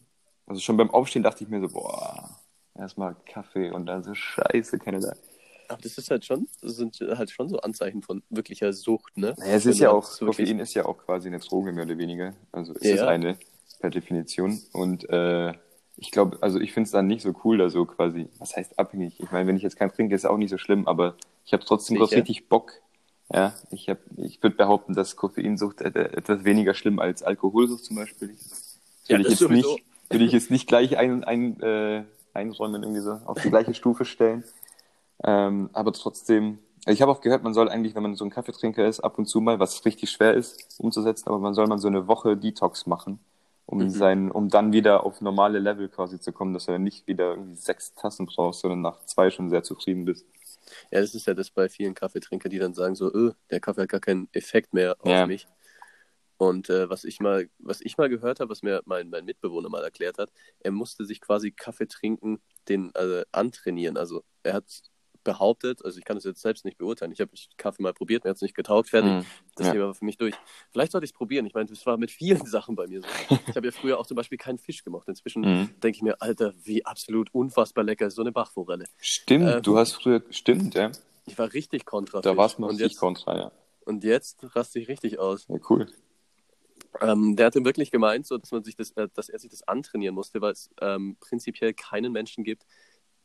Also 0.45 0.61
schon 0.61 0.77
beim 0.77 0.91
Aufstehen 0.91 1.23
dachte 1.23 1.43
ich 1.43 1.49
mir 1.49 1.61
so, 1.61 1.69
boah, 1.69 2.29
erstmal 2.75 3.15
Kaffee 3.25 3.71
und 3.71 3.85
dann 3.87 4.03
so 4.03 4.13
scheiße, 4.13 4.77
keine 4.79 4.99
da. 4.99 5.13
Aber 5.73 5.81
das 5.81 5.97
ist 5.97 6.09
halt 6.11 6.25
schon, 6.25 6.47
das 6.61 6.75
sind 6.75 6.99
halt 7.01 7.31
schon 7.31 7.49
so 7.49 7.59
Anzeichen 7.59 8.01
von 8.03 8.23
wirklicher 8.29 8.73
Sucht, 8.73 9.17
ne? 9.17 9.35
Naja, 9.37 9.55
es 9.55 9.65
Wenn 9.65 9.65
ist 9.65 9.79
ja 9.79 9.89
auch, 9.89 10.19
Koffein 10.19 10.59
ist 10.59 10.73
ja 10.75 10.85
auch 10.85 10.97
quasi 10.99 11.27
eine 11.27 11.39
Droge, 11.39 11.71
mehr 11.71 11.85
oder 11.85 11.97
weniger. 11.97 12.33
Also 12.51 12.73
es 12.73 12.81
Ja, 12.81 12.89
ist 12.91 13.03
ja. 13.03 13.07
eine 13.07 13.37
per 13.79 13.89
Definition. 13.89 14.61
Und 14.73 15.09
äh, 15.09 15.53
ich 15.97 16.11
glaube, 16.11 16.37
also 16.41 16.59
ich 16.59 16.71
finde 16.73 16.85
es 16.87 16.91
dann 16.91 17.07
nicht 17.07 17.21
so 17.23 17.33
cool, 17.43 17.57
da 17.57 17.69
so 17.69 17.85
quasi, 17.85 18.27
was 18.39 18.55
heißt 18.55 18.77
abhängig? 18.79 19.19
Ich 19.19 19.31
meine, 19.31 19.47
wenn 19.47 19.55
ich 19.55 19.63
jetzt 19.63 19.75
keinen 19.77 19.91
trinke, 19.91 20.15
ist 20.15 20.25
auch 20.25 20.37
nicht 20.37 20.49
so 20.51 20.57
schlimm, 20.57 20.87
aber 20.87 21.15
ich 21.45 21.53
habe 21.53 21.63
trotzdem 21.65 21.97
Sicher? 21.97 21.97
kurz 21.97 22.15
richtig 22.15 22.47
Bock. 22.49 22.73
Ja, 23.31 23.53
ich 23.71 23.89
hab, 23.89 23.99
ich 24.17 24.41
würde 24.43 24.55
behaupten, 24.55 24.93
dass 24.93 25.15
Koffeinsucht 25.15 25.81
et- 25.81 25.95
etwas 25.95 26.43
weniger 26.43 26.73
schlimm 26.75 26.99
als 26.99 27.23
Alkoholsucht 27.23 27.83
zum 27.85 27.95
Beispiel 27.95 28.29
ist. 28.29 28.79
Ja, 29.07 29.17
Würde 29.17 29.23
ich 29.23 29.29
das 29.29 29.39
jetzt 29.39 29.49
nicht, 29.49 29.83
würde 30.09 30.25
ich 30.25 30.31
jetzt 30.31 30.51
nicht 30.51 30.67
gleich 30.67 30.97
ein, 30.97 31.23
ein, 31.23 31.59
äh, 31.61 32.03
einräumen, 32.33 32.83
irgendwie 32.83 33.01
so 33.01 33.13
auf 33.25 33.41
die 33.41 33.49
gleiche 33.49 33.73
Stufe 33.73 34.05
stellen. 34.05 34.43
Ähm, 35.23 35.69
aber 35.73 35.93
trotzdem, 35.93 36.59
ich 36.87 37.01
habe 37.01 37.11
auch 37.11 37.21
gehört, 37.21 37.43
man 37.43 37.53
soll 37.53 37.69
eigentlich, 37.69 37.95
wenn 37.95 38.03
man 38.03 38.15
so 38.15 38.25
ein 38.25 38.31
Kaffeetrinker 38.31 38.87
ist, 38.87 38.99
ab 39.01 39.17
und 39.17 39.25
zu 39.27 39.41
mal, 39.41 39.59
was 39.59 39.85
richtig 39.85 40.11
schwer 40.11 40.33
ist 40.33 40.79
umzusetzen, 40.79 41.29
aber 41.29 41.39
man 41.39 41.53
soll 41.53 41.67
mal 41.67 41.79
so 41.79 41.87
eine 41.87 42.07
Woche 42.07 42.37
Detox 42.37 42.85
machen, 42.87 43.19
um 43.65 43.87
Mhm. 43.87 43.89
sein, 43.89 44.31
um 44.31 44.49
dann 44.49 44.73
wieder 44.73 45.05
auf 45.05 45.21
normale 45.21 45.59
Level 45.59 45.89
quasi 45.89 46.19
zu 46.19 46.33
kommen, 46.33 46.53
dass 46.53 46.65
du 46.65 46.73
dann 46.73 46.83
nicht 46.83 47.07
wieder 47.07 47.31
irgendwie 47.31 47.55
sechs 47.55 47.93
Tassen 47.95 48.25
brauchst, 48.25 48.61
sondern 48.61 48.81
nach 48.81 49.05
zwei 49.05 49.29
schon 49.31 49.49
sehr 49.49 49.63
zufrieden 49.63 50.05
bist. 50.05 50.25
Ja, 50.91 51.01
das 51.01 51.15
ist 51.15 51.27
ja 51.27 51.33
das 51.33 51.51
bei 51.51 51.69
vielen 51.69 51.93
Kaffeetrinkern, 51.93 52.49
die 52.51 52.59
dann 52.59 52.73
sagen 52.73 52.95
so, 52.95 53.13
öh, 53.13 53.33
der 53.49 53.59
Kaffee 53.59 53.81
hat 53.83 53.89
gar 53.89 53.99
keinen 53.99 54.29
Effekt 54.33 54.73
mehr 54.73 54.95
auf 55.01 55.09
Ja. 55.09 55.25
mich. 55.25 55.47
Und 56.37 56.69
äh, 56.69 56.89
was 56.89 57.03
ich 57.05 57.19
mal, 57.19 57.49
was 57.59 57.81
ich 57.81 57.97
mal 57.97 58.09
gehört 58.09 58.39
habe, 58.39 58.49
was 58.51 58.63
mir 58.63 58.81
mein, 58.85 59.09
mein 59.09 59.25
Mitbewohner 59.25 59.69
mal 59.69 59.83
erklärt 59.83 60.17
hat, 60.17 60.31
er 60.59 60.71
musste 60.71 61.05
sich 61.05 61.21
quasi 61.21 61.51
Kaffee 61.51 61.87
trinken, 61.87 62.41
den 62.67 62.91
äh, 62.95 63.23
antrainieren. 63.31 63.97
Also 63.97 64.23
er 64.43 64.53
hat 64.55 64.65
behauptet, 65.23 65.83
also 65.83 65.97
ich 65.97 66.05
kann 66.05 66.15
das 66.17 66.23
jetzt 66.23 66.41
selbst 66.41 66.65
nicht 66.65 66.77
beurteilen. 66.77 67.11
Ich 67.11 67.21
habe 67.21 67.31
Kaffee 67.57 67.81
mal 67.81 67.93
probiert, 67.93 68.23
mir 68.23 68.29
hat 68.31 68.37
es 68.37 68.41
nicht 68.41 68.55
getaugt, 68.55 68.89
fertig. 68.89 69.11
Mhm. 69.11 69.25
Das 69.55 69.67
Ja. 69.67 69.73
Thema 69.73 69.85
war 69.87 69.93
für 69.93 70.05
mich 70.05 70.17
durch. 70.17 70.35
Vielleicht 70.71 70.91
sollte 70.91 71.05
ich 71.05 71.11
es 71.11 71.17
probieren. 71.17 71.45
Ich 71.45 71.53
meine, 71.53 71.67
das 71.69 71.85
war 71.85 71.97
mit 71.97 72.11
vielen 72.11 72.45
Sachen 72.45 72.75
bei 72.75 72.87
mir 72.87 73.01
so. 73.01 73.07
Ich 73.47 73.55
habe 73.55 73.65
ja 73.67 73.71
früher 73.71 73.99
auch 73.99 74.05
zum 74.05 74.15
Beispiel 74.15 74.37
keinen 74.37 74.57
Fisch 74.59 74.83
gemacht. 74.83 75.07
Inzwischen 75.07 75.41
Mhm. 75.41 75.69
denke 75.81 75.95
ich 75.97 76.01
mir, 76.01 76.21
Alter, 76.21 76.53
wie 76.63 76.85
absolut 76.85 77.33
unfassbar 77.33 77.83
lecker 77.83 78.07
ist 78.07 78.15
so 78.15 78.21
eine 78.21 78.31
Bachforelle. 78.31 78.85
Stimmt, 78.99 79.47
Äh, 79.49 79.61
du 79.61 79.77
hast 79.77 79.93
früher, 79.93 80.21
stimmt, 80.29 80.75
ja. 80.75 80.91
Ich 81.25 81.37
war 81.37 81.51
richtig 81.53 81.85
kontra. 81.85 82.21
Da 82.21 82.35
warst 82.35 82.57
du 82.57 82.61
noch 82.63 82.69
richtig 82.69 82.97
kontra, 82.97 83.37
ja. 83.37 83.51
und 83.85 84.03
jetzt 84.03 84.39
raste 84.55 84.79
ich 84.79 84.87
richtig 84.89 85.19
aus. 85.19 85.45
Ja, 85.47 85.55
cool. 85.69 85.87
Ähm, 87.01 87.35
der 87.35 87.47
hatte 87.47 87.63
wirklich 87.65 87.89
gemeint, 87.89 88.27
so, 88.27 88.37
dass 88.37 88.51
man 88.51 88.63
sich 88.63 88.75
das, 88.75 88.91
äh, 88.91 89.07
dass 89.13 89.27
er 89.29 89.39
sich 89.39 89.49
das 89.49 89.67
antrainieren 89.67 90.13
musste, 90.13 90.41
weil 90.41 90.51
es 90.51 90.69
ähm, 90.79 91.17
prinzipiell 91.19 91.73
keinen 91.73 92.11
Menschen 92.11 92.43
gibt, 92.43 92.65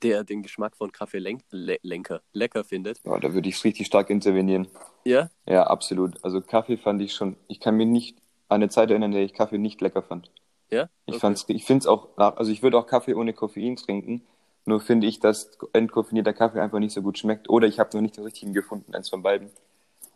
der 0.03 0.25
den 0.25 0.43
Geschmack 0.43 0.77
von 0.77 0.93
Kaffee 0.93 1.19
lenk 1.19 1.43
le 1.51 1.79
lenker, 1.83 2.23
lecker 2.33 2.65
findet. 2.65 3.01
Ja, 3.05 3.19
da 3.19 3.33
würde 3.35 3.49
ich 3.49 3.63
richtig 3.65 3.87
stark 3.87 4.11
intervenieren. 4.11 4.69
Ja, 5.05 5.31
Ja, 5.47 5.65
absolut. 5.67 6.23
Also 6.25 6.41
Kaffee 6.41 6.77
fand 6.77 7.01
ich 7.03 7.15
schon, 7.15 7.37
ich 7.49 7.61
kann 7.61 7.77
mir 7.77 7.87
nicht 7.87 8.19
an 8.49 8.57
eine 8.57 8.69
Zeit 8.69 8.91
erinnern, 8.91 9.13
in 9.13 9.17
der 9.17 9.25
ich 9.25 9.35
Kaffee 9.35 9.59
nicht 9.59 9.81
lecker 9.81 10.03
fand. 10.03 10.31
ja. 10.71 10.89
Ich 11.07 11.17
fand's, 11.17 11.45
ich 11.49 11.65
finde 11.65 11.81
es 11.81 11.87
auch, 11.87 12.09
also 12.17 12.51
ich 12.51 12.63
würde 12.63 12.79
auch 12.79 12.87
Kaffee 12.87 13.15
ohne 13.15 13.33
Koffein 13.33 13.77
trinken, 13.77 14.23
nur 14.67 14.81
finde 14.81 15.07
ich, 15.07 15.21
dass 15.21 15.57
entkoffinierter 15.73 16.35
Kaffee 16.35 16.61
einfach 16.61 16.79
nicht 16.79 16.93
so 16.93 17.01
gut 17.03 17.19
schmeckt. 17.19 17.49
Oder 17.49 17.67
ich 17.67 17.79
habe 17.79 17.91
noch 17.95 18.03
nicht 18.03 18.17
den 18.17 18.25
richtigen 18.25 18.53
gefunden, 18.53 18.95
eins 18.95 19.09
von 19.09 19.23
beiden. 19.23 19.51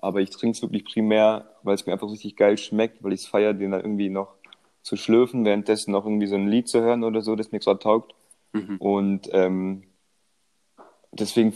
Aber 0.01 0.21
ich 0.21 0.31
trinke 0.31 0.57
es 0.57 0.63
wirklich 0.63 0.85
primär, 0.85 1.47
weil 1.63 1.75
es 1.75 1.87
mir 1.87 1.93
einfach 1.93 2.11
richtig 2.11 2.37
geil 2.37 2.59
schmeckt, 2.59 3.03
weil 3.03 3.13
ich 3.13 3.21
es 3.23 3.27
feiere, 3.27 3.55
den 3.55 3.71
dann 3.71 3.81
irgendwie 3.81 4.11
noch 4.11 4.35
zu 4.83 4.97
schlürfen, 4.97 5.45
währenddessen 5.45 5.93
noch 5.93 6.05
irgendwie 6.05 6.27
so 6.27 6.35
ein 6.35 6.49
Lied 6.49 6.69
zu 6.69 6.81
hören 6.83 7.05
oder 7.05 7.23
so, 7.23 7.37
das 7.37 7.53
mir 7.53 7.61
gerade 7.61 7.79
taugt. 7.79 8.15
Mhm. 8.53 8.77
Und 8.79 9.29
ähm, 9.33 9.85
deswegen 11.13 11.55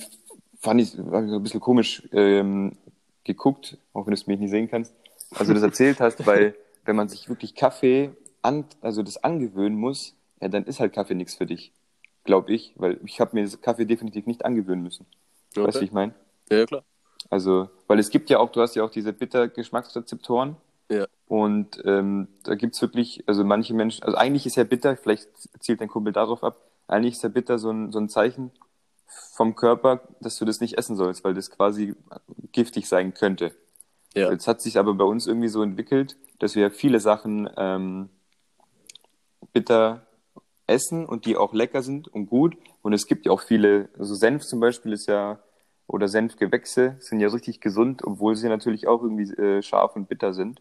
fand 0.60 0.80
ich, 0.80 0.96
hab 0.98 1.24
ich 1.24 1.30
so 1.30 1.36
ein 1.36 1.42
bisschen 1.42 1.60
komisch 1.60 2.08
ähm, 2.12 2.76
geguckt, 3.24 3.78
auch 3.92 4.06
wenn 4.06 4.12
du 4.12 4.14
es 4.14 4.26
mich 4.26 4.38
nicht 4.38 4.50
sehen 4.50 4.68
kannst, 4.70 4.94
als 5.34 5.48
du 5.48 5.54
das 5.54 5.62
erzählt 5.62 6.00
hast, 6.00 6.26
weil 6.26 6.54
wenn 6.84 6.96
man 6.96 7.08
sich 7.08 7.28
wirklich 7.28 7.54
Kaffee 7.54 8.12
an, 8.42 8.64
also 8.80 9.02
das 9.02 9.22
angewöhnen 9.22 9.78
muss, 9.78 10.14
ja, 10.40 10.48
dann 10.48 10.64
ist 10.64 10.80
halt 10.80 10.92
Kaffee 10.92 11.14
nichts 11.14 11.34
für 11.34 11.46
dich, 11.46 11.72
glaube 12.24 12.52
ich, 12.52 12.74
weil 12.76 13.00
ich 13.04 13.20
habe 13.20 13.34
mir 13.34 13.42
das 13.42 13.60
Kaffee 13.60 13.84
definitiv 13.84 14.26
nicht 14.26 14.44
angewöhnen 14.44 14.82
müssen. 14.82 15.06
Weißt 15.54 15.56
du, 15.56 15.62
Okay. 15.62 15.80
wie 15.80 15.84
ich 15.84 15.92
meine? 15.92 16.14
Ja, 16.50 16.64
klar. 16.66 16.84
Also, 17.28 17.68
weil 17.88 17.98
es 17.98 18.10
gibt 18.10 18.30
ja 18.30 18.38
auch, 18.38 18.52
du 18.52 18.60
hast 18.60 18.76
ja 18.76 18.84
auch 18.84 18.90
diese 18.90 19.12
Bitter-Geschmacksrezeptoren. 19.12 20.56
Ja. 20.88 21.06
Und 21.26 21.82
ähm, 21.84 22.28
da 22.44 22.54
gibt's 22.54 22.80
wirklich, 22.80 23.24
also 23.26 23.42
manche 23.42 23.74
Menschen, 23.74 24.04
also 24.04 24.16
eigentlich 24.16 24.46
ist 24.46 24.56
ja 24.56 24.62
bitter, 24.62 24.96
vielleicht 24.96 25.28
zielt 25.58 25.80
dein 25.80 25.88
Kumpel 25.88 26.12
darauf 26.12 26.44
ab, 26.44 26.60
eigentlich 26.88 27.14
ist 27.14 27.22
ja 27.22 27.28
bitter 27.28 27.58
so 27.58 27.70
ein, 27.70 27.92
so 27.92 27.98
ein 27.98 28.08
Zeichen 28.08 28.50
vom 29.34 29.54
Körper, 29.54 30.02
dass 30.20 30.38
du 30.38 30.44
das 30.44 30.60
nicht 30.60 30.78
essen 30.78 30.96
sollst, 30.96 31.24
weil 31.24 31.34
das 31.34 31.50
quasi 31.50 31.94
giftig 32.52 32.88
sein 32.88 33.14
könnte. 33.14 33.54
Ja. 34.14 34.30
Jetzt 34.30 34.48
hat 34.48 34.62
sich 34.62 34.78
aber 34.78 34.94
bei 34.94 35.04
uns 35.04 35.26
irgendwie 35.26 35.48
so 35.48 35.62
entwickelt, 35.62 36.16
dass 36.38 36.54
wir 36.54 36.70
viele 36.70 37.00
Sachen 37.00 37.50
ähm, 37.56 38.08
bitter 39.52 40.06
essen 40.66 41.06
und 41.06 41.26
die 41.26 41.36
auch 41.36 41.52
lecker 41.52 41.82
sind 41.82 42.08
und 42.08 42.26
gut. 42.26 42.56
Und 42.82 42.92
es 42.92 43.06
gibt 43.06 43.26
ja 43.26 43.32
auch 43.32 43.42
viele, 43.42 43.88
also 43.98 44.14
Senf 44.14 44.44
zum 44.44 44.60
Beispiel 44.60 44.92
ist 44.92 45.06
ja, 45.06 45.38
oder 45.86 46.08
Senfgewächse 46.08 46.96
sind 46.98 47.20
ja 47.20 47.28
richtig 47.28 47.60
gesund, 47.60 48.02
obwohl 48.04 48.36
sie 48.36 48.48
natürlich 48.48 48.88
auch 48.88 49.02
irgendwie 49.02 49.32
äh, 49.34 49.62
scharf 49.62 49.94
und 49.94 50.08
bitter 50.08 50.34
sind. 50.34 50.60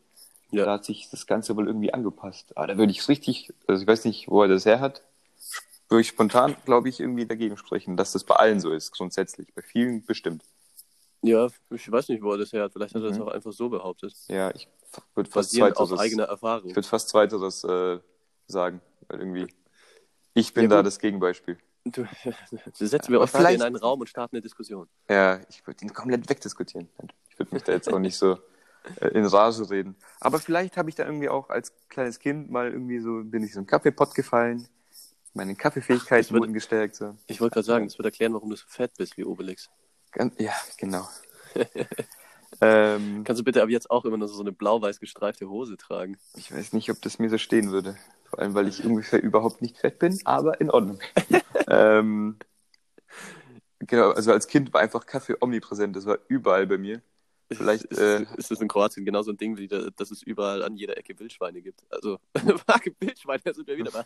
Ja. 0.51 0.65
Da 0.65 0.73
hat 0.73 0.85
sich 0.85 1.09
das 1.09 1.25
Ganze 1.25 1.55
wohl 1.55 1.67
irgendwie 1.67 1.93
angepasst. 1.93 2.55
Aber 2.55 2.67
da 2.67 2.77
würde 2.77 2.91
ich 2.91 3.07
richtig, 3.07 3.51
also 3.67 3.81
ich 3.81 3.88
weiß 3.88 4.05
nicht, 4.05 4.29
wo 4.29 4.43
er 4.43 4.47
das 4.47 4.65
her 4.65 4.79
hat, 4.79 5.01
würde 5.89 6.02
ich 6.02 6.08
spontan, 6.08 6.56
glaube 6.65 6.89
ich, 6.89 7.00
irgendwie 7.00 7.26
dagegen 7.26 7.58
sprechen, 7.58 7.95
dass 7.98 8.12
das 8.12 8.24
bei 8.24 8.36
allen 8.36 8.60
so 8.60 8.71
ist, 8.71 8.91
grundsätzlich. 8.91 9.54
Bei 9.54 9.62
vielen 9.62 10.04
bestimmt. 10.06 10.43
Ja, 11.21 11.48
ich 11.71 11.91
weiß 11.91 12.10
nicht, 12.10 12.21
wo 12.24 12.32
er 12.32 12.38
das 12.38 12.54
her 12.54 12.63
hat. 12.63 12.74
Vielleicht 12.74 12.93
hat 12.95 13.02
er 13.02 13.10
das 13.10 13.17
Mhm. 13.17 13.24
auch 13.24 13.32
einfach 13.32 13.52
so 13.54 13.69
behauptet. 13.69 14.13
Ja, 14.28 14.52
ich 14.54 14.67
würde 15.15 15.30
fast 15.30 15.50
Basierend 15.50 15.78
auf 15.78 15.88
zweiteres, 15.89 16.00
eigener 16.00 16.24
Erfahrung. 16.26 16.69
ich 16.69 16.76
würde 16.76 16.88
fast 16.88 17.10
zweiteres 17.10 17.63
äh, 17.63 18.00
sagen, 18.48 18.82
weil 19.08 19.19
irgendwie 19.19 19.48
ich 20.34 20.54
bin 20.54 20.63
Ja, 20.63 20.69
da 20.69 20.84
das 20.84 21.00
Gegenbeispiel. 21.00 21.58
Du, 21.86 22.06
setzen 22.74 23.12
wir 23.12 23.21
uns 23.21 23.32
beide 23.32 23.43
in 23.43 23.48
vielleicht- 23.52 23.62
einen 23.63 23.76
Raum 23.76 24.00
und 24.02 24.08
starten 24.08 24.36
eine 24.36 24.41
Diskussion. 24.41 24.88
Ja, 25.10 25.39
ich 25.50 25.65
würde 25.67 25.84
ihn 25.86 25.93
komplett 25.93 26.28
wegdiskutieren. 26.30 26.89
Ich 27.30 27.38
würde 27.39 27.54
mich 27.54 27.63
da 27.63 27.74
jetzt 27.74 27.91
auch 27.93 28.00
nicht 28.00 28.17
so 28.17 28.38
äh, 29.02 29.08
in 29.10 29.26
Rage 29.26 29.69
reden. 29.69 29.95
Aber 30.19 30.39
vielleicht 30.39 30.78
habe 30.78 30.89
ich 30.89 30.95
da 30.95 31.06
irgendwie 31.06 31.30
auch 31.30 31.50
als 31.50 31.74
kleines 31.89 32.19
Kind 32.19 32.50
mal 32.52 32.71
irgendwie 32.71 33.00
so, 33.00 33.21
bin 33.24 33.43
ich 33.43 33.54
so 33.54 33.60
im 33.60 33.65
Kaffeepott 33.67 34.13
gefallen, 34.15 34.67
meine 35.36 35.56
Kaffeefähigkeiten 35.56 36.36
wurden 36.38 36.54
gestärkt. 36.54 36.95
So. 36.95 37.15
Ich 37.28 37.41
wollte 37.41 37.56
gerade 37.56 37.65
sagen, 37.65 37.86
das 37.86 37.98
wird 37.98 38.06
erklären, 38.06 38.34
warum 38.34 38.50
du 38.50 38.56
so 38.56 38.65
fett 38.67 38.91
bist 38.98 39.17
wie 39.17 39.26
Obelix. 39.26 39.69
Ja, 40.38 40.54
genau. 40.78 41.08
ähm, 42.62 43.24
Kannst 43.26 43.41
du 43.41 43.43
bitte 43.43 43.62
ab 43.62 43.69
jetzt 43.69 43.91
auch 43.91 44.06
immer 44.06 44.17
nur 44.17 44.30
so 44.30 44.41
eine 44.41 44.54
blau-weiß 44.54 45.00
gestreifte 45.00 45.50
Hose 45.50 45.76
tragen? 45.76 46.17
ich 46.36 46.54
weiß 46.54 46.71
nicht, 46.74 46.89
ob 46.89 47.02
das 47.02 47.19
mir 47.19 47.30
so 47.30 47.38
stehen 47.38 47.71
würde. 47.71 47.98
Vor 48.24 48.39
allem, 48.39 48.54
weil 48.54 48.67
ich 48.67 48.84
ungefähr 48.86 49.21
überhaupt 49.21 49.62
nicht 49.62 49.78
fett 49.78 50.00
bin, 50.00 50.17
aber 50.24 50.60
in 50.62 50.71
Ordnung. 50.71 51.00
ähm, 51.67 52.38
genau, 53.80 54.12
also 54.12 54.32
als 54.32 54.48
Kind 54.48 54.74
war 54.74 54.82
einfach 54.82 55.06
Kaffee 55.06 55.36
omnipräsent. 55.39 55.95
Das 55.95 56.06
war 56.06 56.17
überall 56.30 56.65
bei 56.65 56.78
mir. 56.78 57.02
Vielleicht, 57.51 57.86
ist, 57.86 57.99
äh, 57.99 58.25
ist 58.38 58.49
das 58.49 58.60
in 58.60 58.67
Kroatien 58.67 59.05
genauso 59.05 59.31
ein 59.31 59.38
Ding, 59.38 59.58
wie 59.58 59.67
da, 59.67 59.89
dass 59.95 60.10
es 60.10 60.23
überall 60.23 60.63
an 60.63 60.75
jeder 60.75 60.97
Ecke 60.97 61.17
Wildschweine 61.19 61.62
gibt. 61.62 61.84
Also, 61.89 62.17
Wildschweine, 62.99 63.41
da 63.43 63.53
sind 63.53 63.67
wir 63.67 63.77
wieder 63.77 63.91
bei. 63.91 64.03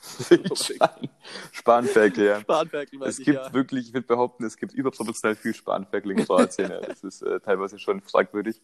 Spanferkel, 1.53 2.25
ja. 2.25 2.41
Spanferkel, 2.41 3.01
Es 3.03 3.17
gibt 3.17 3.37
ja. 3.37 3.53
wirklich, 3.53 3.87
ich 3.87 3.93
würde 3.93 4.07
behaupten, 4.07 4.43
es 4.43 4.57
gibt 4.57 4.73
überproportional 4.73 5.35
viel 5.37 5.53
Spanferkel 5.53 6.11
in 6.11 6.25
Kroatien. 6.25 6.69
Ja. 6.69 6.79
Das 6.89 7.03
ist 7.03 7.21
äh, 7.21 7.39
teilweise 7.39 7.79
schon 7.79 8.01
fragwürdig. 8.01 8.61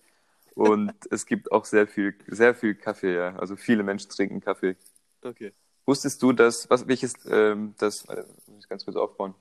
Und 0.55 0.93
es 1.11 1.25
gibt 1.25 1.51
auch 1.51 1.65
sehr 1.65 1.87
viel, 1.87 2.15
sehr 2.27 2.55
viel 2.55 2.75
Kaffee, 2.75 3.15
ja. 3.15 3.35
Also 3.37 3.55
viele 3.55 3.83
Menschen 3.83 4.09
trinken 4.09 4.41
Kaffee. 4.41 4.75
Okay. 5.21 5.53
Wusstest 5.85 6.21
du, 6.21 6.33
dass, 6.33 6.69
was, 6.69 6.87
welches, 6.87 7.13
ähm, 7.29 7.75
das, 7.77 8.05
äh, 8.05 8.23
muss 8.47 8.63
ich 8.63 8.69
ganz 8.69 8.83
kurz 8.83 8.97
aufbauen. 8.97 9.35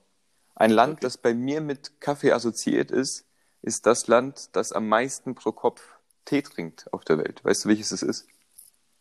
Ein 0.53 0.71
Land, 0.71 0.93
Okay. 0.93 1.01
das 1.01 1.17
bei 1.17 1.33
mir 1.33 1.59
mit 1.59 1.99
Kaffee 1.99 2.31
assoziiert 2.31 2.91
ist, 2.91 3.25
ist 3.65 3.85
das 3.85 4.07
Land, 4.07 4.49
das 4.55 4.71
am 4.71 4.87
meisten 4.87 5.33
pro 5.35 5.51
Kopf 5.51 5.81
Tee 6.25 6.41
trinkt 6.41 6.91
auf 6.93 7.03
der 7.03 7.17
Welt. 7.17 7.43
Weißt 7.43 7.65
du, 7.65 7.69
welches 7.69 7.91
es 7.91 8.01
ist? 8.03 8.27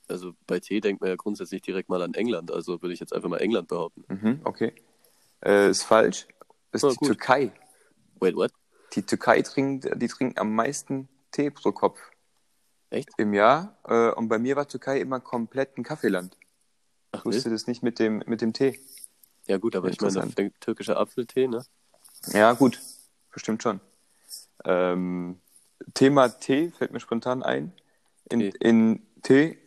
Also 0.08 0.32
bei 0.46 0.58
Tee 0.60 0.80
denkt 0.80 1.00
man 1.00 1.10
ja 1.10 1.16
grundsätzlich 1.16 1.62
direkt 1.62 1.88
mal 1.88 2.02
an 2.02 2.14
England, 2.14 2.50
also 2.50 2.82
würde 2.82 2.92
ich 2.92 3.00
jetzt 3.00 3.12
einfach 3.12 3.28
mal 3.28 3.40
England 3.40 3.68
behaupten. 3.68 4.04
Mhm, 4.08 4.40
okay. 4.44 4.74
Äh, 5.44 5.70
ist 5.70 5.82
falsch. 5.82 6.26
Ist 6.72 6.84
Oh, 6.84 6.90
die 6.90 6.96
gut. 6.96 7.08
Türkei. 7.08 7.52
Wait, 8.20 8.34
what? 8.36 8.52
Die 8.94 9.02
Türkei 9.02 9.42
trinkt, 9.42 9.88
die 9.96 10.08
trinken 10.08 10.38
am 10.38 10.54
meisten 10.54 11.08
Tee 11.30 11.50
pro 11.50 11.72
Kopf 11.72 12.00
Echt? 12.90 13.08
im 13.16 13.32
Jahr. 13.34 13.78
Äh, 13.84 14.10
und 14.12 14.28
bei 14.28 14.38
mir 14.38 14.56
war 14.56 14.68
Türkei 14.68 15.00
immer 15.00 15.20
komplett 15.20 15.76
ein 15.78 15.82
Kaffeeland. 15.84 16.36
Ach, 17.12 17.20
Ich 17.20 17.24
wusste 17.26 17.44
wild. 17.50 17.54
das 17.54 17.66
nicht 17.66 17.82
mit 17.82 17.98
dem, 17.98 18.22
mit 18.26 18.40
dem 18.40 18.52
Tee. 18.52 18.80
Ja 19.46 19.58
gut, 19.58 19.76
aber 19.76 19.88
ich 19.88 20.00
meine, 20.00 20.12
Interessant. 20.12 20.38
der 20.38 20.52
türkische 20.60 20.96
Apfeltee, 20.96 21.48
ne? 21.48 21.64
Ja, 22.28 22.52
gut. 22.52 22.80
Bestimmt 23.30 23.62
schon. 23.62 23.80
Ähm, 24.64 25.40
Thema 25.94 26.28
Tee 26.28 26.70
fällt 26.70 26.92
mir 26.92 27.00
spontan 27.00 27.42
ein. 27.42 27.72
In, 28.30 28.40
Tee. 28.40 28.52
in 28.60 29.02
Tee. 29.22 29.58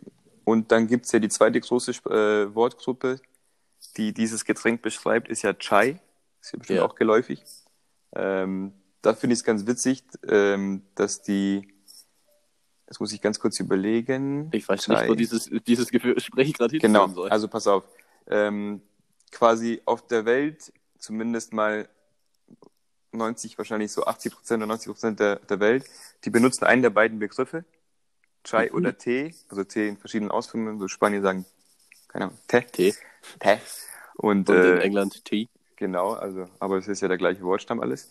Und 0.44 0.72
dann 0.72 0.88
gibt's 0.88 1.12
ja 1.12 1.20
die 1.20 1.30
zweite 1.30 1.60
große 1.60 1.92
äh, 2.10 2.56
Wortgruppe, 2.56 3.20
die 3.98 4.14
dieses 4.14 4.46
Getränk 4.46 4.82
beschreibt, 4.82 5.28
ist 5.30 5.42
ja 5.42 5.54
Chai. 5.54 6.00
Ist 6.42 6.54
ja 6.54 6.60
bestimmt 6.60 6.78
Ja. 6.78 6.86
auch 6.86 6.96
geläufig. 6.96 7.44
Ähm, 8.16 8.74
da 9.02 9.14
finde 9.14 9.34
ich 9.34 9.40
es 9.40 9.44
ganz 9.44 9.68
witzig, 9.68 10.04
ähm, 10.28 10.84
dass 10.96 11.22
die, 11.22 11.74
das 12.86 13.00
muss 13.00 13.12
ich 13.12 13.22
ganz 13.22 13.40
kurz 13.40 13.60
überlegen. 13.60 14.50
Ich 14.54 14.68
weiß 14.68 14.86
Chai. 14.86 15.02
nicht, 15.02 15.10
wo 15.10 15.16
dieses, 15.16 15.50
dieses 15.68 15.90
Gespräch 15.90 16.54
gerade 16.54 16.72
hinführen 16.72 16.80
Genau, 16.94 17.08
soll. 17.10 17.30
also 17.30 17.48
pass 17.48 17.68
auf. 17.68 17.84
Ähm, 18.28 18.82
quasi 19.32 19.82
auf 19.86 20.08
der 20.08 20.26
Welt, 20.26 20.72
zumindest 20.98 21.52
mal 21.54 21.88
90, 23.18 23.58
wahrscheinlich 23.58 23.92
so 23.92 24.06
80 24.06 24.34
Prozent 24.34 24.60
oder 24.62 24.68
90 24.68 24.88
Prozent 24.88 25.20
der, 25.20 25.38
der 25.38 25.60
Welt, 25.60 25.86
die 26.24 26.30
benutzen 26.30 26.66
einen 26.66 26.82
der 26.82 26.90
beiden 26.92 27.20
Begriffe, 27.20 27.66
Chai 28.44 28.68
Mhm. 28.70 28.76
oder 28.76 28.98
Tee, 28.98 29.36
also 29.50 29.64
Tee 29.64 29.88
in 29.90 29.98
verschiedenen 29.98 30.32
Ausführungen, 30.32 30.80
so 30.80 30.88
Spanier 30.88 31.22
sagen, 31.22 31.46
keine 32.08 32.26
Ahnung, 32.26 32.38
Tee, 32.48 32.62
Tee. 32.72 32.96
Tee. 33.40 33.58
Und, 34.16 34.50
Und 34.50 34.64
in 34.66 34.78
äh, 34.78 34.80
England 34.80 35.26
Tee. 35.26 35.50
genau, 35.76 36.14
also, 36.14 36.48
aber 36.60 36.78
es 36.78 36.88
ist 36.88 37.02
ja 37.02 37.08
der 37.08 37.18
gleiche 37.18 37.42
Wortstamm 37.44 37.80
alles. 37.82 38.10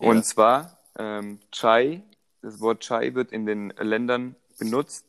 Ja. 0.00 0.08
Und 0.10 0.24
zwar, 0.24 0.78
ähm, 0.98 1.40
Chai, 1.52 2.02
das 2.42 2.60
Wort 2.60 2.80
Chai 2.80 3.14
wird 3.14 3.32
in 3.32 3.46
den 3.46 3.70
Ländern 3.78 4.36
benutzt, 4.58 5.06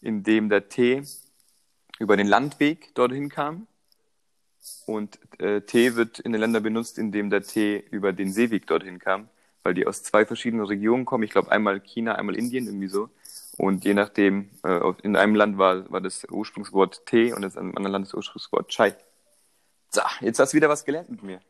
in 0.00 0.22
dem 0.22 0.48
der 0.48 0.68
Tee 0.68 1.02
über 1.98 2.16
den 2.16 2.26
Landweg 2.26 2.94
dorthin 2.94 3.28
kam. 3.28 3.66
Und 4.86 5.18
äh, 5.40 5.60
Tee 5.62 5.94
wird 5.96 6.18
in 6.20 6.32
den 6.32 6.40
Ländern 6.40 6.62
benutzt, 6.62 6.98
in 6.98 7.12
dem 7.12 7.30
der 7.30 7.42
Tee 7.42 7.76
über 7.90 8.12
den 8.12 8.32
Seeweg 8.32 8.66
dorthin 8.66 8.98
kam, 8.98 9.28
weil 9.62 9.74
die 9.74 9.86
aus 9.86 10.02
zwei 10.02 10.24
verschiedenen 10.26 10.64
Regionen 10.66 11.04
kommen. 11.04 11.24
Ich 11.24 11.30
glaube 11.30 11.50
einmal 11.50 11.80
China, 11.80 12.14
einmal 12.14 12.36
Indien, 12.36 12.66
irgendwie 12.66 12.88
so. 12.88 13.08
Und 13.56 13.84
je 13.84 13.94
nachdem, 13.94 14.50
äh, 14.64 14.80
in 15.02 15.16
einem 15.16 15.34
Land 15.34 15.58
war, 15.58 15.90
war 15.90 16.00
das 16.00 16.26
Ursprungswort 16.30 17.06
Tee 17.06 17.32
und 17.32 17.44
in 17.44 17.56
einem 17.56 17.76
anderen 17.76 17.92
Land 17.92 18.06
das 18.06 18.14
Ursprungswort 18.14 18.68
Chai. 18.68 18.94
So, 19.90 20.02
jetzt 20.20 20.38
hast 20.40 20.52
du 20.52 20.56
wieder 20.56 20.68
was 20.68 20.84
gelernt 20.84 21.08
mit 21.10 21.22
mir. 21.22 21.40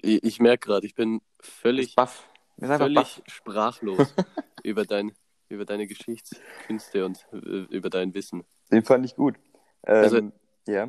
Ich, 0.00 0.22
ich 0.24 0.40
merke 0.40 0.68
gerade, 0.68 0.86
ich 0.86 0.94
bin 0.94 1.20
völlig, 1.40 1.94
baff. 1.94 2.26
Völlig 2.58 2.94
baff. 2.94 3.22
sprachlos 3.26 4.14
über, 4.62 4.84
dein, 4.86 5.12
über 5.48 5.64
deine 5.66 5.86
Geschichtskünste 5.86 7.04
und 7.04 7.26
äh, 7.32 7.36
über 7.68 7.90
dein 7.90 8.14
Wissen. 8.14 8.44
Den 8.70 8.84
fand 8.84 9.04
ich 9.04 9.16
gut. 9.16 9.34
Ähm, 9.86 10.02
Also- 10.02 10.32
ja. 10.66 10.88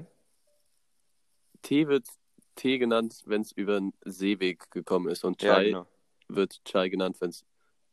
Tee 1.65 1.87
wird 1.87 2.07
Tee 2.55 2.77
genannt, 2.77 3.23
wenn 3.25 3.41
es 3.41 3.51
über 3.51 3.79
den 3.79 3.93
Seeweg 4.05 4.69
gekommen 4.71 5.09
ist 5.09 5.25
und 5.25 5.41
Ja, 5.41 5.55
Chai 5.55 5.65
genau. 5.65 5.87
wird 6.27 6.63
Chai 6.63 6.89
genannt, 6.89 7.17
wenn 7.19 7.31
es 7.31 7.43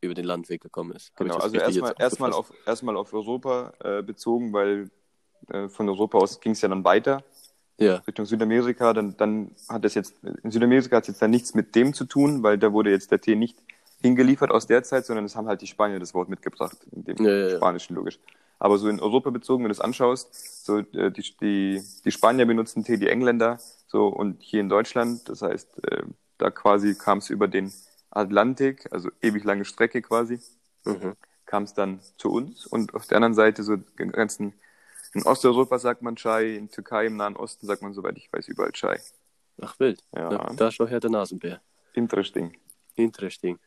über 0.01 0.15
den 0.15 0.25
Landweg 0.25 0.61
gekommen 0.61 0.93
ist. 0.93 1.11
Hab 1.13 1.19
genau. 1.19 1.35
das 1.37 1.45
Also 1.45 1.57
erstmal 1.59 1.95
erstmal 1.99 2.33
auf, 2.33 2.53
erstmal 2.67 2.97
auf 2.97 3.13
Europa 3.15 3.73
äh, 3.83 4.03
bezogen, 4.03 4.53
weil 4.53 4.91
äh, 5.49 5.69
von 5.69 5.89
Europa 5.89 6.19
aus 6.19 6.41
ging 6.41 6.53
es 6.53 6.61
ja 6.61 6.69
dann 6.69 6.85
weiter 6.85 7.25
Ja, 7.79 7.97
Richtung 8.07 8.27
Südamerika. 8.27 8.93
Dann, 8.93 9.17
dann 9.17 9.51
hat 9.69 9.85
es 9.85 9.95
jetzt, 9.95 10.15
in 10.43 10.51
Südamerika 10.51 10.97
hat 10.97 11.05
es 11.05 11.09
jetzt 11.09 11.23
dann 11.23 11.31
nichts 11.31 11.55
mit 11.55 11.75
dem 11.75 11.95
zu 11.95 12.05
tun, 12.05 12.43
weil 12.43 12.59
da 12.59 12.73
wurde 12.73 12.91
jetzt 12.91 13.11
der 13.11 13.21
Tee 13.21 13.37
nicht 13.37 13.57
hingeliefert 14.03 14.51
aus 14.51 14.67
der 14.67 14.83
Zeit, 14.83 15.07
sondern 15.07 15.25
es 15.25 15.35
haben 15.35 15.47
halt 15.47 15.63
die 15.63 15.67
Spanier 15.67 15.99
das 15.99 16.13
Wort 16.13 16.29
mitgebracht, 16.29 16.77
in 16.91 17.05
dem 17.05 17.17
Ja, 17.25 17.31
ja, 17.33 17.49
ja. 17.49 17.57
Spanischen 17.57 17.95
logisch. 17.95 18.19
Aber 18.63 18.79
so 18.79 18.89
in 18.89 19.01
Europa 19.01 19.31
bezogen, 19.31 19.65
wenn 19.65 19.71
du 19.71 19.73
es 19.73 19.81
anschaust, 19.81 20.65
so 20.65 20.79
äh, 20.79 21.11
die, 21.11 21.37
die, 21.41 21.83
die 22.05 22.11
Spanier 22.13 22.47
benutzen 22.47 22.85
Tee, 22.85 22.97
die 22.97 23.09
Engländer, 23.09 23.59
so 23.89 24.07
und 24.07 24.41
hier 24.41 24.61
in 24.61 24.69
Deutschland, 24.69 25.29
das 25.29 25.43
heißt, 25.43 25.85
äh, 25.85 26.05
da 26.39 26.51
quasi 26.51 26.95
kam 26.95 27.19
es 27.19 27.29
über 27.29 27.49
den 27.49 27.73
Atlantik, 28.11 28.87
also 28.93 29.11
ewig 29.21 29.43
lange 29.43 29.65
Strecke 29.65 30.01
quasi, 30.01 30.39
mhm. 30.85 31.15
kam 31.45 31.65
es 31.65 31.75
dann 31.75 31.99
zu 32.19 32.31
uns 32.31 32.65
und 32.65 32.95
auf 32.95 33.05
der 33.09 33.17
anderen 33.17 33.35
Seite 33.35 33.65
so 33.65 33.75
den 33.75 34.13
ganzen 34.13 34.55
in 35.13 35.25
Osteuropa 35.25 35.81
sagt 35.81 36.03
man 36.03 36.15
Chai, 36.15 36.55
in 36.55 36.71
Türkei 36.71 37.07
im 37.07 37.17
Nahen 37.17 37.35
Osten 37.35 37.67
sagt 37.67 37.83
man 37.83 37.93
soweit 37.95 38.17
ich 38.17 38.33
weiß 38.33 38.47
überall 38.47 38.71
Chai. 38.71 39.01
Ach 39.61 39.75
wild. 39.81 40.05
Ja. 40.15 40.55
Da 40.55 40.71
schon 40.71 40.87
her 40.87 41.01
der 41.01 41.11
Nasenbär. 41.11 41.61
Interesting. 41.95 42.57
Interesting. 42.95 43.59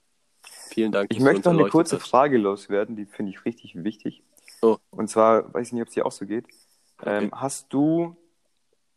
Vielen 0.70 0.94
Dank. 0.94 1.12
Ich 1.12 1.20
möchte 1.20 1.52
noch 1.52 1.60
eine 1.60 1.70
kurze 1.70 1.98
hast. 1.98 2.08
Frage 2.08 2.38
loswerden, 2.38 2.96
die 2.96 3.06
finde 3.06 3.34
ich 3.34 3.44
richtig 3.44 3.84
wichtig. 3.84 4.24
Oh. 4.66 4.78
Und 4.90 5.10
zwar, 5.10 5.54
weiß 5.54 5.68
ich 5.68 5.74
nicht, 5.74 5.84
ob 5.84 5.90
es 5.90 5.94
dir 5.94 6.08
auch 6.08 6.12
so 6.12 6.26
geht. 6.26 6.48
Ähm, 7.04 7.30
hast 7.34 7.72
du 7.72 8.18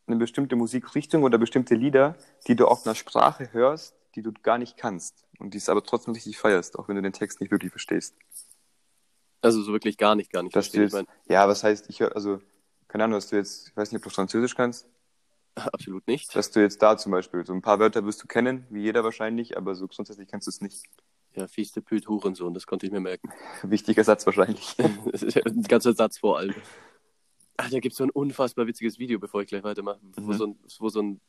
eine 0.06 0.16
bestimmte 0.16 0.56
Musikrichtung 0.56 1.24
oder 1.24 1.36
bestimmte 1.36 1.74
Lieder, 1.74 2.16
die 2.46 2.56
du 2.56 2.66
auf 2.66 2.86
einer 2.86 2.94
Sprache 2.94 3.52
hörst, 3.52 3.94
die 4.14 4.22
du 4.22 4.32
gar 4.32 4.56
nicht 4.56 4.78
kannst 4.78 5.26
und 5.38 5.52
die 5.52 5.58
es 5.58 5.68
aber 5.68 5.82
trotzdem 5.82 6.14
richtig 6.14 6.38
feierst, 6.38 6.78
auch 6.78 6.88
wenn 6.88 6.96
du 6.96 7.02
den 7.02 7.12
Text 7.12 7.42
nicht 7.42 7.50
wirklich 7.50 7.70
verstehst? 7.70 8.16
Also 9.42 9.60
so 9.60 9.72
wirklich 9.72 9.98
gar 9.98 10.14
nicht, 10.14 10.32
gar 10.32 10.42
nicht. 10.42 10.56
Dass 10.56 10.70
du 10.70 10.78
verstehen. 10.78 11.00
jetzt, 11.00 11.30
ja, 11.30 11.46
was 11.46 11.62
heißt, 11.62 11.90
ich 11.90 12.00
höre, 12.00 12.16
also, 12.16 12.40
keine 12.88 13.04
Ahnung, 13.04 13.18
dass 13.18 13.28
du 13.28 13.36
jetzt, 13.36 13.68
ich 13.68 13.76
weiß 13.76 13.92
nicht, 13.92 13.98
ob 13.98 14.04
du 14.04 14.10
Französisch 14.10 14.54
kannst, 14.54 14.88
absolut 15.54 16.06
nicht. 16.06 16.34
dass 16.34 16.50
du 16.50 16.60
jetzt 16.60 16.80
da 16.80 16.96
zum 16.96 17.12
Beispiel, 17.12 17.44
so 17.44 17.52
ein 17.52 17.60
paar 17.60 17.78
Wörter 17.78 18.06
wirst 18.06 18.22
du 18.22 18.26
kennen, 18.26 18.66
wie 18.70 18.80
jeder 18.80 19.04
wahrscheinlich, 19.04 19.58
aber 19.58 19.74
so 19.74 19.86
grundsätzlich 19.86 20.28
kannst 20.28 20.46
du 20.46 20.50
es 20.50 20.62
nicht. 20.62 20.86
Ja, 21.38 21.46
fies 21.46 21.72
der 21.72 21.80
Püt, 21.82 22.08
Hurensohn, 22.08 22.52
das 22.54 22.66
konnte 22.66 22.86
ich 22.86 22.92
mir 22.92 23.00
merken. 23.00 23.30
Wichtiger 23.62 24.04
Satz 24.04 24.26
wahrscheinlich. 24.26 24.76
Das 25.12 25.22
ein 25.22 25.62
ganzer 25.62 25.92
Satz 25.94 26.18
vor 26.18 26.38
allem. 26.38 26.54
Ach, 27.56 27.70
da 27.70 27.80
gibt 27.80 27.92
es 27.92 27.98
so 27.98 28.04
ein 28.04 28.10
unfassbar 28.10 28.66
witziges 28.66 28.98
Video, 28.98 29.18
bevor 29.18 29.42
ich 29.42 29.48
gleich 29.48 29.62
weitermache, 29.64 29.98
wo 30.16 30.32
Mhm. 30.32 30.36
so 30.36 30.46
ein, 30.46 30.58
wo 30.78 30.88
so 30.88 31.00
ein 31.02 31.20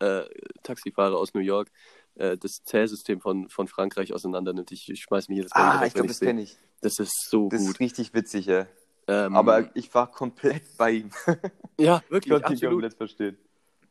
äh, 0.00 0.22
Taxifahrer 0.62 1.16
aus 1.16 1.34
New 1.34 1.40
York 1.40 1.70
äh, 2.16 2.36
das 2.38 2.62
Zählsystem 2.64 3.20
von, 3.20 3.48
von 3.48 3.68
Frankreich 3.68 4.12
auseinander 4.12 4.52
nimmt. 4.52 4.72
Ich, 4.72 4.88
ich 4.88 5.00
schmeiß 5.02 5.28
mich 5.28 5.36
jedes 5.36 5.54
Mal 5.54 5.78
ah, 5.78 5.86
ich 5.86 5.94
glaube, 5.94 6.08
das 6.08 6.20
kenne 6.20 6.42
ich. 6.42 6.56
Das 6.80 6.98
ist 6.98 7.28
so 7.28 7.48
Das 7.50 7.60
gut. 7.60 7.70
ist 7.70 7.80
richtig 7.80 8.14
witzig, 8.14 8.46
ja. 8.46 8.66
Ähm, 9.06 9.34
Aber 9.36 9.74
ich 9.76 9.92
war 9.94 10.10
komplett 10.10 10.62
bei 10.78 10.90
ihm. 10.92 11.10
ja, 11.78 11.98
Ich 12.04 12.10
wirklich, 12.10 12.30
konnte 12.32 12.48
ihn 12.48 12.52
absolut. 12.54 12.72
komplett 12.72 12.94
verstehen. 12.94 13.38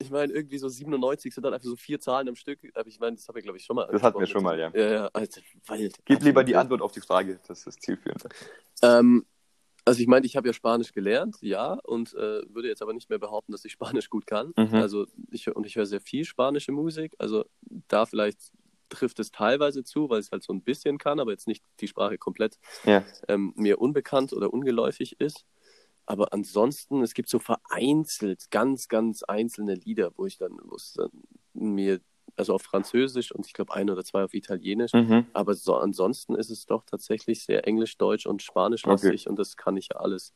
Ich 0.02 0.10
meine, 0.12 0.32
irgendwie 0.32 0.58
so 0.58 0.70
97 0.70 1.34
sind 1.34 1.44
dann 1.44 1.54
einfach 1.54 1.68
so 1.68 1.76
vier 1.76 2.00
Zahlen 2.00 2.30
am 2.30 2.36
Stück. 2.36 2.60
Aber 2.74 2.88
ich 2.88 3.00
meine, 3.00 3.18
das 3.18 3.28
habe 3.28 3.40
ich, 3.40 3.44
glaube 3.44 3.58
ich, 3.58 3.66
schon 3.66 3.76
mal. 3.76 3.88
Das 3.92 4.02
hatten 4.02 4.20
wir 4.20 4.28
schon 4.28 4.44
mal, 4.44 4.58
ja. 4.58 4.72
Ja, 4.74 4.92
ja, 4.92 5.10
Alter, 5.14 5.42
wild. 5.68 5.98
Gib 6.06 6.24
lieber 6.24 6.44
die 6.44 6.56
Antwort 6.56 6.82
auf 6.82 6.94
die 6.94 7.02
Frage, 7.02 7.40
das 7.48 7.68
ist 7.68 7.82
zielführend. 7.84 8.24
Ähm, 8.82 9.26
also 9.86 10.02
ich 10.02 10.08
meine, 10.08 10.26
ich 10.26 10.38
habe 10.38 10.48
ja 10.48 10.54
Spanisch 10.54 10.94
gelernt, 10.94 11.38
ja, 11.42 11.74
und 11.84 12.14
äh, 12.14 12.42
würde 12.54 12.68
jetzt 12.68 12.82
aber 12.82 12.94
nicht 12.94 13.10
mehr 13.10 13.20
behaupten, 13.20 13.52
dass 13.52 13.66
ich 13.66 13.72
Spanisch 13.72 14.10
gut 14.10 14.26
kann. 14.28 14.54
Mhm. 14.56 14.76
Also 14.76 15.08
ich 15.32 15.54
und 15.54 15.66
ich 15.66 15.76
höre 15.76 15.86
sehr 15.86 16.02
viel 16.02 16.26
spanische 16.26 16.72
Musik. 16.72 17.16
Also 17.18 17.46
da 17.88 18.06
vielleicht 18.06 18.52
trifft 18.90 19.20
es 19.20 19.32
teilweise 19.32 19.84
zu, 19.84 20.10
weil 20.10 20.20
es 20.20 20.32
halt 20.32 20.44
so 20.44 20.54
ein 20.54 20.62
bisschen 20.62 20.98
kann, 20.98 21.20
aber 21.20 21.32
jetzt 21.32 21.48
nicht 21.48 21.64
die 21.80 21.88
Sprache 21.88 22.18
komplett 22.18 22.58
Ja. 22.86 23.04
ähm, 23.28 23.54
mir 23.56 23.80
unbekannt 23.80 24.34
oder 24.34 24.52
ungeläufig 24.54 25.20
ist. 25.20 25.46
Aber 26.10 26.34
ansonsten, 26.34 27.04
es 27.04 27.14
gibt 27.14 27.30
so 27.30 27.38
vereinzelt 27.38 28.50
ganz, 28.50 28.88
ganz 28.88 29.22
einzelne 29.22 29.76
Lieder, 29.76 30.12
wo 30.18 30.26
ich 30.26 30.38
dann, 30.40 30.58
wo 30.64 30.76
es 30.76 30.94
dann 30.94 31.12
mir, 31.54 32.00
also 32.36 32.56
auf 32.56 32.64
Französisch 32.64 33.32
und 33.32 33.46
ich 33.46 33.54
glaube 33.54 33.76
ein 33.76 33.92
oder 33.92 34.04
zwei 34.04 34.24
auf 34.24 34.34
Italienisch, 34.34 34.92
Mhm. 34.94 35.28
aber 35.34 35.54
so, 35.54 35.76
ansonsten 35.76 36.34
ist 36.34 36.50
es 36.50 36.66
doch 36.66 36.84
tatsächlich 36.84 37.44
sehr 37.44 37.68
Englisch, 37.68 37.96
Deutsch 38.00 38.26
und 38.26 38.42
Spanisch 38.42 38.86
Okay. 38.86 38.92
lastig 38.94 39.30
und 39.30 39.38
das 39.38 39.56
kann 39.56 39.78
ich 39.78 39.90
ja 39.92 39.98
alles, 39.98 40.34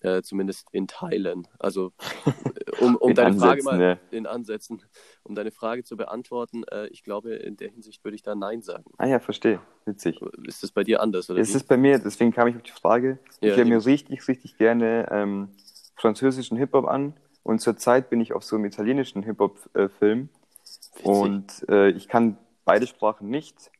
äh, 0.00 0.22
zumindest 0.22 0.68
in 0.72 0.86
Teilen. 0.86 1.48
Also 1.58 1.92
äh, 2.24 2.82
um, 2.82 2.96
um 3.00 3.10
In 3.10 3.14
deine 3.16 3.36
Frage 3.36 3.60
Ansätzen, 3.60 3.64
mal 3.64 3.80
ja. 3.80 3.98
in 4.10 4.26
Ansätzen, 4.26 4.82
um 5.24 5.34
deine 5.34 5.50
Frage 5.50 5.84
zu 5.84 5.96
beantworten, 5.96 6.64
äh, 6.64 6.86
ich 6.88 7.02
glaube, 7.02 7.34
in 7.34 7.56
der 7.56 7.68
Hinsicht 7.68 8.04
würde 8.04 8.14
ich 8.14 8.22
da 8.22 8.34
Nein 8.34 8.62
sagen. 8.62 8.84
Ah 8.98 9.06
ja, 9.06 9.18
verstehe. 9.18 9.60
Witzig. 9.84 10.20
Ist 10.46 10.62
das 10.62 10.70
bei 10.70 10.84
dir 10.84 11.00
anders? 11.00 11.30
Oder 11.30 11.40
Es 11.40 11.54
ist 11.54 11.66
bei 11.66 11.76
mir, 11.76 11.98
deswegen 11.98 12.32
kam 12.32 12.48
ich 12.48 12.56
auf 12.56 12.62
die 12.62 12.72
Frage. 12.72 13.18
Ja, 13.40 13.50
ich 13.50 13.56
höre 13.56 13.64
mir 13.64 13.84
richtig, 13.84 14.26
richtig 14.28 14.56
gerne 14.58 15.08
ähm, 15.10 15.48
französischen 15.96 16.56
Hip-Hop 16.56 16.86
an 16.86 17.14
und 17.42 17.60
zurzeit 17.60 18.10
bin 18.10 18.20
ich 18.20 18.32
auf 18.32 18.44
so 18.44 18.56
einem 18.56 18.66
italienischen 18.66 19.22
Hip-Hop-Film 19.22 20.28
Witzig. 20.94 21.06
und 21.06 21.68
äh, 21.68 21.90
ich 21.90 22.08
kann 22.08 22.38
beide 22.64 22.86
Sprachen 22.86 23.30
nicht 23.30 23.70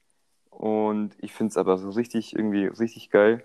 und 0.51 1.11
ich 1.19 1.33
finde 1.33 1.51
es 1.51 1.57
aber 1.57 1.79
so 1.79 1.91
richtig, 1.91 2.35
irgendwie 2.35 2.67
richtig 2.67 3.11
geil. 3.11 3.45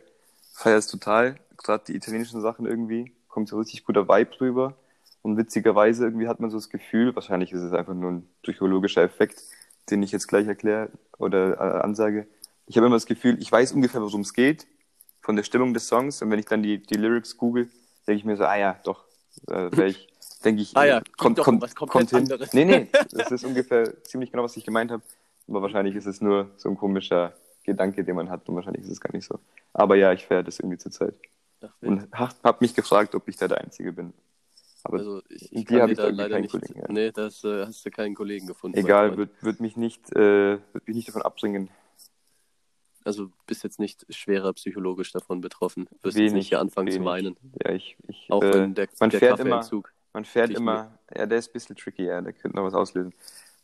Feier 0.54 0.78
es 0.78 0.88
total, 0.88 1.36
gerade 1.64 1.86
die 1.88 1.96
italienischen 1.96 2.42
Sachen 2.42 2.66
irgendwie, 2.66 3.14
kommt 3.28 3.50
so 3.50 3.58
richtig 3.58 3.84
guter 3.86 4.08
Vibe 4.08 4.32
drüber 4.36 4.76
und 5.22 5.38
witzigerweise 5.38 6.04
irgendwie 6.06 6.28
hat 6.28 6.40
man 6.40 6.50
so 6.50 6.58
das 6.58 6.70
Gefühl, 6.70 7.16
wahrscheinlich 7.16 7.52
ist 7.52 7.62
es 7.62 7.74
einfach 7.74 7.94
nur 7.94 8.12
ein 8.12 8.30
psychologischer 8.44 9.02
Effekt, 9.02 9.44
den 9.90 10.04
ich 10.04 10.12
jetzt 10.12 10.28
gleich 10.28 10.48
erkläre 10.48 10.92
oder 11.18 11.54
äh, 11.56 11.82
ansage. 11.82 12.28
Ich 12.68 12.78
habe 12.78 12.88
immer 12.88 12.96
das 12.96 13.06
Gefühl, 13.06 13.38
ich 13.42 13.52
weiß 13.52 13.74
ungefähr, 13.74 14.02
worum 14.02 14.22
es 14.22 14.34
geht, 14.34 14.68
von 15.22 15.36
der 15.36 15.44
Stimmung 15.44 15.74
des 15.74 15.88
Songs. 15.88 16.22
Und 16.22 16.30
wenn 16.30 16.40
ich 16.40 16.46
dann 16.46 16.62
die, 16.62 16.82
die 16.82 16.96
Lyrics 16.96 17.38
google, 17.38 17.70
denke 18.08 18.20
ich 18.20 18.26
mir 18.26 18.38
so, 18.38 18.44
ah 18.44 18.58
ja, 18.58 18.80
doch, 18.84 19.06
äh, 19.50 19.88
ich, 19.88 20.08
denke 20.44 20.62
ich, 20.62 20.72
Ah 20.76 20.86
ja, 20.86 21.02
kommt, 21.18 21.40
doch 21.40 21.46
kommt, 21.46 21.76
kommt 21.76 22.10
hin. 22.10 22.20
anderes. 22.20 22.54
Nee, 22.54 22.66
nee, 22.66 22.90
das 23.12 23.32
ist 23.32 23.46
ungefähr 23.46 24.04
ziemlich 24.04 24.32
genau, 24.32 24.44
was 24.44 24.58
ich 24.58 24.66
gemeint 24.66 24.92
habe. 24.92 25.04
Aber 25.48 25.62
wahrscheinlich 25.62 25.96
ist 25.96 26.06
es 26.06 26.22
nur 26.22 26.52
so 26.58 26.70
ein 26.70 26.78
komischer 26.78 27.34
Gedanke, 27.64 28.04
den 28.04 28.16
man 28.16 28.30
hat. 28.30 28.48
Und 28.48 28.56
wahrscheinlich 28.56 28.84
ist 28.84 28.92
es 28.92 29.02
gar 29.02 29.14
nicht 29.14 29.26
so. 29.26 29.40
Aber 29.74 29.96
ja, 29.96 30.14
ich 30.14 30.26
feiere 30.26 30.44
das 30.44 30.60
irgendwie 30.60 30.78
zur 30.78 30.92
Zeit. 30.92 31.16
Ach. 31.64 31.74
Und 31.82 32.12
habe 32.12 32.58
mich 32.60 32.76
gefragt, 32.76 33.16
ob 33.16 33.28
ich 33.28 33.38
da 33.38 33.48
der 33.48 33.60
Einzige 33.60 33.94
bin. 33.94 34.14
Aber 34.84 34.98
also 34.98 35.22
ich, 35.30 35.52
ich 35.52 35.66
kann 35.66 35.88
dir 35.88 35.96
da 35.96 36.10
leider 36.10 36.36
keinen 36.36 36.42
nicht. 36.42 36.52
Kollegen, 36.52 36.80
ja. 36.80 36.86
Nee, 36.90 37.12
das 37.12 37.44
äh, 37.44 37.66
hast 37.66 37.86
du 37.86 37.92
keinen 37.92 38.16
Kollegen 38.16 38.48
gefunden. 38.48 38.78
egal, 38.78 39.16
wird, 39.16 39.42
wird 39.42 39.62
mich 39.62 39.78
nicht, 39.78 40.12
äh, 40.14 40.60
wird 40.74 40.88
mich 40.88 40.96
nicht 40.96 41.08
davon 41.08 41.22
abbringen. 41.22 41.70
Also 43.06 43.30
bist 43.48 43.64
jetzt 43.64 43.80
nicht 43.80 44.06
schwerer 44.14 44.54
psychologisch 44.54 45.12
davon 45.12 45.42
betroffen. 45.42 45.88
Wirst 46.02 46.18
jetzt 46.18 46.32
Wenig, 46.32 46.34
nicht 46.34 46.48
hier 46.50 46.60
anfangen 46.60 46.90
zu 46.90 46.96
wenig. 46.96 47.08
weinen. 47.08 47.38
Ja, 47.64 47.72
ich, 47.72 47.98
ich, 48.08 48.28
Auch 48.30 48.44
äh, 48.44 48.54
wenn 48.54 48.76
der, 48.76 48.88
man 49.00 49.10
der 49.10 49.20
fährt 49.20 49.40
immer, 49.40 49.70
man 50.14 50.26
fährt 50.26 50.52
immer, 50.52 50.98
ja, 51.16 51.26
der 51.26 51.38
ist 51.38 51.50
ein 51.50 51.54
bisschen 51.54 51.76
tricky, 51.76 52.06
ja, 52.06 52.22
der 52.22 52.34
könnte 52.34 52.58
noch 52.58 52.66
was 52.66 52.74
auslösen. 52.74 53.14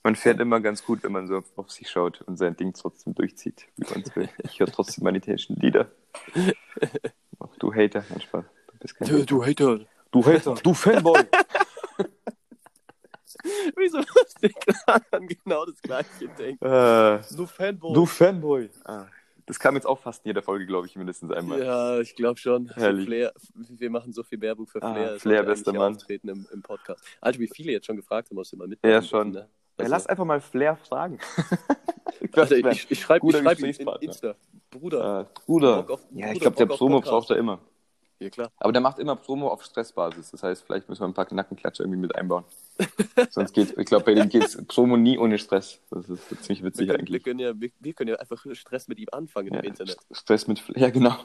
Man 0.04 0.16
fährt 0.16 0.40
immer 0.40 0.62
ganz 0.62 0.86
gut, 0.86 1.04
wenn 1.04 1.12
man 1.12 1.28
so 1.28 1.44
auf, 1.58 1.72
sich 1.72 1.90
schaut 1.90 2.22
und 2.22 2.38
sein 2.38 2.56
Ding 2.56 2.74
trotzdem 2.74 3.14
durchzieht, 3.14 3.68
wie 3.76 3.94
man 3.94 4.04
will. 4.16 4.30
Ich 4.44 4.60
höre 4.60 4.68
trotzdem 4.68 5.04
meine 5.04 5.18
italienischen 5.18 5.58
Lieder. 5.58 5.92
Ach, 7.40 7.48
du 7.60 7.74
Hater, 7.74 8.04
nein, 8.10 8.22
Spaß. 8.22 8.46
Du 8.46 8.78
bist 8.80 8.96
kein 8.96 9.08
Du, 9.08 9.26
du 9.26 9.46
Hater. 9.46 9.80
du 10.12 10.26
Hater, 10.26 10.56
du 10.56 10.74
Fanboy. 10.74 11.24
Wieso 13.76 14.00
muss 14.00 14.34
ich 14.42 14.54
gerade 14.56 15.06
an 15.12 15.28
genau 15.28 15.66
das 15.66 15.82
gleiche 15.82 16.28
denken? 16.38 16.66
äh, 16.66 17.20
Du 17.36 17.46
Fanboy. 17.46 17.94
du 17.94 18.06
Fanboy. 18.06 18.70
Ah, 18.84 19.06
das 19.46 19.60
kam 19.60 19.76
jetzt 19.76 19.86
auch 19.86 20.00
fast 20.00 20.26
in 20.26 20.30
jeder 20.30 20.42
Folge, 20.42 20.66
glaube 20.66 20.88
ich, 20.88 20.96
mindestens 20.96 21.32
einmal. 21.32 21.60
Ja, 21.64 22.00
ich 22.00 22.16
glaube 22.16 22.38
schon. 22.40 22.70
Herrlich. 22.74 23.06
Flair, 23.06 23.34
wir 23.56 23.90
machen 23.90 24.12
so 24.14 24.24
viel 24.24 24.42
Werbung 24.42 24.68
für 24.68 24.82
Ah, 24.84 24.94
Flair. 24.94 25.12
es 25.16 25.22
Flair, 25.22 25.44
bester 25.44 25.74
Mann. 25.74 25.98
Im, 26.08 26.48
im 26.52 26.62
Podcast. 26.62 27.04
Alter, 27.22 27.40
wie 27.40 27.48
viele 27.48 27.72
jetzt 27.72 27.86
schon 27.88 27.96
gefragt 27.96 28.30
haben, 28.30 28.36
musst 28.36 28.52
du 28.52 28.58
mal 28.58 28.68
mitmachen. 28.68 28.92
Ja, 28.94 29.02
schon. 29.02 29.32
dürfen, 29.32 29.48
ne? 29.48 29.54
Ja, 29.80 29.84
Also, 29.86 29.96
lass 29.96 30.08
einfach 30.08 30.26
mal 30.26 30.42
Flair 30.42 30.76
fragen. 30.76 31.20
Alter, 32.34 32.72
ich, 32.72 32.92
ich 32.92 33.00
schreibe 33.00 33.32
schreib 33.32 33.60
ihm 33.60 33.66
in. 33.66 33.88
Insta. 34.02 34.36
Bruder. 34.72 35.22
äh, 35.22 35.40
Bruder. 35.46 35.86
Auf- 35.90 36.06
ja, 36.12 36.32
ich 36.32 36.40
glaube, 36.40 36.58
der 36.58 36.66
Promo 36.68 37.02
braucht 37.02 37.30
er 37.32 37.38
immer. 37.38 37.60
Ja, 38.20 38.30
klar. 38.30 38.52
Aber 38.58 38.74
der 38.74 38.82
macht 38.82 39.00
immer 39.00 39.16
Promo 39.16 39.48
auf 39.48 39.64
Stressbasis. 39.64 40.32
Das 40.32 40.44
heißt, 40.44 40.64
vielleicht 40.66 40.90
müssen 40.90 41.02
wir 41.02 41.08
ein 41.08 41.14
paar 41.14 41.28
Nackenklatsche 41.34 41.84
irgendwie 41.84 42.02
mit 42.02 42.14
einbauen. 42.16 42.44
Sonst 43.30 43.54
geht, 43.54 43.78
ich 43.78 43.86
glaube, 43.86 44.04
bei 44.06 44.14
dem 44.14 44.28
geht's 44.28 44.58
Promo 44.68 44.98
nie 44.98 45.18
ohne 45.18 45.38
Stress. 45.40 45.80
Das 45.90 46.10
ist 46.10 46.28
ziemlich 46.44 46.62
Wir 46.62 46.66
witzig 46.68 46.88
können, 46.88 46.90
wir, 46.90 47.00
eigentlich. 47.00 47.24
können 47.24 47.40
ja, 47.40 47.54
wir, 47.60 47.70
wir 47.80 47.94
können 47.94 48.10
ja 48.10 48.16
einfach 48.18 48.46
Stress 48.54 48.90
mit 48.90 49.00
ihm 49.00 49.08
anfangen 49.14 49.54
Ja, 49.54 49.60
im 49.62 49.66
Internet. 49.66 49.98
Stress 50.12 50.48
mit, 50.48 50.62
ja 50.76 50.90
genau. 50.90 51.16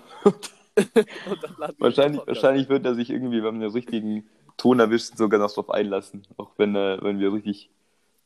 Wir 0.77 1.75
wahrscheinlich, 1.79 2.25
wahrscheinlich 2.27 2.69
wird 2.69 2.85
er 2.87 2.95
sich 2.95 3.11
irgendwie, 3.11 3.43
wenn 3.43 3.59
wir 3.61 3.67
den 3.69 3.73
richtigen 3.73 4.29
Ton 4.57 4.79
erwischt, 4.79 5.17
sogar 5.17 5.41
noch 5.41 5.53
drauf 5.53 5.71
einlassen. 5.71 6.23
Auch 6.37 6.53
wenn, 6.59 6.77
äh, 6.77 6.99
wenn 7.03 7.19
wir 7.19 7.33
richtig, 7.33 7.71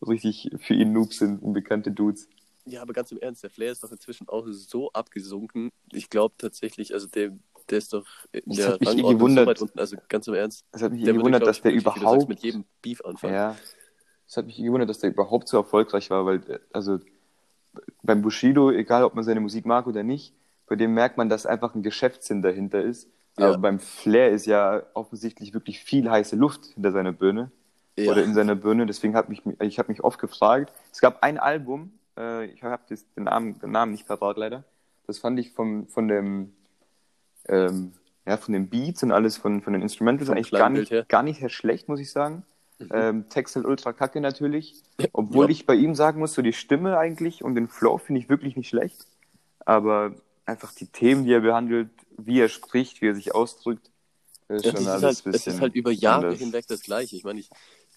richtig 0.07 0.51
für 0.59 0.75
ihn 0.75 0.93
Noobs 0.93 1.19
sind, 1.19 1.43
unbekannte 1.43 1.91
Dudes. 1.91 2.29
Ja, 2.65 2.83
aber 2.83 2.93
ganz 2.93 3.11
im 3.13 3.19
Ernst, 3.19 3.43
der 3.43 3.51
Flair 3.51 3.73
ist 3.73 3.83
doch 3.83 3.93
inzwischen 3.93 4.29
auch 4.29 4.47
so 4.49 4.93
abgesunken. 4.93 5.71
Ich 5.93 6.11
glaube 6.11 6.35
tatsächlich, 6.39 6.93
also 6.93 7.07
der, 7.07 7.31
der 7.71 7.79
ist 7.79 7.93
doch 7.93 8.07
in 8.33 8.43
Das 8.47 8.57
der 8.57 8.69
hat 8.69 8.81
mich 8.81 8.89
Rangordnung 8.91 9.13
gewundert. 9.19 9.45
so 9.45 9.47
weit 9.47 9.63
unten. 9.63 9.79
Also 9.79 9.97
ganz 10.09 10.27
im 10.29 10.35
Ernst, 10.35 10.65
Es 10.73 10.83
hat 10.83 10.93
mich 10.93 11.03
der 11.05 11.15
gewundert, 11.15 11.43
glaub 11.43 11.49
dass 11.49 11.63
der 11.63 11.73
du 11.73 11.81
sagst, 11.81 11.97
überhaupt. 11.97 12.29
mit 12.29 12.41
jedem 12.41 12.65
Beef 12.83 13.01
anfangen. 13.05 13.35
Ja. 13.35 13.57
Es 14.29 14.37
hat 14.37 14.47
mich 14.47 14.57
gewundert, 14.57 14.91
dass 14.91 14.99
der 14.99 15.11
überhaupt 15.11 15.49
so 15.49 15.57
erfolgreich 15.57 16.11
war, 16.11 16.27
weil, 16.27 16.61
also 16.73 16.99
beim 18.03 18.23
Bushido, 18.23 18.71
egal 18.71 19.05
ob 19.05 19.15
man 19.15 19.25
seine 19.25 19.41
Musik 19.41 19.65
mag 19.67 19.87
oder 19.87 20.03
nicht, 20.03 20.35
bei 20.67 20.77
dem 20.77 20.93
merkt 20.93 21.17
man, 21.17 21.29
dass 21.31 21.47
einfach 21.47 21.75
ein 21.75 21.83
Geschäftssinn 21.83 22.43
dahinter 22.43 22.83
ist. 22.83 23.09
Ja. 23.39 23.49
Aber 23.49 23.59
beim 23.59 23.79
Flair 23.79 24.31
ist 24.33 24.47
ja 24.47 24.83
offensichtlich 24.95 25.55
wirklich 25.55 25.81
viel 25.81 26.11
heiße 26.11 26.37
Luft 26.37 26.67
hinter 26.75 26.93
seiner 26.93 27.13
Birne 27.13 27.51
Ja. 28.05 28.13
oder 28.13 28.23
in 28.25 28.35
seiner 28.35 28.55
Birne. 28.55 28.87
Deswegen 28.87 29.15
hat 29.15 29.29
mich, 29.29 29.43
ich 29.61 29.79
habe 29.79 29.91
mich 29.91 30.03
oft 30.03 30.19
gefragt. 30.19 30.73
Es 30.93 31.01
gab 31.01 31.23
ein 31.23 31.39
Album, 31.39 31.93
äh, 32.17 32.47
ich 32.47 32.63
habe 32.63 32.83
den 33.17 33.25
Namen, 33.25 33.59
den 33.61 33.71
Namen 33.71 33.93
nicht 33.93 34.07
parat 34.07 34.37
leider. 34.37 34.65
Das 35.07 35.19
fand 35.19 35.39
ich 35.39 35.53
vom, 35.53 35.87
von 35.89 36.09
dem, 36.09 36.53
ähm, 37.49 37.93
ja, 38.27 38.37
von 38.37 38.53
den 38.53 38.69
Beats 38.69 39.03
und 39.03 39.13
alles 39.13 39.37
von, 39.37 39.63
von 39.63 39.73
den 39.73 39.83
Instrumentals 39.83 40.29
eigentlich 40.31 40.51
gar 40.51 40.69
nicht, 40.69 40.91
her. 40.91 41.05
gar 41.09 41.23
nicht 41.23 41.41
sehr 41.41 41.49
schlecht, 41.49 41.89
muss 41.89 42.01
ich 42.01 42.11
sagen. 42.11 42.45
Mhm. 42.79 42.89
Ähm, 42.93 43.29
Text 43.29 43.57
halt 43.57 43.67
ultra 43.67 43.93
kacke 43.93 44.21
natürlich. 44.21 44.83
Obwohl 45.13 45.47
Ja. 45.47 45.51
ich 45.51 45.67
bei 45.67 45.75
ihm 45.75 45.95
sagen 45.95 46.21
muss, 46.21 46.35
so 46.35 46.43
die 46.43 46.53
Stimme 46.53 46.99
eigentlich 46.99 47.43
und 47.43 47.55
den 47.55 47.69
Flow 47.69 47.99
finde 47.99 48.21
ich 48.21 48.29
wirklich 48.29 48.57
nicht 48.57 48.69
schlecht. 48.69 49.07
Aber 49.65 50.13
einfach 50.47 50.73
die 50.73 50.87
Themen, 50.87 51.25
die 51.25 51.33
er 51.33 51.41
behandelt, 51.41 51.91
wie 52.17 52.41
er 52.41 52.49
spricht, 52.49 53.01
wie 53.03 53.09
er 53.09 53.15
sich 53.15 53.35
ausdrückt, 53.35 53.91
ist 54.49 54.65
Ja, 54.65 54.73
schon 54.77 54.87
alles 54.87 55.03
halt, 55.03 55.05
ein 55.05 55.09
es 55.11 55.23
bisschen 55.23 55.55
ist 55.55 55.61
halt 55.61 55.75
über 55.75 55.91
Jahre 55.91 56.27
anders. 56.27 56.39
hinweg 56.39 56.67
das 56.69 56.81
Gleiche. 56.83 57.17
Ich 57.17 57.25
meine, 57.25 57.41
ich, 57.41 57.51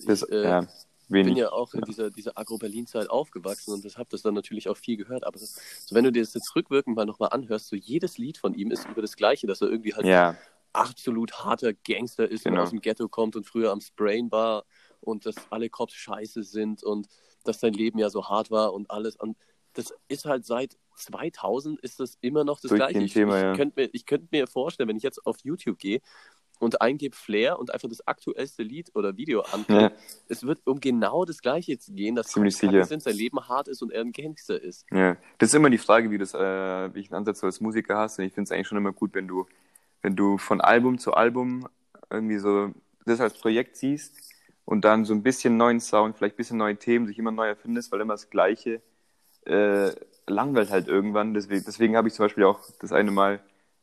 ich 0.08 0.32
äh, 0.32 0.44
ja, 0.44 0.68
bin 1.10 1.36
ja 1.36 1.52
auch 1.52 1.74
in 1.74 1.82
dieser, 1.82 2.10
dieser 2.10 2.38
Agro-Berlin-Zeit 2.38 3.10
aufgewachsen 3.10 3.74
und 3.74 3.98
habe 3.98 4.10
das 4.10 4.22
dann 4.22 4.34
natürlich 4.34 4.70
auch 4.70 4.78
viel 4.78 4.98
gehört. 4.98 5.26
Aber 5.26 5.38
das, 5.38 5.56
so, 5.86 5.96
wenn 5.96 6.06
du 6.06 6.12
dir 6.12 6.22
das 6.22 6.34
jetzt 6.34 6.56
rückwirkend 6.56 6.96
mal 6.96 7.06
nochmal 7.06 7.30
anhörst, 7.32 7.68
so 7.68 7.76
jedes 7.76 8.18
Lied 8.18 8.38
von 8.38 8.54
ihm 8.54 8.72
ist 8.72 8.88
über 8.88 9.02
das 9.02 9.16
Gleiche, 9.16 9.48
dass 9.48 9.62
er 9.62 9.70
irgendwie 9.70 9.94
halt 9.94 10.06
ja, 10.06 10.38
absolut 10.74 11.34
harter 11.44 11.74
Gangster 11.74 12.30
ist 12.30 12.44
Genau. 12.44 12.58
und 12.58 12.64
aus 12.64 12.70
dem 12.70 12.82
Ghetto 12.82 13.08
kommt 13.10 13.36
und 13.36 13.46
früher 13.46 13.72
am 13.72 13.82
Sprayen 13.82 14.32
war 14.32 14.64
und 15.02 15.26
dass 15.26 15.36
alle 15.50 15.70
Cops 15.70 15.94
scheiße 15.94 16.44
sind 16.44 16.84
und 16.84 17.08
dass 17.44 17.60
sein 17.60 17.74
Leben 17.74 18.00
ja 18.00 18.10
so 18.10 18.30
hart 18.30 18.52
war 18.52 18.74
und 18.74 18.90
alles. 18.90 19.16
Und 19.16 19.38
das 19.74 19.94
ist 20.08 20.26
halt 20.26 20.46
seit 20.46 20.78
2000 20.96 21.80
ist 21.80 22.00
das 22.00 22.18
immer 22.22 22.44
noch 22.44 22.60
das 22.60 22.70
Durchgehend 22.70 22.92
Gleiche. 22.92 23.06
Ich, 23.06 23.14
Thema, 23.14 23.38
ich 23.38 23.44
ja. 23.44 23.56
könnte 23.56 23.82
mir, 23.82 23.90
ich 23.92 24.06
könnte 24.06 24.28
mir 24.32 24.48
vorstellen, 24.48 24.90
wenn 24.90 24.98
ich 24.98 25.04
jetzt 25.04 25.26
auf 25.26 25.38
YouTube 25.44 25.80
gehe 25.80 26.02
und 26.62 26.80
eingebe 26.80 27.16
Flair 27.16 27.60
und 27.60 27.74
einfach 27.74 27.90
das 27.90 28.08
aktuellste 28.08 28.62
Lied 28.62 28.92
oder 28.94 29.18
Video 29.18 29.42
anklicke, 29.42 29.82
ja, 29.82 29.92
es 30.30 30.44
wird 30.44 30.60
um 30.66 30.80
genau 30.80 31.26
das 31.26 31.42
Gleiche 31.42 31.76
gehen, 31.90 32.16
dass 32.16 32.28
Ziemlich 32.28 32.56
sicher. 32.56 32.86
sind, 32.86 33.02
sein 33.02 33.16
Leben 33.16 33.40
hart 33.48 33.68
ist 33.68 33.82
und 33.82 33.92
er 33.92 34.02
ein 34.02 34.12
Gangster 34.12 34.62
ist. 34.62 34.86
ja. 34.92 35.18
Das 35.40 35.50
ist 35.50 35.56
immer 35.56 35.72
die 35.72 35.80
Frage, 35.80 36.12
wie, 36.12 36.20
das, 36.20 36.36
äh, 36.36 36.94
wie 36.94 37.00
ich 37.00 37.08
einen 37.08 37.18
Ansatz 37.18 37.44
als 37.44 37.62
Musiker 37.62 37.98
hast. 37.98 38.20
Und 38.20 38.26
ich 38.26 38.34
finde 38.34 38.46
es 38.46 38.52
eigentlich 38.52 38.68
schon 38.68 38.78
immer 38.78 38.92
gut, 38.92 39.16
wenn 39.16 39.28
du, 39.28 39.48
wenn 40.04 40.16
du 40.16 40.38
von 40.38 40.62
Album 40.62 41.00
zu 41.00 41.14
Album 41.14 41.68
irgendwie 42.12 42.38
so 42.38 42.72
das 43.06 43.20
als 43.20 43.34
Projekt 43.34 43.78
siehst 43.78 44.14
und 44.66 44.86
dann 44.86 45.04
so 45.04 45.16
ein 45.16 45.24
bisschen 45.24 45.58
neuen 45.58 45.80
Sound, 45.80 46.16
vielleicht 46.16 46.36
ein 46.36 46.38
bisschen 46.38 46.58
neue 46.58 46.76
Themen, 46.78 47.08
sich 47.08 47.18
immer 47.18 47.32
neu 47.32 47.48
erfindest, 47.48 47.92
weil 47.92 48.02
immer 48.02 48.14
das 48.14 48.30
Gleiche 48.30 48.82
äh, 49.46 49.90
langweilt 50.28 50.70
halt 50.70 50.88
irgendwann. 50.88 51.34
Deswegen, 51.34 51.64
deswegen 51.66 51.98
habe 51.98 52.08
ich 52.08 52.14
zum 52.14 52.26
Beispiel 52.26 52.44
auch 52.44 52.60
das 52.80 52.92
eine 52.92 53.10
Mal 53.10 53.40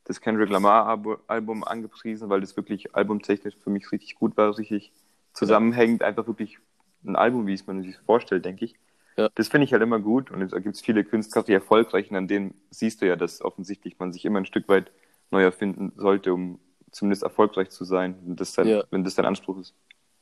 das 0.09 0.21
Kendrick 0.21 0.51
Lamar 0.51 0.87
Abo- 0.89 1.19
Album 1.29 1.63
angepriesen, 1.65 2.29
weil 2.29 2.41
das 2.41 2.57
wirklich 2.57 2.95
albumtechnisch 2.97 3.57
für 3.63 3.71
mich 3.71 3.93
richtig 3.93 4.17
gut 4.17 4.37
war, 4.37 4.57
richtig 4.59 4.91
zusammenhängend, 5.33 6.03
einfach 6.03 6.27
wirklich 6.27 6.59
ein 7.05 7.15
Album, 7.15 7.47
wie 7.47 7.53
es 7.55 7.67
man 7.67 7.83
sich 7.83 7.97
vorstellt, 7.99 8.45
denke 8.45 8.65
ich. 8.65 8.75
Ja. 9.17 9.29
Das 9.35 9.49
finde 9.49 9.65
ich 9.67 9.73
halt 9.73 9.83
immer 9.83 10.01
gut 10.01 10.31
und 10.31 10.41
da 10.53 10.59
gibt 10.59 10.75
es 10.75 10.81
viele 10.81 11.05
Künstler, 11.05 11.43
die 11.43 11.53
erfolgreich 11.53 12.09
sind, 12.09 12.17
an 12.17 12.29
denen 12.29 12.55
siehst 12.71 13.03
du 13.03 13.07
ja, 13.07 13.17
dass 13.17 13.43
offensichtlich 13.43 13.99
man 13.99 14.13
sich 14.13 14.25
immer 14.25 14.39
ein 14.41 14.47
Stück 14.47 14.69
weit 14.69 14.91
neu 15.31 15.43
erfinden 15.43 15.93
sollte, 15.97 16.33
um 16.33 16.59
zumindest 16.91 17.23
erfolgreich 17.23 17.69
zu 17.71 17.85
sein, 17.85 18.17
wenn 18.25 18.37
das 18.37 18.53
dein, 18.55 18.67
Ja. 18.69 18.85
wenn 18.91 19.05
das 19.05 19.15
dein 19.17 19.27
Anspruch 19.27 19.59
ist. 19.59 19.75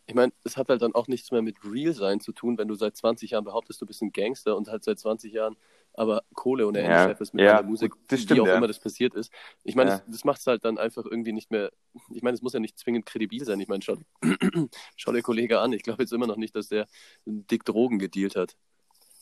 Ich 0.06 0.14
meine, 0.14 0.32
es 0.44 0.56
hat 0.56 0.68
halt 0.68 0.82
dann 0.82 0.94
auch 0.94 1.08
nichts 1.08 1.30
mehr 1.30 1.42
mit 1.42 1.56
Real 1.64 1.92
sein 1.92 2.20
zu 2.20 2.32
tun, 2.32 2.58
wenn 2.58 2.68
du 2.68 2.74
seit 2.74 2.96
20 2.96 3.30
Jahren 3.32 3.44
behauptest, 3.44 3.80
du 3.80 3.86
bist 3.86 4.02
ein 4.02 4.12
Gangster 4.12 4.56
und 4.56 4.68
halt 4.68 4.84
seit 4.84 4.98
20 4.98 5.32
Jahren 5.32 5.56
aber 5.96 6.22
Kohle 6.34 6.66
ohne 6.66 6.78
Ende 6.80 6.90
Ja, 6.90 7.08
scheffelst 7.08 7.34
mit 7.34 7.44
ja, 7.44 7.62
Musik, 7.62 7.92
das 8.08 8.20
wie 8.20 8.22
stimmt, 8.24 8.40
auch 8.40 8.46
ja. 8.46 8.56
immer 8.56 8.68
das 8.68 8.78
passiert 8.78 9.14
ist. 9.14 9.32
Ich 9.64 9.74
meine, 9.74 9.90
Ja. 9.90 9.96
das, 9.98 10.06
das 10.08 10.24
macht 10.24 10.40
es 10.40 10.46
halt 10.46 10.64
dann 10.64 10.78
einfach 10.78 11.04
irgendwie 11.04 11.32
nicht 11.32 11.50
mehr. 11.50 11.70
Ich 12.10 12.22
meine, 12.22 12.34
es 12.34 12.42
muss 12.42 12.52
ja 12.52 12.60
nicht 12.60 12.78
zwingend 12.78 13.06
kredibil 13.06 13.44
sein. 13.44 13.58
Ich 13.60 13.68
meine, 13.68 13.82
schau, 13.82 13.96
schau 14.96 15.12
der 15.12 15.22
Kollege 15.22 15.58
an. 15.60 15.72
Ich 15.72 15.82
glaube 15.82 16.02
jetzt 16.02 16.12
immer 16.12 16.26
noch 16.26 16.36
nicht, 16.36 16.54
dass 16.54 16.68
der 16.68 16.86
dick 17.24 17.64
Drogen 17.64 17.98
gedealt 17.98 18.36
hat. 18.36 18.56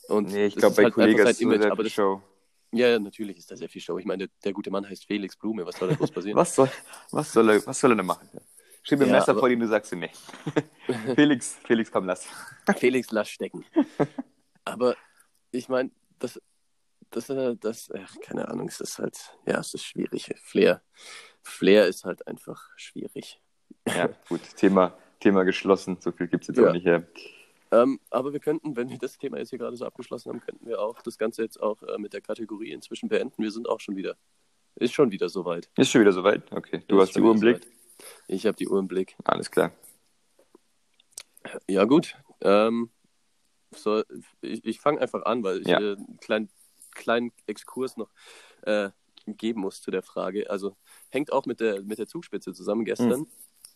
Und 0.09 0.33
Nee, 0.33 0.47
ich 0.47 0.57
glaube, 0.57 0.73
ist 0.73 0.77
bei 0.77 0.85
halt 0.85 0.99
einfach 1.17 1.31
ist 1.31 1.41
Image, 1.41 1.65
aber 1.65 1.83
das, 1.85 1.93
Show. 1.93 2.21
ja, 2.73 2.89
ja, 2.89 2.99
natürlich 2.99 3.39
ist 3.39 3.51
da 3.51 3.57
sehr 3.57 3.69
viel 3.69 3.81
Show. 3.81 3.99
Ich 3.99 4.05
meine, 4.05 4.27
der, 4.27 4.35
der 4.45 4.53
gute 4.53 4.71
Mann 4.71 4.87
heißt 4.89 5.07
Felix 5.07 5.37
Blume. 5.37 5.65
Was 5.65 5.77
soll 5.79 5.89
da 5.89 5.95
groß 5.95 6.11
passieren? 6.13 6.37
Was 6.37 6.55
soll, 6.55 6.69
was 7.11 7.33
soll 7.33 7.49
er, 7.51 7.67
was 7.67 7.81
soll 7.81 7.93
er 7.93 7.97
denn 7.97 8.07
machen? 8.07 8.29
Schieb 8.83 8.99
mir 8.99 9.07
ein 9.07 9.11
Ja, 9.13 9.17
Messer 9.17 9.31
aber- 9.31 9.41
vor 9.41 9.49
dir 9.49 9.55
und 9.55 9.61
du 9.61 9.69
sagst 9.69 9.93
dir, 9.93 9.97
nee. 9.97 10.11
Felix, 11.15 11.57
Felix, 11.65 11.91
komm, 11.91 12.05
lass. 12.05 12.27
Felix, 12.77 13.11
lass 13.13 13.31
stecken. 13.31 13.65
Aber 14.67 14.95
ich 15.53 15.69
meine, 15.71 15.91
das, 16.19 16.41
das, 17.15 17.31
äh, 17.31 17.57
das, 17.57 17.91
ach, 17.97 18.15
keine 18.21 18.49
Ahnung, 18.49 18.69
es 18.69 18.81
ist 18.81 18.99
halt, 18.99 19.17
ja, 19.47 19.59
es 19.61 19.75
ist 19.75 19.85
schwierig. 19.85 20.31
Flair, 20.43 20.83
Flair 21.43 21.87
ist 21.87 22.05
halt 22.05 22.27
einfach 22.27 22.71
schwierig. 22.77 23.41
Ja, 23.87 24.09
gut, 24.29 24.41
Thema, 24.57 24.97
Thema 25.21 25.45
geschlossen. 25.45 25.97
So 26.01 26.13
viel 26.13 26.29
gibt 26.29 26.45
es 26.45 26.49
jetzt 26.49 26.59
Ja. 26.59 26.69
auch 26.69 26.73
nicht 26.73 26.87
her. 26.87 27.07
Ähm, 27.71 27.99
aber 28.11 28.33
wir 28.33 28.41
könnten, 28.41 28.77
wenn 28.77 28.89
wir 28.89 28.99
das 28.99 29.19
Thema 29.19 29.39
jetzt 29.39 29.51
hier 29.51 29.59
gerade 29.59 29.77
so 29.77 29.85
abgeschlossen 29.85 30.31
haben, 30.31 30.41
könnten 30.41 30.67
wir 30.67 30.81
auch 30.81 31.01
das 31.03 31.19
Ganze 31.19 31.43
jetzt 31.43 31.61
auch 31.61 31.83
äh, 31.83 31.99
mit 31.99 32.13
der 32.13 32.21
Kategorie 32.21 32.71
inzwischen 32.73 33.09
beenden. 33.09 33.43
Wir 33.43 33.51
sind 33.51 33.69
auch 33.69 33.81
schon 33.81 33.97
wieder, 33.97 34.17
ist 34.77 34.93
schon 34.95 35.11
wieder 35.11 35.29
soweit. 35.29 35.69
Ist 35.77 35.91
schon 35.91 36.01
wieder 36.01 36.13
soweit? 36.13 36.51
Okay, 36.53 36.83
du 36.87 36.97
Ist 37.01 37.09
hast 37.09 37.17
die 37.17 37.21
Uhr 37.21 37.33
im 37.33 37.41
Blick. 37.41 37.63
soweit. 37.63 37.75
Ich 38.29 38.47
habe 38.47 38.57
die 38.57 38.69
Uhr 38.69 38.79
im 38.79 38.87
Blick. 38.89 39.17
Alles 39.25 39.51
klar. 39.51 39.73
Ja, 41.69 41.85
gut. 41.85 42.17
Ähm, 42.41 42.91
so, 43.75 44.03
ich 44.41 44.65
ich 44.65 44.81
fange 44.81 45.01
einfach 45.01 45.25
an, 45.25 45.43
weil 45.43 45.61
ich 45.61 45.67
Ja. 45.69 45.81
äh, 45.81 45.97
einen 45.97 46.19
kleinen, 46.21 46.49
kleinen 46.95 47.33
Exkurs 47.47 47.97
noch 47.97 48.11
äh, 48.63 48.91
geben 49.27 49.61
muss 49.61 49.81
zu 49.81 49.91
der 49.91 50.03
Frage. 50.03 50.51
Also 50.51 50.77
hängt 51.11 51.33
auch 51.33 51.47
mit 51.47 51.61
der, 51.61 51.83
mit 51.83 51.99
der 51.99 52.07
Zugspitze 52.07 52.53
zusammen 52.53 52.85
gestern, 52.85 53.21
Hm. 53.21 53.27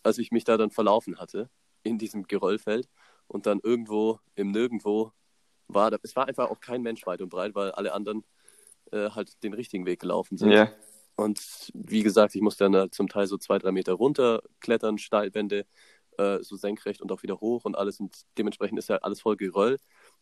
als 0.03 0.17
ich 0.17 0.31
mich 0.31 0.43
da 0.43 0.57
dann 0.57 0.71
verlaufen 0.71 1.19
hatte 1.19 1.49
in 1.83 1.97
diesem 1.97 2.23
Geröllfeld 2.23 2.89
und 3.27 3.45
dann 3.45 3.59
irgendwo 3.63 4.19
im 4.35 4.51
Nirgendwo 4.51 5.11
war. 5.67 5.91
Da, 5.91 5.97
es 6.03 6.15
war 6.15 6.27
einfach 6.27 6.49
auch 6.49 6.59
kein 6.59 6.81
Mensch 6.81 7.05
weit 7.05 7.21
und 7.21 7.29
breit, 7.29 7.55
weil 7.55 7.71
alle 7.71 7.93
anderen 7.93 8.23
äh, 8.91 9.09
halt 9.11 9.41
den 9.43 9.53
richtigen 9.53 9.85
Weg 9.85 9.99
gelaufen 9.99 10.37
sind. 10.37 10.51
Ja, 10.51 10.71
Und 11.15 11.71
wie 11.73 12.03
gesagt, 12.03 12.35
ich 12.35 12.41
musste 12.41 12.63
dann 12.65 12.75
halt 12.75 12.95
zum 12.95 13.07
Teil 13.07 13.27
so 13.27 13.37
zwei, 13.37 13.59
drei 13.59 13.71
Meter 13.71 13.93
runter 13.93 14.41
klettern, 14.59 14.97
Steilwände, 14.97 15.65
äh, 16.17 16.39
so 16.41 16.55
senkrecht 16.55 17.01
und 17.01 17.11
auch 17.11 17.23
wieder 17.23 17.39
hoch 17.39 17.65
und 17.65 17.75
alles. 17.77 17.99
Und 17.99 18.25
dementsprechend 18.37 18.79
ist 18.79 18.89
ja 18.89 18.97
alles 18.97 19.21
voll 19.21 19.37
Geröll. 19.37 19.79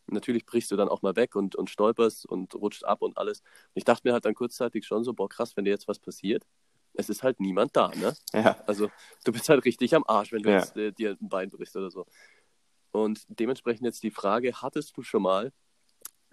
Natürlich 0.10 0.46
brichst 0.46 0.72
du 0.72 0.76
dann 0.76 0.90
auch 0.90 1.02
mal 1.02 1.16
weg 1.16 1.36
und, 1.36 1.56
und 1.56 1.70
stolperst 1.70 2.26
und 2.26 2.56
rutscht 2.56 2.84
ab 2.86 3.02
und 3.02 3.18
alles. 3.18 3.42
Und 3.42 3.74
ich 3.76 3.84
dachte 3.84 4.08
mir 4.08 4.14
halt 4.14 4.26
dann 4.26 4.36
kurzzeitig 4.36 4.86
schon 4.86 5.04
so, 5.04 5.14
boah, 5.14 5.28
krass, 5.30 5.56
wenn 5.58 5.66
dir 5.66 5.72
jetzt 5.72 5.88
was 5.88 6.00
passiert. 6.00 6.46
Es 6.94 7.10
ist 7.10 7.24
halt 7.24 7.40
niemand 7.40 7.76
da, 7.76 7.90
ne? 7.90 8.14
ja, 8.34 8.56
Also 8.66 8.90
du 9.24 9.32
bist 9.32 9.50
halt 9.50 9.66
richtig 9.66 9.94
am 9.94 10.04
Arsch, 10.08 10.32
wenn 10.32 10.42
du 10.44 10.50
Ja. 10.50 10.60
jetzt 10.60 10.76
äh, 10.78 10.92
dir 10.92 11.18
ein 11.22 11.30
Bein 11.30 11.50
brichst 11.50 11.76
oder 11.76 11.92
so. 11.92 12.06
Und 12.92 13.24
dementsprechend 13.28 13.86
jetzt 13.86 14.02
die 14.02 14.12
Frage, 14.12 14.62
hattest 14.62 14.96
du 14.98 15.04
schon 15.04 15.22
mal, 15.22 15.52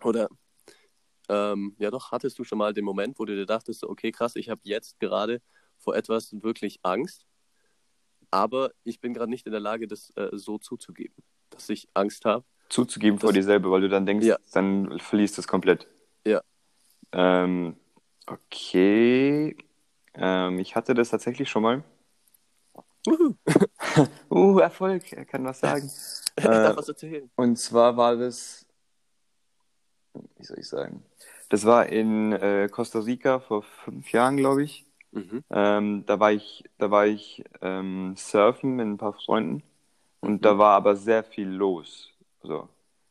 oder 0.03 0.29
ähm, 1.29 1.75
ja 1.79 1.91
doch, 1.91 2.13
hattest 2.13 2.39
du 2.39 2.45
schon 2.45 2.59
mal 2.59 2.73
den 2.73 2.85
Moment, 2.85 3.19
wo 3.19 3.25
du 3.25 3.35
dir 3.35 3.47
dachtest, 3.47 3.85
okay, 3.85 4.13
krass, 4.13 4.37
ich 4.37 4.49
habe 4.49 4.61
jetzt 4.65 4.99
gerade 5.01 5.43
vor 5.79 5.97
etwas 5.97 6.33
wirklich 6.43 6.79
Angst, 6.83 7.27
aber 8.31 8.73
ich 8.85 9.01
bin 9.01 9.15
gerade 9.15 9.31
nicht 9.31 9.47
in 9.47 9.53
der 9.53 9.61
Lage, 9.61 9.87
das 9.87 10.11
äh, 10.17 10.31
so 10.33 10.59
zuzugeben, 10.59 11.17
dass 11.51 11.69
ich 11.69 11.89
Angst 11.95 12.25
habe. 12.25 12.45
Zuzugeben 12.69 13.19
vor 13.19 13.29
Das- 13.31 13.35
dir 13.35 13.43
selber, 13.45 13.71
weil 13.71 13.83
du 13.83 13.89
dann 13.89 14.07
denkst, 14.07 14.27
Ja. 14.27 14.37
dann 14.53 14.99
verlierst 14.99 15.37
du 15.37 15.41
es 15.43 15.49
komplett. 15.49 15.87
Ja. 16.27 16.43
Ähm, 17.13 17.77
okay. 18.27 19.57
Ähm, 20.15 20.59
ich 20.59 20.75
hatte 20.77 20.95
das 20.95 21.11
tatsächlich 21.11 21.49
schon 21.51 21.63
mal. 21.63 21.85
Uh, 24.31 24.59
Erfolg, 24.61 25.13
er 25.13 25.25
kann 25.25 25.45
was 25.45 25.61
sagen. 25.61 25.91
ich 26.37 26.45
darf 26.45 26.73
äh, 26.75 26.77
was 26.77 26.89
erzählen. 26.89 27.31
und 27.37 27.57
zwar 27.59 27.97
war 27.97 28.17
das, 28.17 28.67
wie 30.37 30.45
soll 30.45 30.59
ich 30.59 30.69
sagen, 30.69 31.05
das 31.51 31.65
war 31.67 31.87
in 31.87 32.33
äh, 32.33 32.69
Costa 32.71 33.01
Rica 33.01 33.41
vor 33.41 33.63
fünf 33.63 34.11
Jahren, 34.13 34.37
glaube 34.39 34.63
ich. 34.65 34.87
Mhm. 35.13 35.45
Ähm, 35.51 36.05
da 36.07 36.19
war 36.19 36.33
ich, 36.33 36.65
da 36.79 36.91
war 36.91 37.07
ich 37.07 37.45
ähm, 37.61 38.15
surfen 38.17 38.75
mit 38.77 38.87
ein 38.87 38.97
paar 38.97 39.13
Freunden 39.13 39.63
und 40.21 40.33
Mhm. 40.33 40.41
da 40.41 40.59
war 40.59 40.75
aber 40.75 40.97
sehr 40.97 41.23
viel 41.23 41.49
los. 41.49 42.11
So. 42.45 42.69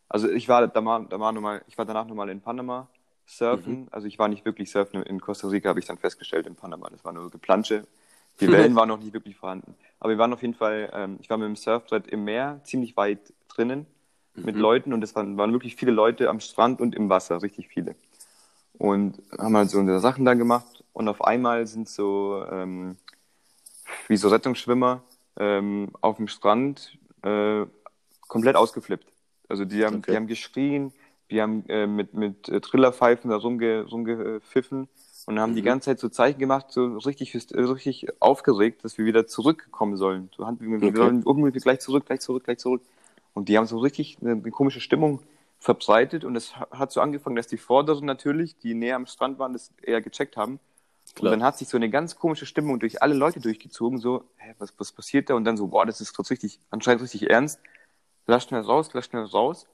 Also 0.10 0.30
ich 0.30 0.48
war 0.48 0.68
da 0.68 0.82
mal, 0.82 1.06
da 1.10 1.20
war 1.20 1.32
noch 1.32 1.42
mal, 1.42 1.64
ich 1.68 1.78
war 1.78 1.86
danach 1.86 2.06
nochmal 2.08 2.30
in 2.30 2.42
Panama 2.42 2.88
surfen. 3.26 3.88
Also 3.92 4.08
ich 4.08 4.20
war 4.20 4.28
nicht 4.28 4.46
wirklich 4.46 4.72
surfen 4.72 5.04
in 5.04 5.20
Costa 5.20 5.48
Rica, 5.48 5.70
habe 5.70 5.80
ich 5.80 5.86
dann 5.86 5.98
festgestellt 5.98 6.48
in 6.48 6.56
Panama. 6.56 6.90
Das 6.90 7.04
war 7.04 7.14
nur 7.14 7.30
Geplansche. 7.32 7.86
Die 8.40 8.48
Wellen 8.52 8.76
waren 8.76 8.90
noch 8.90 9.00
nicht 9.00 9.14
wirklich 9.14 9.36
vorhanden. 9.36 9.76
Aber 10.00 10.12
wir 10.12 10.18
waren 10.18 10.34
auf 10.34 10.42
jeden 10.42 10.54
Fall, 10.54 10.92
ähm, 10.94 11.18
ich 11.22 11.30
war 11.30 11.38
mit 11.38 11.48
dem 11.48 11.56
Surfbrett 11.56 12.08
im 12.08 12.24
Meer, 12.26 12.60
ziemlich 12.64 12.96
weit 12.98 13.34
drinnen. 13.50 13.86
mit 14.36 14.56
Mhm. 14.56 14.62
Leuten 14.62 14.94
und 14.94 15.04
es 15.04 15.16
waren, 15.16 15.38
waren 15.38 15.52
wirklich 15.54 15.76
viele 15.76 15.92
Leute 15.92 16.28
am 16.30 16.40
Strand 16.40 16.82
und 16.82 16.96
im 16.96 17.08
Wasser, 17.10 17.44
richtig 17.44 17.68
viele. 17.68 17.96
Und 18.80 19.22
haben 19.38 19.56
halt 19.56 19.70
so 19.70 19.78
unsere 19.78 20.00
Sachen 20.00 20.26
da 20.26 20.34
gemacht 20.34 20.84
und 20.94 21.08
auf 21.08 21.24
einmal 21.24 21.68
sind 21.68 21.88
so, 21.88 22.44
ähm, 22.52 22.98
wie 24.08 24.18
so 24.18 24.30
Rettungsschwimmer 24.30 25.04
ähm, 25.38 25.92
auf 26.02 26.18
dem 26.18 26.28
Strand 26.28 26.98
äh, 27.22 27.66
komplett 28.28 28.56
ausgeflippt. 28.56 29.12
Also 29.54 29.66
die 29.66 29.86
haben, 29.86 29.99
Okay. 29.99 30.12
die 30.12 30.16
haben 30.16 30.26
geschrien, 30.26 30.91
die 31.30 31.39
haben 31.39 31.64
äh, 31.70 31.86
mit, 31.86 32.16
mit 32.16 32.49
äh, 32.49 32.60
Trillerpfeifen 32.60 33.30
da 33.30 33.36
rumge, 33.36 33.84
rumgepfiffen 33.84 34.88
und 35.28 35.39
haben 35.39 35.54
die 35.54 35.62
Mhm. 35.62 35.66
ganze 35.66 35.86
Zeit 35.86 35.99
so 35.99 36.10
Zeichen 36.10 36.39
gemacht, 36.39 36.72
so 36.72 36.97
richtig, 36.97 37.36
äh, 37.36 37.62
richtig 37.62 38.08
aufgeregt, 38.20 38.84
dass 38.84 38.97
wir 38.97 39.06
wieder 39.06 39.28
zurückkommen 39.28 39.95
sollen. 39.95 40.32
So, 40.36 40.43
wir, 40.60 40.82
wir 40.82 40.88
Okay. 40.89 40.97
sollen 40.97 41.22
unbedingt 41.22 41.64
gleich 41.64 41.82
zurück, 41.82 42.08
gleich 42.08 42.20
zurück, 42.22 42.45
gleich 42.45 42.58
zurück. 42.58 42.82
Und 43.36 43.47
die 43.47 43.60
haben 43.60 43.68
so 43.68 43.78
richtig 43.78 44.18
eine, 44.22 44.32
eine 44.32 44.49
komische 44.49 44.82
Stimmung 44.82 45.20
verbreitet 45.60 46.26
und 46.26 46.36
es 46.36 46.58
ha- 46.58 46.68
hat 46.72 46.91
so 46.91 46.99
angefangen, 46.99 47.36
dass 47.36 47.45
die 47.47 47.58
Vorderen 47.58 48.08
natürlich, 48.08 48.58
die 48.58 48.74
näher 48.74 48.95
am 48.95 49.06
Strand 49.06 49.38
waren, 49.38 49.54
das 49.54 49.72
eher 49.84 50.01
gecheckt 50.01 50.36
haben. 50.36 50.60
Klar. 51.16 51.34
Und 51.34 51.39
dann 51.39 51.47
hat 51.47 51.60
sich 51.60 51.68
so 51.68 51.78
eine 51.78 51.91
ganz 51.91 52.16
komische 52.16 52.47
Stimmung 52.47 52.80
durch 52.80 53.04
alle 53.04 53.14
Leute 53.14 53.39
durchgezogen, 53.39 53.99
so, 53.99 54.24
hä, 54.38 54.56
was, 54.58 54.74
was 54.80 54.91
passiert 54.91 55.30
da? 55.30 55.36
Und 55.36 55.45
dann 55.45 55.58
so, 55.58 55.68
boah, 55.68 55.86
das 55.86 56.01
ist 56.01 56.18
richtig, 56.32 56.60
anscheinend 56.72 57.04
richtig 57.04 57.30
ernst. 57.30 57.60
Lass 58.28 58.44
schnell 58.44 58.62
raus, 58.62 58.90
lass 58.94 59.06
schnell 59.06 59.24
raus. 59.26 59.68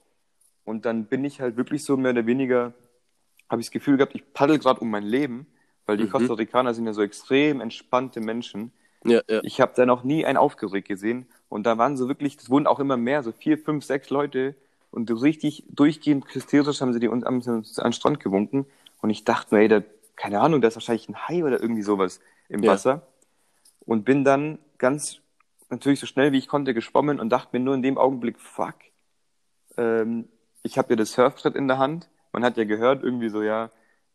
Und 0.66 0.86
dann 0.86 1.06
bin 1.06 1.24
ich 1.26 1.42
halt 1.42 1.58
wirklich 1.58 1.84
so 1.84 1.98
mehr 1.98 2.12
oder 2.12 2.26
weniger, 2.26 2.74
habe 3.50 3.62
ich 3.62 3.68
das 3.68 3.72
Gefühl 3.72 3.98
gehabt, 3.98 4.16
ich 4.16 4.34
paddel 4.34 4.60
gerade 4.60 4.80
um 4.82 4.90
mein 4.90 5.04
Leben, 5.04 5.48
weil 5.86 5.98
die 5.98 6.04
Mhm. 6.04 6.12
Costa 6.12 6.34
Ricaner 6.34 6.74
sind 6.74 6.86
ja 6.86 6.94
so 6.94 7.02
extrem 7.02 7.62
entspannte 7.62 8.22
Menschen. 8.22 8.72
Ja, 9.06 9.22
ja. 9.28 9.40
Ich 9.44 9.62
habe 9.62 9.74
da 9.76 9.86
noch 9.86 10.04
nie 10.04 10.26
einen 10.26 10.38
aufgeregt 10.38 10.88
gesehen. 10.88 11.26
Und 11.48 11.64
da 11.64 11.78
waren 11.78 11.98
so 11.98 12.08
wirklich, 12.08 12.38
es 12.38 12.50
wurden 12.50 12.68
auch 12.68 12.80
immer 12.80 12.98
mehr, 12.98 13.24
so 13.24 13.32
vier, 13.32 13.58
fünf, 13.58 13.84
sechs 13.86 14.10
Leute. 14.10 14.56
Und 14.92 15.10
so 15.10 15.16
richtig 15.16 15.64
durchgehend 15.70 16.26
hysterisch 16.34 16.82
haben 16.82 16.94
sie 16.94 17.00
die 17.00 17.08
uns 17.08 17.26
uns 17.26 17.48
an 17.48 17.64
den 17.86 17.94
Strand 17.94 18.20
gewunken. 18.20 18.66
Und 19.02 19.10
ich 19.10 19.24
dachte 19.24 19.56
mir, 19.56 19.62
ey, 19.62 19.68
da, 19.68 19.82
keine 20.16 20.42
Ahnung, 20.42 20.62
da 20.62 20.68
ist 20.68 20.76
wahrscheinlich 20.76 21.08
ein 21.10 21.28
Hai 21.28 21.44
oder 21.44 21.62
irgendwie 21.62 21.82
sowas 21.84 22.20
im 22.50 22.62
Ja. 22.64 22.72
Wasser. 22.74 23.08
Und 23.86 24.04
bin 24.04 24.24
dann 24.24 24.60
ganz 24.78 25.20
natürlich 25.70 26.00
so 26.00 26.08
schnell 26.08 26.32
wie 26.32 26.38
ich 26.38 26.48
konnte 26.48 26.74
geschwommen 26.74 27.20
und 27.20 27.30
dachte 27.30 27.50
mir 27.58 27.64
nur 27.64 27.76
in 27.76 27.82
dem 27.84 27.98
Augenblick, 27.98 28.40
fuck, 28.40 28.76
ähm, 29.78 30.30
ich 30.64 30.78
habe 30.78 30.90
ja 30.92 30.96
das 30.96 31.14
Surfbrett 31.14 31.56
in 31.56 31.68
der 31.68 31.78
Hand. 31.78 32.10
Man 32.34 32.44
hat 32.44 32.58
ja 32.58 32.64
gehört, 32.66 33.04
irgendwie 33.04 33.30
so, 33.30 33.42
ja, 33.42 33.72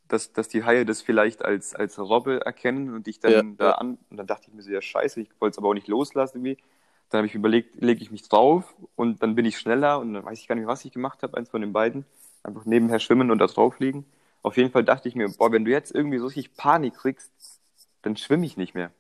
dass, 0.09 0.33
dass 0.33 0.49
die 0.49 0.65
Haie 0.65 0.85
das 0.85 1.03
vielleicht 1.03 1.45
als, 1.45 1.75
als 1.75 1.99
Robbe 1.99 2.45
erkennen 2.45 2.95
und 2.95 3.09
ich 3.09 3.21
dann 3.21 3.35
Ja, 3.35 3.43
da 3.57 3.73
an. 3.73 3.99
Und 4.11 4.17
dann 4.19 4.27
dachte 4.27 4.49
ich 4.49 4.55
mir 4.55 4.63
so, 4.63 4.71
ja, 4.71 4.83
scheiße, 4.83 5.21
ich 5.21 5.31
wollte 5.41 5.55
es 5.55 5.59
aber 5.59 5.69
auch 5.69 5.75
nicht 5.75 5.89
loslassen 5.89 6.39
irgendwie. 6.45 6.63
Dann 7.11 7.19
habe 7.19 7.27
ich 7.27 7.35
überlegt, 7.35 7.77
lege 7.83 8.03
ich 8.03 8.11
mich 8.11 8.29
drauf 8.29 8.75
und 8.97 9.23
dann 9.23 9.35
bin 9.35 9.45
ich 9.45 9.59
schneller 9.59 9.99
und 10.01 10.15
dann 10.15 10.25
weiß 10.25 10.39
ich 10.41 10.49
gar 10.49 10.55
nicht 10.57 10.67
was 10.67 10.85
ich 10.85 10.93
gemacht 10.93 11.23
habe, 11.23 11.37
eins 11.37 11.51
von 11.51 11.61
den 11.61 11.73
beiden. 11.73 12.05
Einfach 12.43 12.65
nebenher 12.65 12.99
schwimmen 13.01 13.31
und 13.31 13.39
da 13.39 13.47
drauf 13.47 13.79
liegen. 13.79 14.05
Auf 14.43 14.57
jeden 14.57 14.71
Fall 14.71 14.85
dachte 14.85 15.09
ich 15.09 15.15
mir, 15.15 15.29
boah, 15.31 15.53
wenn 15.53 15.65
du 15.65 15.71
jetzt 15.71 15.95
irgendwie 15.95 16.19
so 16.19 16.27
richtig 16.27 16.55
Panik 16.57 16.95
kriegst, 16.95 17.33
dann 18.03 18.17
schwimme 18.17 18.47
ich 18.47 18.57
nicht 18.57 18.75
mehr. 18.75 18.93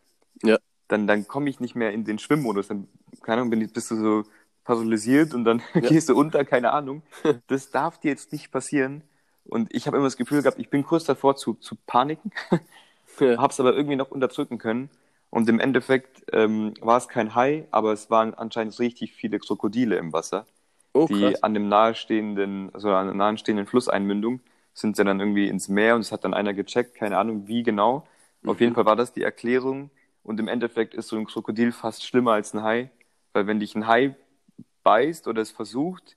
Ja. 0.42 0.59
Dann, 0.89 1.07
dann 1.07 1.26
komme 1.26 1.49
ich 1.51 1.61
nicht 1.61 1.74
mehr 1.74 1.93
in 1.93 2.05
den 2.05 2.18
Schwimmmodus. 2.18 2.68
Dann, 2.68 2.89
keine 3.22 3.41
Ahnung, 3.43 3.51
bin 3.51 3.61
ich, 3.62 3.72
bist 3.72 3.91
du 3.91 3.97
so 3.97 4.24
paralysiert 4.64 5.35
und 5.35 5.45
dann 5.45 5.62
Ja. 5.78 5.89
gehst 5.89 6.09
du 6.09 6.16
unter, 6.16 6.45
keine 6.45 6.72
Ahnung. 6.72 7.03
Das 7.47 7.70
darf 7.70 7.99
dir 7.99 8.11
jetzt 8.11 8.32
nicht 8.32 8.51
passieren. 8.51 9.03
Und 9.45 9.74
ich 9.74 9.87
habe 9.87 9.97
immer 9.99 10.07
das 10.07 10.16
Gefühl 10.16 10.43
gehabt, 10.43 10.59
ich 10.59 10.70
bin 10.70 10.85
kurz 10.85 11.05
davor 11.05 11.37
zu, 11.37 11.55
zu 11.55 11.76
paniken, 11.87 12.32
Ja. 13.20 13.37
habe 13.37 13.53
es 13.53 13.61
aber 13.61 13.74
irgendwie 13.74 13.97
noch 13.97 14.11
unterdrücken 14.11 14.59
können. 14.59 14.91
Und 15.30 15.49
im 15.49 15.61
Endeffekt 15.61 16.24
ähm, 16.32 16.74
war 16.80 16.97
es 16.99 17.09
kein 17.09 17.35
Hai, 17.35 17.66
aber 17.70 17.93
es 17.93 18.09
waren 18.11 18.35
anscheinend 18.35 18.78
richtig 18.78 19.12
viele 19.14 19.39
Krokodile 19.39 19.97
im 19.97 20.12
Wasser, 20.12 20.47
Oh, 20.95 21.09
die 21.09 21.09
krass. 21.09 21.43
an 21.43 21.55
dem 21.55 21.68
nahestehenden, 21.68 22.70
also 22.74 22.91
an 22.93 23.07
der 23.07 23.14
nahestehenden 23.14 23.66
Flusseinmündung 23.66 24.41
sind 24.74 24.97
sie 24.97 25.05
dann 25.05 25.20
irgendwie 25.20 25.49
ins 25.49 25.68
Meer 25.68 25.95
und 25.97 26.01
es 26.03 26.12
hat 26.12 26.24
dann 26.24 26.35
einer 26.35 26.55
gecheckt, 26.55 26.95
keine 26.95 27.18
Ahnung 27.18 27.47
wie 27.49 27.62
genau. 27.62 28.07
Auf 28.47 28.61
Mhm. 28.61 28.61
jeden 28.61 28.74
Fall 28.74 28.87
war 28.87 28.97
das 28.97 29.12
die 29.12 29.22
Erklärung 29.22 29.91
und 30.24 30.40
im 30.40 30.48
Endeffekt 30.48 30.94
ist 30.94 31.06
so 31.08 31.16
ein 31.16 31.26
Krokodil 31.26 31.70
fast 31.70 32.04
schlimmer 32.04 32.32
als 32.32 32.52
ein 32.54 32.62
Hai, 32.64 32.90
weil 33.32 33.46
wenn 33.46 33.60
dich 33.60 33.76
ein 33.76 33.86
Hai 33.86 34.16
beißt 34.82 35.28
oder 35.28 35.40
es 35.42 35.50
versucht 35.52 36.16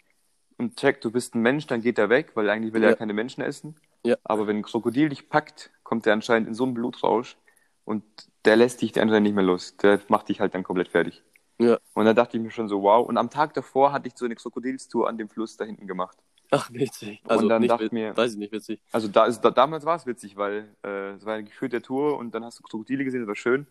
und 0.58 0.76
checkt, 0.78 1.06
du 1.06 1.12
bist 1.12 1.36
ein 1.36 1.42
Mensch, 1.42 1.68
dann 1.68 1.82
geht 1.82 2.00
er 2.00 2.10
weg, 2.10 2.32
weil 2.34 2.50
eigentlich 2.50 2.74
will 2.74 2.82
er 2.82 2.90
Ja. 2.90 2.94
ja 2.94 2.98
keine 2.98 3.14
Menschen 3.14 3.44
essen. 3.44 3.80
Ja. 4.04 4.16
Aber 4.24 4.48
wenn 4.48 4.58
ein 4.58 4.64
Krokodil 4.64 5.10
dich 5.10 5.30
packt, 5.30 5.72
kommt 5.84 6.08
er 6.08 6.14
anscheinend 6.14 6.48
in 6.48 6.54
so 6.56 6.64
einen 6.64 6.74
Blutrausch 6.74 7.38
und 7.86 8.04
der 8.46 8.56
lässt 8.56 8.82
dich 8.82 9.00
anscheinend 9.00 9.24
nicht 9.28 9.36
mehr 9.36 9.44
los. 9.44 9.78
Der 9.78 10.00
macht 10.08 10.30
dich 10.30 10.40
halt 10.40 10.54
dann 10.56 10.64
komplett 10.64 10.88
fertig. 10.90 11.24
Ja. 11.60 11.78
Und 11.94 12.06
da 12.06 12.14
dachte 12.14 12.38
ich 12.38 12.44
mir 12.44 12.52
schon 12.52 12.68
so, 12.70 12.82
wow. 12.84 13.08
Und 13.08 13.18
am 13.18 13.30
Tag 13.30 13.54
davor 13.54 13.92
hatte 13.92 14.08
ich 14.08 14.16
so 14.18 14.26
eine 14.26 14.36
Krokodilstour 14.36 15.08
an 15.10 15.18
dem 15.18 15.28
Fluss 15.30 15.58
da 15.58 15.66
hinten 15.66 15.88
gemacht. 15.88 16.18
Ach, 16.52 16.72
witzig. 16.72 17.22
Also 17.28 17.48
dann 17.50 17.62
nicht, 17.62 17.72
dachte 17.72 17.90
mir- 17.92 18.16
weiß 18.16 18.34
ich 18.34 18.38
nicht, 18.38 18.52
witzig. 18.54 18.80
Also 18.92 19.08
da 19.10 19.26
ist, 19.26 19.42
da, 19.42 19.52
damals 19.52 19.84
war 19.86 19.96
es 19.98 20.06
witzig, 20.06 20.38
weil 20.38 20.74
äh, 20.84 21.12
es 21.14 21.26
war 21.26 21.34
eine 21.34 21.44
geführte 21.44 21.82
Tour 21.82 22.18
und 22.18 22.34
dann 22.34 22.46
hast 22.46 22.60
du 22.60 22.64
Krokodile 22.64 23.04
gesehen, 23.04 23.22
das 23.22 23.28
war 23.28 23.36
schön. 23.36 23.68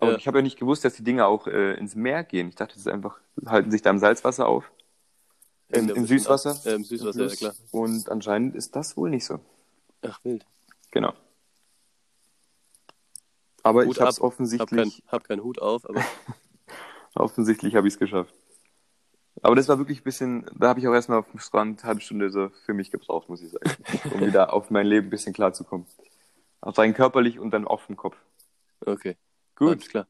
Aber 0.00 0.12
Ja. 0.12 0.16
ich 0.18 0.26
habe 0.26 0.38
ja 0.38 0.42
nicht 0.42 0.58
gewusst, 0.58 0.84
dass 0.84 0.94
die 0.94 1.04
Dinger 1.04 1.26
auch 1.26 1.46
äh, 1.46 1.74
ins 1.74 1.94
Meer 1.94 2.24
gehen. 2.24 2.48
Ich 2.48 2.54
dachte, 2.56 2.72
das 2.74 2.82
ist 2.82 2.88
einfach, 2.88 3.18
halten 3.46 3.70
sich 3.70 3.82
da 3.82 3.90
im 3.90 3.98
Salzwasser 3.98 4.46
auf. 4.48 4.70
Im, 5.68 5.74
Ja, 5.74 5.80
Im 5.80 5.86
bisschen 6.02 6.06
Süßwasser. 6.06 6.50
auf- 6.52 6.66
äh, 6.66 6.74
im 6.74 6.84
Süßwasser, 6.84 7.26
ja, 7.26 7.34
klar. 7.36 7.54
Und 7.70 8.08
anscheinend 8.08 8.56
ist 8.56 8.74
das 8.74 8.96
wohl 8.96 9.10
nicht 9.10 9.24
so. 9.24 9.38
Ach, 10.02 10.18
wild. 10.24 10.44
Genau. 10.90 11.12
Aber 13.62 13.84
Hut 13.84 13.94
ich 13.96 14.00
habe 14.00 14.10
es 14.10 14.16
kein, 14.16 14.24
offensichtlich, 14.26 15.02
hab 15.08 15.24
keinen 15.24 15.42
Hut 15.44 15.60
auf, 15.60 15.88
aber 15.88 16.02
offensichtlich 17.14 17.74
habe 17.76 17.86
ich 17.88 17.94
es 17.94 17.98
geschafft. 17.98 18.34
Aber 19.42 19.54
das 19.54 19.68
war 19.68 19.78
wirklich 19.78 20.00
ein 20.00 20.04
bisschen, 20.04 20.50
da 20.58 20.68
habe 20.70 20.80
ich 20.80 20.88
auch 20.88 20.92
erstmal 20.94 21.18
auf 21.18 21.30
dem 21.30 21.40
Strand 21.40 21.80
eine 21.80 21.88
halbe 21.88 22.00
Stunde 22.00 22.30
so 22.30 22.48
für 22.64 22.74
mich 22.74 22.90
gebraucht, 22.90 23.28
muss 23.28 23.42
ich 23.42 23.50
sagen. 23.52 23.70
Um 24.14 24.20
wieder 24.20 24.52
auf 24.52 24.70
mein 24.70 24.86
Leben 24.86 25.06
ein 25.06 25.10
bisschen 25.10 25.32
klarzukommen. 25.34 25.86
Auch 26.62 26.76
rein 26.78 26.94
körperlich 26.94 27.38
und 27.38 27.50
dann 27.52 27.66
auf 27.66 27.86
dem 27.86 27.96
Kopf. 27.96 28.16
okay. 28.86 29.16
Gut. 29.60 29.68
Alles 29.76 29.88
klar. 29.88 30.06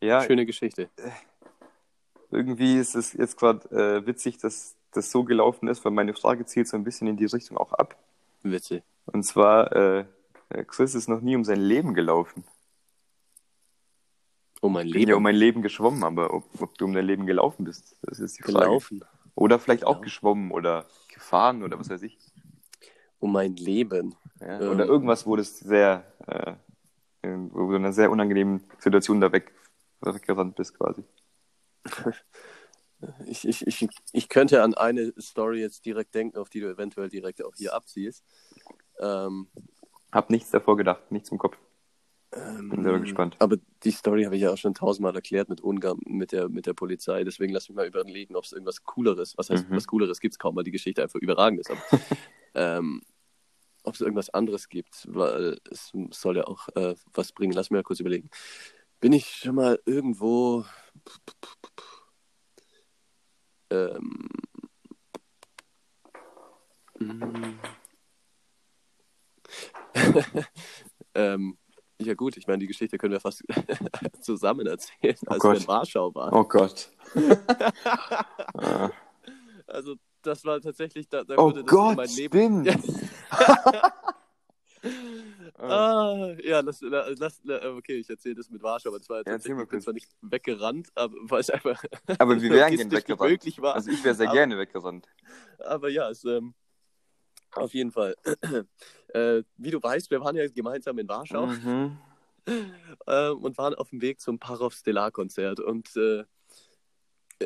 Ja, 0.00 0.22
Schöne 0.22 0.46
Geschichte. 0.46 0.88
irgendwie 2.30 2.76
ist 2.78 2.94
es 2.94 3.12
jetzt 3.12 3.36
gerade 3.38 3.68
äh, 3.70 4.06
witzig, 4.06 4.38
dass 4.38 4.74
das 4.92 5.10
so 5.10 5.22
gelaufen 5.22 5.68
ist, 5.68 5.84
weil 5.84 5.92
meine 5.92 6.14
Frage 6.14 6.44
zielt 6.46 6.66
so 6.68 6.76
ein 6.76 6.82
bisschen 6.84 7.06
in 7.06 7.16
die 7.16 7.26
Richtung 7.26 7.56
auch 7.58 7.72
ab. 7.74 7.96
Witzig. 8.42 8.82
Und 9.06 9.22
zwar, 9.24 9.70
äh, 9.76 10.04
Chris 10.66 10.94
ist 10.94 11.08
noch 11.08 11.20
nie 11.20 11.36
um 11.36 11.44
sein 11.44 11.60
Leben 11.60 11.92
gelaufen. 11.94 12.42
Oh, 14.62 14.68
mein 14.70 14.86
Ich 14.86 14.92
bin 14.94 15.02
ja 15.02 15.06
Leben. 15.08 15.16
um 15.18 15.22
mein 15.22 15.36
Leben 15.36 15.62
geschwommen, 15.62 16.02
aber 16.04 16.32
ob, 16.32 16.44
ob 16.60 16.78
du 16.78 16.86
um 16.86 16.94
dein 16.94 17.04
Leben 17.06 17.26
gelaufen 17.26 17.64
bist, 17.64 17.96
das 18.02 18.18
ist 18.18 18.38
die 18.38 18.42
Frage. 18.44 18.60
gelaufen. 18.60 19.04
Oder 19.34 19.58
vielleicht 19.58 19.84
auch 19.84 19.94
Genau. 19.96 20.04
geschwommen 20.04 20.50
oder 20.52 20.86
gefahren 21.12 21.62
oder 21.62 21.78
was 21.78 21.90
weiß 21.90 22.02
ich. 22.02 22.16
Um 23.20 23.32
mein 23.32 23.56
Leben. 23.56 24.14
Ja? 24.40 24.60
Ähm. 24.60 24.70
Oder 24.70 24.86
irgendwas, 24.86 25.26
wo 25.26 25.36
das 25.36 25.58
sehr, 25.58 26.04
äh, 26.26 26.54
wo 27.52 27.68
du 27.68 27.76
in 27.76 27.84
einer 27.84 27.92
sehr 27.92 28.10
unangenehmen 28.10 28.62
Situation 28.78 29.20
da 29.20 29.32
weg, 29.32 29.52
weggerannt 30.00 30.56
bist 30.56 30.76
quasi. 30.78 31.04
Ich, 33.26 33.46
ich, 33.46 33.66
ich, 33.66 33.86
ich 34.12 34.28
könnte 34.30 34.62
an 34.62 34.72
eine 34.72 35.12
Story 35.20 35.60
jetzt 35.60 35.84
direkt 35.84 36.14
denken, 36.14 36.38
auf 36.38 36.48
die 36.48 36.60
du 36.60 36.70
eventuell 36.70 37.10
direkt 37.10 37.44
auch 37.44 37.54
hier 37.54 37.74
abziehst. 37.74 38.24
Ähm, 38.98 39.48
Hab 40.10 40.30
nichts 40.30 40.50
davor 40.50 40.78
gedacht, 40.78 41.10
nichts 41.12 41.30
im 41.30 41.36
Kopf. 41.36 41.58
ähm, 42.32 42.70
Bin 42.70 42.82
selber 42.82 43.00
gespannt. 43.00 43.36
Aber 43.40 43.56
die 43.82 43.90
Story 43.90 44.24
habe 44.24 44.36
ich 44.36 44.42
ja 44.42 44.52
auch 44.52 44.56
schon 44.56 44.72
tausendmal 44.72 45.14
erklärt 45.14 45.50
mit 45.50 45.60
Ungarn, 45.60 45.98
mit 46.06 46.32
der, 46.32 46.48
mit 46.48 46.64
der 46.64 46.72
Polizei. 46.72 47.24
Deswegen 47.24 47.52
lass 47.52 47.68
mich 47.68 47.76
mal 47.76 47.86
überlegen, 47.86 48.36
ob 48.36 48.44
es 48.44 48.52
irgendwas 48.52 48.84
Cooleres, 48.84 49.36
was 49.36 49.50
heißt, 49.50 49.68
Mhm. 49.68 49.76
was 49.76 49.86
Cooleres 49.86 50.20
gibt 50.20 50.32
es 50.34 50.38
kaum, 50.38 50.56
weil 50.56 50.64
die 50.64 50.70
Geschichte 50.70 51.02
einfach 51.02 51.20
überragend 51.20 51.60
ist. 51.60 51.70
Aber, 51.70 51.82
ähm, 52.54 53.02
ob 53.84 53.94
es 53.94 54.00
irgendwas 54.00 54.30
anderes 54.30 54.68
gibt, 54.68 55.06
weil 55.08 55.58
es 55.70 55.92
soll 56.10 56.38
ja 56.38 56.44
auch 56.46 56.68
äh, 56.74 56.94
was 57.12 57.32
bringen. 57.32 57.52
Lass 57.52 57.70
mich 57.70 57.78
mal 57.78 57.82
kurz 57.82 58.00
überlegen. 58.00 58.28
Bin 59.00 59.12
ich 59.12 59.26
schon 59.26 59.54
mal 59.54 59.78
irgendwo. 59.86 60.64
Ähm, 63.70 64.28
ähm, 71.14 71.58
ja 72.00 72.14
gut, 72.14 72.36
ich 72.36 72.46
meine, 72.46 72.58
die 72.58 72.66
Geschichte 72.66 72.98
können 72.98 73.12
wir 73.12 73.20
fast 73.20 73.42
zusammen 74.20 74.66
erzählen, 74.66 75.16
als 75.26 75.42
wir 75.44 75.50
Gott. 75.50 75.60
in 75.60 75.68
Warschau 75.68 76.14
waren. 76.14 76.34
Oh 76.34 76.44
Gott. 76.44 76.90
Ah. 78.56 78.90
Also 79.66 79.96
das 80.22 80.44
war 80.44 80.60
tatsächlich, 80.60 81.08
da, 81.08 81.24
da 81.24 81.36
oh 81.36 81.52
Gott, 81.64 81.96
mein 81.96 82.08
Leben. 82.10 82.64
stimmt. 82.64 83.03
Ah, 85.56 86.34
ja, 86.42 86.60
lass, 86.60 86.80
la- 86.82 87.08
lass, 87.16 87.40
la- 87.44 87.74
okay, 87.74 87.94
ich 87.96 88.10
erzähle 88.10 88.34
das 88.34 88.50
mit 88.50 88.62
Warschau, 88.62 88.90
aber 88.90 88.98
das 88.98 89.08
war 89.08 89.22
Ja, 89.26 89.36
ich 89.36 89.68
bin 89.68 89.80
zwar 89.80 89.94
nicht 89.94 90.10
weggerannt, 90.20 90.88
aber 90.94 91.14
weil 91.22 91.40
es 91.40 91.48
einfach 91.48 91.82
Aber 92.18 92.40
wir 92.40 92.50
wären 92.50 92.70
logistisch 92.72 93.04
gern 93.06 93.18
nicht 93.18 93.46
weggerannt. 93.46 93.62
war. 93.62 93.74
Also 93.76 93.90
ich 93.90 94.04
wäre 94.04 94.14
sehr 94.14 94.26
Aber- 94.26 94.34
gerne 94.36 94.58
weggerannt. 94.58 95.08
Aber 95.60 95.88
ja, 95.88 96.10
es, 96.10 96.24
ähm, 96.24 96.54
auf 97.52 97.72
jeden 97.72 97.92
Fall. 97.92 98.14
äh, 99.14 99.42
wie 99.56 99.70
du 99.70 99.82
weißt, 99.82 100.10
wir 100.10 100.20
waren 100.20 100.36
ja 100.36 100.46
gemeinsam 100.48 100.98
in 100.98 101.08
Warschau 101.08 101.46
Mhm. 101.46 101.96
äh, 103.06 103.30
und 103.30 103.56
waren 103.56 103.74
auf 103.74 103.88
dem 103.88 104.02
Weg 104.02 104.20
zum 104.20 104.38
Parov 104.38 104.74
Stellar 104.74 105.10
Konzert 105.12 105.60
und 105.60 105.96
äh, 105.96 106.24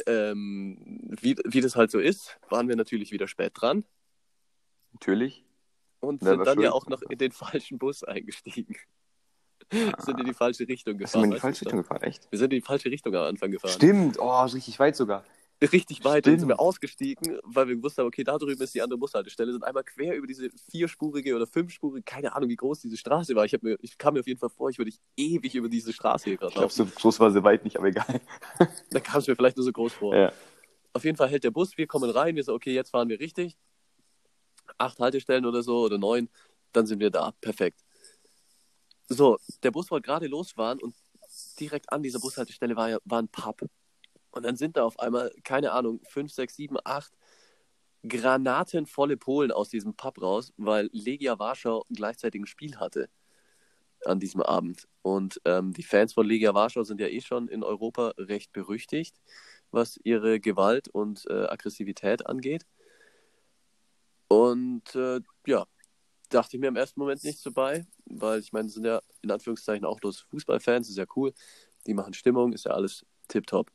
ähm, 0.07 1.09
wie, 1.21 1.37
wie 1.45 1.61
das 1.61 1.77
halt 1.77 1.91
so 1.93 1.99
ist, 2.01 2.39
waren 2.49 2.69
wir 2.69 2.75
natürlich 2.77 3.13
wieder 3.13 3.29
spät 3.29 3.53
dran 3.55 3.85
Natürlich. 4.93 5.45
Und 6.01 6.23
sind 6.23 6.45
dann 6.47 6.61
ja 6.61 6.73
auch 6.73 6.87
noch 6.87 7.03
in 7.03 7.19
den 7.19 7.33
falschen 7.33 7.79
Bus 7.79 8.05
eingestiegen. 8.05 8.77
Ah. 9.71 10.03
sind 10.03 10.19
in 10.19 10.27
die 10.27 10.35
falsche 10.35 10.67
Richtung 10.67 10.97
Bist 10.97 11.15
du 11.15 11.19
in 11.19 11.25
gefahren. 11.25 11.35
die 11.35 11.41
falsche 11.41 11.61
Richtung 11.67 11.79
gefahren, 11.79 12.03
echt? 12.03 12.27
Wir 12.31 12.39
sind 12.39 12.53
in 12.53 12.61
die 12.61 12.65
falsche 12.65 12.91
Richtung 12.91 13.15
am 13.15 13.25
Anfang 13.25 13.51
gefahren. 13.51 13.73
Stimmt, 13.73 14.19
oh, 14.19 14.43
richtig 14.45 14.79
weit 14.79 14.97
sogar. 14.97 15.25
Richtig 15.61 16.05
weit. 16.05 16.25
Dann 16.25 16.33
sind 16.33 16.41
Stimmt. 16.41 16.51
wir 16.51 16.61
ausgestiegen, 16.61 17.39
weil 17.43 17.67
wir 17.67 17.77
gewusst 17.77 17.99
haben, 17.99 18.07
okay, 18.07 18.23
da 18.23 18.39
drüben 18.39 18.63
ist 18.63 18.75
die 18.75 18.81
andere 18.81 18.99
Bushaltestelle, 18.99 19.51
sind 19.51 19.65
einmal 19.65 19.83
quer 19.83 20.15
über 20.15 20.27
diese 20.27 20.51
vierspurige 20.71 21.35
oder 21.35 21.49
fünfspurige, 21.49 22.03
keine 22.05 22.35
Ahnung, 22.35 22.49
wie 22.49 22.57
groß 22.57 22.81
diese 22.81 22.97
Straße 22.97 23.35
war. 23.35 23.45
Ich, 23.45 23.61
mir, 23.61 23.77
ich 23.83 23.99
kam 23.99 24.15
mir 24.15 24.21
auf 24.21 24.27
jeden 24.29 24.39
Fall 24.39 24.51
vor, 24.51 24.71
ich 24.71 24.79
würde 24.79 24.93
ewig 25.17 25.55
über 25.57 25.69
diese 25.69 25.93
Straße 25.93 26.27
hier 26.27 26.37
gerade 26.37 26.51
Ich 26.51 26.57
glaube, 26.57 26.73
so 26.73 26.87
groß 26.87 27.19
war 27.19 27.33
sie 27.33 27.43
weit 27.43 27.65
nicht, 27.65 27.77
aber 27.77 27.89
egal. 27.89 28.21
Dann 28.91 29.03
kam 29.03 29.19
es 29.19 29.27
mir 29.27 29.35
vielleicht 29.35 29.57
nur 29.57 29.65
so 29.65 29.73
groß 29.73 29.95
vor. 29.95 30.15
Ja. 30.15 30.33
Auf 30.93 31.05
jeden 31.05 31.17
Fall 31.17 31.29
hält 31.29 31.43
der 31.43 31.51
Bus, 31.51 31.77
wir 31.77 31.89
kommen 31.89 32.09
rein, 32.09 32.37
wir 32.37 32.45
so, 32.45 32.55
okay, 32.55 32.73
jetzt 32.73 32.91
fahren 32.91 33.09
wir 33.09 33.19
richtig. 33.19 33.57
Acht 34.79 34.99
Haltestellen 35.01 35.47
oder 35.47 35.63
so 35.63 35.83
oder 35.85 35.99
neun, 35.99 36.29
dann 36.73 36.87
sind 36.87 37.01
wir 37.01 37.11
da. 37.11 37.33
Perfekt. 37.41 37.85
So, 39.09 39.39
der 39.63 39.71
Bus 39.71 39.91
wollte 39.91 40.07
gerade 40.07 40.27
losfahren 40.27 40.81
und 40.81 40.95
direkt 41.59 41.93
an 41.93 42.03
dieser 42.03 42.21
Bushaltestelle 42.21 42.77
war, 42.77 42.99
war 43.05 43.23
ein 43.23 43.29
Pub. 43.29 43.63
Und 44.31 44.45
dann 44.45 44.57
sind 44.57 44.77
da 44.77 44.85
auf 44.85 44.99
einmal, 44.99 45.33
keine 45.45 45.73
Ahnung, 45.73 46.01
fünf, 46.09 46.33
sechs, 46.33 46.57
sieben, 46.57 46.77
acht 46.85 47.13
granatenvolle 48.07 49.17
Polen 49.17 49.51
aus 49.51 49.71
diesem 49.71 49.95
Pub 49.95 50.21
raus, 50.23 50.53
weil 50.57 50.89
Legia 50.93 51.39
Warschau 51.39 51.85
gleichzeitig 51.91 52.43
ein 52.43 52.47
Spiel 52.47 52.77
hatte 52.77 53.09
an 54.05 54.21
diesem 54.21 54.43
Abend. 54.43 54.87
Und 55.03 55.41
ähm, 55.45 55.73
die 55.73 55.83
Fans 55.83 56.13
von 56.13 56.27
Legia 56.27 56.55
Warschau 56.55 56.85
sind 56.85 57.01
ja 57.01 57.09
eh 57.09 57.21
schon 57.21 57.49
in 57.49 57.65
Europa 57.65 58.15
recht 58.19 58.53
berüchtigt, 58.53 59.17
was 59.71 59.99
ihre 60.05 60.39
Gewalt 60.41 60.89
und 60.89 61.25
äh, 61.29 61.47
Aggressivität 61.47 62.27
angeht. 62.27 62.65
Und 64.29 64.95
äh, 64.95 65.21
ja, 65.47 65.67
dachte 66.29 66.57
ich 66.57 66.61
mir 66.61 66.69
im 66.69 66.77
ersten 66.77 67.01
Moment 67.01 67.25
nichts 67.25 67.43
dabei, 67.43 67.87
weil 68.05 68.41
ich 68.41 68.53
meine, 68.53 68.69
sind 68.69 68.85
ja 68.85 69.01
in 69.23 69.31
Anführungszeichen 69.31 69.85
auch 69.85 69.99
bloß 69.99 70.21
Fußballfans, 70.31 70.89
ist 70.91 70.99
ja 70.99 71.07
cool. 71.17 71.33
Die 71.87 71.95
machen 71.95 72.13
Stimmung, 72.13 72.53
ist 72.53 72.67
ja 72.67 72.73
alles 72.73 73.07
tipptopp. 73.29 73.71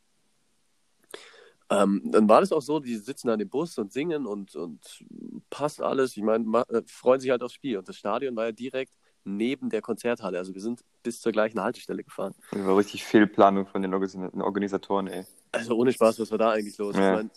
Ähm, 1.70 2.02
dann 2.06 2.30
war 2.30 2.42
das 2.42 2.52
auch 2.52 2.62
so, 2.62 2.80
die 2.80 2.96
sitzen 2.98 3.30
an 3.30 3.40
dem 3.40 3.50
Bus 3.50 3.78
und 3.78 3.92
singen 3.92 4.28
und, 4.28 4.56
und 4.56 5.04
passt 5.50 5.82
alles. 5.82 6.16
Ich 6.16 6.24
meine, 6.24 6.46
äh, 6.70 6.84
freuen 6.86 7.20
sich 7.20 7.32
halt 7.32 7.42
aufs 7.42 7.54
Spiel. 7.54 7.78
Und 7.78 7.90
das 7.90 7.98
Stadion 7.98 8.36
war 8.36 8.46
ja 8.46 8.52
direkt 8.52 8.94
neben 9.24 9.70
der 9.70 9.82
Konzerthalle. 9.82 10.38
Also 10.38 10.54
wir 10.54 10.62
sind 10.62 10.84
bis 11.02 11.22
zur 11.22 11.32
gleichen 11.32 11.62
Haltestelle 11.62 12.04
gefahren. 12.04 12.36
Das 12.52 12.66
war 12.66 12.78
richtig 12.78 13.04
Fehlplanung 13.04 13.66
von 13.66 13.82
den 13.82 13.94
Organis- 13.94 14.42
Organisatoren, 14.42 15.08
ey. 15.08 15.26
Also 15.52 15.76
ohne 15.76 15.94
Spaß, 15.94 16.20
was 16.20 16.30
war 16.30 16.38
da 16.38 16.52
eigentlich 16.52 16.78
los? 16.78 16.96
Ja. 16.96 17.10
Ich 17.10 17.18
meine, 17.18 17.30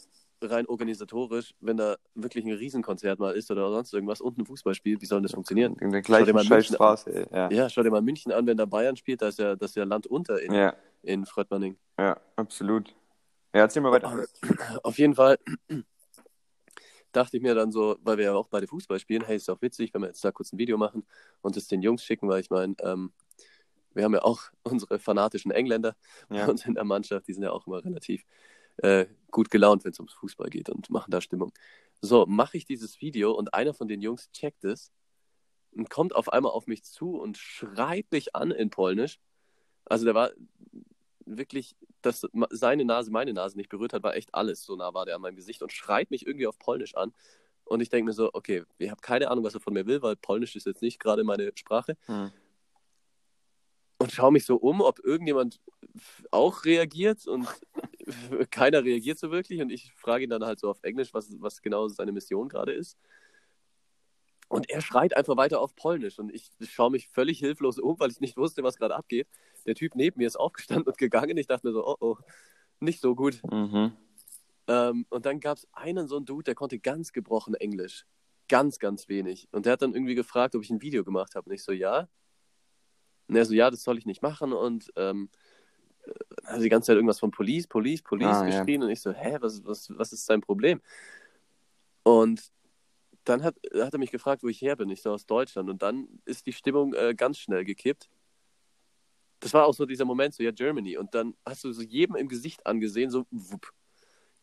rein 0.42 0.66
organisatorisch, 0.66 1.54
wenn 1.60 1.76
da 1.76 1.96
wirklich 2.14 2.44
ein 2.44 2.52
Riesenkonzert 2.52 3.18
mal 3.18 3.34
ist 3.34 3.50
oder 3.50 3.70
sonst 3.70 3.92
irgendwas 3.94 4.20
und 4.20 4.38
ein 4.38 4.46
Fußballspiel, 4.46 5.00
wie 5.00 5.06
soll 5.06 5.22
das 5.22 5.32
funktionieren? 5.32 5.76
In 5.80 5.90
der 5.90 6.02
gleichen 6.02 6.34
mal 6.34 6.44
scheiß 6.44 6.50
München 6.50 6.74
Straße, 6.74 7.10
ey. 7.14 7.26
Ja. 7.32 7.50
Ja, 7.50 7.70
schau 7.70 7.82
dir 7.82 7.90
mal 7.90 8.02
München 8.02 8.32
an, 8.32 8.46
wenn 8.46 8.56
da 8.56 8.66
Bayern 8.66 8.96
spielt, 8.96 9.22
da 9.22 9.28
ist 9.28 9.38
ja, 9.38 9.56
das 9.56 9.70
ist 9.70 9.76
ja 9.76 9.84
Land 9.84 10.06
unter 10.06 10.40
in, 10.40 10.52
ja, 10.52 10.74
in 11.02 11.24
Fröttmanning. 11.26 11.76
ja, 11.98 12.18
absolut. 12.36 12.90
Ja, 13.54 13.62
erzähl 13.62 13.80
mal 13.82 13.92
weiter. 13.92 14.26
Auf 14.82 14.98
jeden 14.98 15.14
Fall 15.14 15.38
dachte 17.12 17.36
ich 17.38 17.42
mir 17.42 17.54
dann 17.54 17.72
so, 17.72 17.96
weil 18.02 18.18
wir 18.18 18.24
ja 18.26 18.34
auch 18.34 18.48
beide 18.48 18.66
Fußball 18.66 18.98
spielen, 18.98 19.24
hey, 19.24 19.36
ist 19.36 19.48
doch 19.48 19.60
witzig, 19.62 19.94
wenn 19.94 20.02
wir 20.02 20.08
jetzt 20.08 20.22
da 20.24 20.30
kurz 20.32 20.52
ein 20.52 20.58
Video 20.58 20.76
machen 20.76 21.06
und 21.40 21.56
es 21.56 21.66
den 21.68 21.80
Jungs 21.80 22.04
schicken, 22.04 22.28
weil 22.28 22.40
ich 22.40 22.50
meine, 22.50 22.74
ähm, 22.82 23.12
wir 23.94 24.04
haben 24.04 24.12
ja 24.12 24.22
auch 24.22 24.42
unsere 24.64 24.98
fanatischen 24.98 25.50
Engländer 25.50 25.96
bei 26.28 26.36
Ja. 26.36 26.46
uns 26.48 26.66
in 26.66 26.74
der 26.74 26.84
Mannschaft, 26.84 27.26
die 27.28 27.32
sind 27.32 27.42
ja 27.42 27.52
auch 27.52 27.66
immer 27.66 27.82
relativ 27.82 28.24
äh, 28.78 29.06
gut 29.30 29.50
gelaunt, 29.50 29.84
wenn 29.84 29.92
es 29.92 29.98
ums 29.98 30.14
Fußball 30.14 30.48
geht 30.48 30.68
und 30.70 30.90
machen 30.90 31.10
da 31.10 31.20
Stimmung. 31.20 31.52
So, 32.00 32.26
mache 32.26 32.56
ich 32.56 32.64
dieses 32.64 33.00
Video 33.00 33.32
und 33.32 33.54
einer 33.54 33.74
von 33.74 33.88
den 33.88 34.00
Jungs 34.00 34.30
checkt 34.32 34.64
es 34.64 34.92
und 35.72 35.90
kommt 35.90 36.14
auf 36.14 36.32
einmal 36.32 36.52
auf 36.52 36.66
mich 36.66 36.84
zu 36.84 37.16
und 37.16 37.38
schreit 37.38 38.06
mich 38.10 38.34
an 38.34 38.50
in 38.50 38.70
Polnisch. 38.70 39.18
Also 39.84 40.04
der 40.04 40.14
war 40.14 40.30
wirklich, 41.24 41.76
dass 42.02 42.26
seine 42.50 42.84
Nase 42.84 43.10
meine 43.10 43.32
Nase 43.32 43.56
nicht 43.56 43.68
berührt 43.68 43.92
hat, 43.92 44.02
war 44.02 44.16
echt 44.16 44.34
alles. 44.34 44.64
So 44.64 44.76
nah 44.76 44.94
war 44.94 45.06
der 45.06 45.16
an 45.16 45.22
meinem 45.22 45.36
Gesicht 45.36 45.62
und 45.62 45.72
schreit 45.72 46.10
mich 46.10 46.26
irgendwie 46.26 46.46
auf 46.46 46.58
Polnisch 46.58 46.94
an. 46.94 47.12
Und 47.64 47.80
ich 47.80 47.88
denke 47.88 48.06
mir 48.06 48.12
so, 48.12 48.30
okay, 48.32 48.64
ich 48.78 48.90
habe 48.90 49.00
keine 49.00 49.28
Ahnung, 49.28 49.44
was 49.44 49.54
er 49.54 49.60
von 49.60 49.74
mir 49.74 49.86
will, 49.86 50.00
weil 50.00 50.16
Polnisch 50.16 50.54
ist 50.54 50.66
jetzt 50.66 50.82
nicht 50.82 51.00
gerade 51.00 51.24
meine 51.24 51.50
Sprache. 51.56 51.96
Hm. 52.06 52.30
Und 53.98 54.12
schaue 54.12 54.30
mich 54.30 54.44
so 54.44 54.56
um, 54.56 54.80
ob 54.80 55.00
irgendjemand 55.00 55.60
auch 56.30 56.64
reagiert 56.64 57.26
und 57.26 57.48
keiner 58.50 58.84
reagiert 58.84 59.18
so 59.18 59.30
wirklich. 59.30 59.60
Und 59.60 59.70
ich 59.70 59.92
frage 59.94 60.24
ihn 60.24 60.30
dann 60.30 60.44
halt 60.44 60.58
so 60.58 60.70
auf 60.70 60.82
Englisch, 60.82 61.12
was, 61.14 61.34
was 61.40 61.62
genau 61.62 61.88
seine 61.88 62.12
Mission 62.12 62.48
gerade 62.48 62.72
ist. 62.72 62.98
Und 64.48 64.70
er 64.70 64.80
schreit 64.80 65.16
einfach 65.16 65.36
weiter 65.36 65.60
auf 65.60 65.74
Polnisch. 65.74 66.18
Und 66.18 66.32
ich 66.32 66.50
schaue 66.68 66.90
mich 66.90 67.08
völlig 67.08 67.38
hilflos 67.38 67.78
um, 67.78 67.98
weil 67.98 68.10
ich 68.10 68.20
nicht 68.20 68.36
wusste, 68.36 68.62
was 68.62 68.76
gerade 68.76 68.94
abgeht. 68.94 69.26
Der 69.66 69.74
Typ 69.74 69.96
neben 69.96 70.18
mir 70.18 70.26
ist 70.26 70.36
aufgestanden 70.36 70.86
und 70.86 70.98
gegangen. 70.98 71.36
Ich 71.36 71.48
dachte 71.48 71.66
mir 71.66 71.72
so, 71.72 71.84
oh 71.86 71.96
oh, 72.00 72.16
nicht 72.78 73.00
so 73.00 73.14
gut. 73.16 73.40
Mhm. 73.50 73.92
Ähm, 74.68 75.06
und 75.10 75.26
dann 75.26 75.40
gab 75.40 75.58
es 75.58 75.66
einen 75.72 76.06
so 76.06 76.16
einen 76.16 76.26
Dude, 76.26 76.44
der 76.44 76.54
konnte 76.54 76.78
ganz 76.78 77.12
gebrochen 77.12 77.54
Englisch. 77.54 78.06
Ganz, 78.48 78.78
ganz 78.78 79.08
wenig. 79.08 79.48
Und 79.50 79.66
der 79.66 79.72
hat 79.72 79.82
dann 79.82 79.94
irgendwie 79.94 80.14
gefragt, 80.14 80.54
ob 80.54 80.62
ich 80.62 80.70
ein 80.70 80.82
Video 80.82 81.02
gemacht 81.02 81.34
habe. 81.34 81.48
Und 81.48 81.54
ich 81.54 81.64
so, 81.64 81.72
ja. 81.72 82.08
Und 83.26 83.34
er 83.34 83.44
so, 83.44 83.54
ja, 83.54 83.70
das 83.70 83.82
soll 83.82 83.98
ich 83.98 84.06
nicht 84.06 84.22
machen. 84.22 84.52
Und 84.52 84.92
ähm, 84.94 85.28
hat 86.44 86.60
die 86.62 86.68
ganze 86.68 86.86
Zeit 86.88 86.96
irgendwas 86.96 87.20
von 87.20 87.30
Police, 87.30 87.66
Police, 87.66 88.02
Police 88.02 88.26
Ah, 88.28 88.46
ja. 88.48 88.58
geschrien. 88.58 88.82
Und 88.82 88.90
ich 88.90 89.00
so, 89.00 89.12
hä, 89.12 89.36
was, 89.40 89.64
was, 89.64 89.92
was 89.96 90.12
ist 90.12 90.26
sein 90.26 90.40
Problem? 90.40 90.80
Und 92.02 92.52
dann 93.24 93.42
hat, 93.42 93.56
hat 93.74 93.92
er 93.92 93.98
mich 93.98 94.12
gefragt, 94.12 94.42
wo 94.42 94.48
ich 94.48 94.60
her 94.62 94.76
bin. 94.76 94.88
Ich 94.90 95.02
so, 95.02 95.10
aus 95.10 95.26
Deutschland. 95.26 95.68
Und 95.68 95.82
dann 95.82 96.08
ist 96.24 96.46
die 96.46 96.52
Stimmung 96.52 96.94
äh, 96.94 97.14
ganz 97.16 97.38
schnell 97.38 97.64
gekippt. 97.64 98.08
Das 99.40 99.52
war 99.52 99.66
auch 99.66 99.74
so 99.74 99.84
dieser 99.86 100.04
Moment, 100.04 100.34
so, 100.34 100.42
ja, 100.42 100.52
Germany. 100.52 100.96
Und 100.96 101.14
dann 101.14 101.34
hast 101.44 101.64
du 101.64 101.72
so 101.72 101.82
jedem 101.82 102.16
im 102.16 102.28
Gesicht 102.28 102.66
angesehen, 102.66 103.10
so, 103.10 103.26
wupp. 103.30 103.72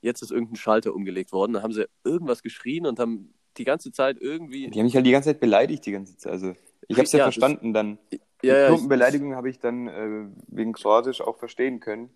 Jetzt 0.02 0.22
ist 0.22 0.32
irgendein 0.32 0.58
Schalter 0.58 0.94
umgelegt 0.94 1.32
worden. 1.32 1.54
Dann 1.54 1.64
haben 1.64 1.72
sie 1.72 1.88
irgendwas 2.04 2.44
geschrien 2.44 2.86
und 2.86 3.00
haben 3.00 3.34
die 3.58 3.64
ganze 3.64 3.92
Zeit 3.92 4.18
irgendwie. 4.20 4.70
Die 4.70 4.78
haben 4.80 4.86
mich 4.86 4.96
halt 4.96 5.06
die 5.06 5.12
ganze 5.12 5.30
Zeit 5.30 5.40
beleidigt, 5.40 5.86
die 5.86 5.92
ganze 5.94 6.18
Zeit. 6.18 6.34
Also, 6.34 6.54
ich 6.88 6.98
hab's 7.00 7.12
ja, 7.12 7.20
Ja, 7.20 7.26
das- 7.26 7.36
verstanden 7.36 7.74
dann. 7.74 7.98
Die 8.12 8.20
ja, 8.48 8.58
ja, 8.58 8.66
plumpen 8.68 8.86
ich- 8.86 8.90
Beleidigungen 8.90 9.36
habe 9.36 9.50
ich 9.50 9.60
dann 9.60 9.88
äh, 9.88 10.28
wegen 10.48 10.74
Kroatisch 10.74 11.22
auch 11.22 11.38
verstehen 11.38 11.80
können. 11.80 12.10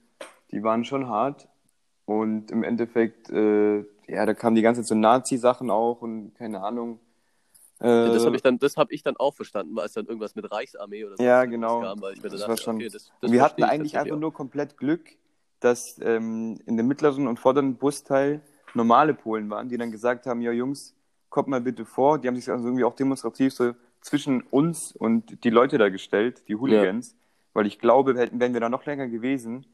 Die 0.52 0.64
waren 0.64 0.84
schon 0.86 1.08
hart. 1.08 1.48
Und 2.06 2.52
im 2.52 2.64
Endeffekt, 2.64 3.30
äh, 3.30 3.80
ja, 4.08 4.26
da 4.26 4.34
kamen 4.34 4.56
die 4.56 4.62
ganze 4.62 4.82
Zeit 4.82 4.88
so 4.88 4.96
Nazi-Sachen 4.96 5.70
auch 5.70 6.02
und 6.02 6.34
keine 6.36 6.62
Ahnung. 6.64 7.00
Äh, 7.80 7.88
Ja, 7.88 8.10
das 8.10 8.26
habe 8.26 8.36
ich, 8.36 8.42
dann- 8.42 8.60
das 8.60 8.78
hab 8.78 8.92
ich 8.92 9.04
dann 9.04 9.18
auch 9.18 9.36
verstanden, 9.36 9.76
weil 9.76 9.86
es 9.86 9.94
dann 9.94 10.06
irgendwas 10.06 10.34
mit 10.36 10.50
Reichsarmee 10.52 11.04
oder 11.06 11.18
so 11.18 11.24
Ja, 11.24 11.46
genau. 11.46 11.82
Kam, 11.82 12.02
weil 12.02 12.14
ich 12.14 12.24
mir 12.24 12.30
Das 12.30 12.40
dann 12.42 12.50
war 12.50 12.56
dachte, 12.56 12.64
schon- 12.64 12.76
okay, 12.78 12.90
das, 12.90 13.12
das 13.22 13.32
wir 13.32 13.42
hatten 13.42 13.64
eigentlich 13.64 13.98
einfach 13.98 14.18
nur 14.18 14.34
komplett 14.34 14.78
Glück, 14.78 15.10
dass 15.60 16.00
ähm, 16.02 16.58
in 16.66 16.78
dem 16.78 16.88
mittleren 16.88 17.28
und 17.28 17.40
vorderen 17.40 17.76
Busteil 17.76 18.42
normale 18.74 19.14
Polen 19.14 19.50
waren, 19.50 19.70
die 19.70 19.78
dann 19.78 19.92
gesagt 19.92 20.26
haben, 20.28 20.42
ja 20.42 20.52
Jungs, 20.52 20.96
kommt 21.30 21.48
mal 21.50 21.62
bitte 21.62 21.84
vor. 21.86 22.20
Die 22.20 22.28
haben 22.28 22.36
sich 22.36 22.50
also 22.50 22.66
irgendwie 22.66 22.84
auch 22.86 22.96
demonstrativ 22.96 23.54
so 23.54 23.74
zwischen 24.08 24.42
uns 24.42 24.92
und 24.92 25.44
die 25.44 25.50
Leute 25.50 25.78
da 25.78 25.90
gestellt, 25.90 26.48
die 26.48 26.56
Hooligans. 26.56 27.16
Weil 27.54 27.66
ich 27.66 27.80
glaube, 27.80 28.16
wären 28.16 28.54
wir 28.54 28.60
da 28.60 28.70
noch 28.70 28.86
länger 28.86 29.08
gewesen, 29.08 29.66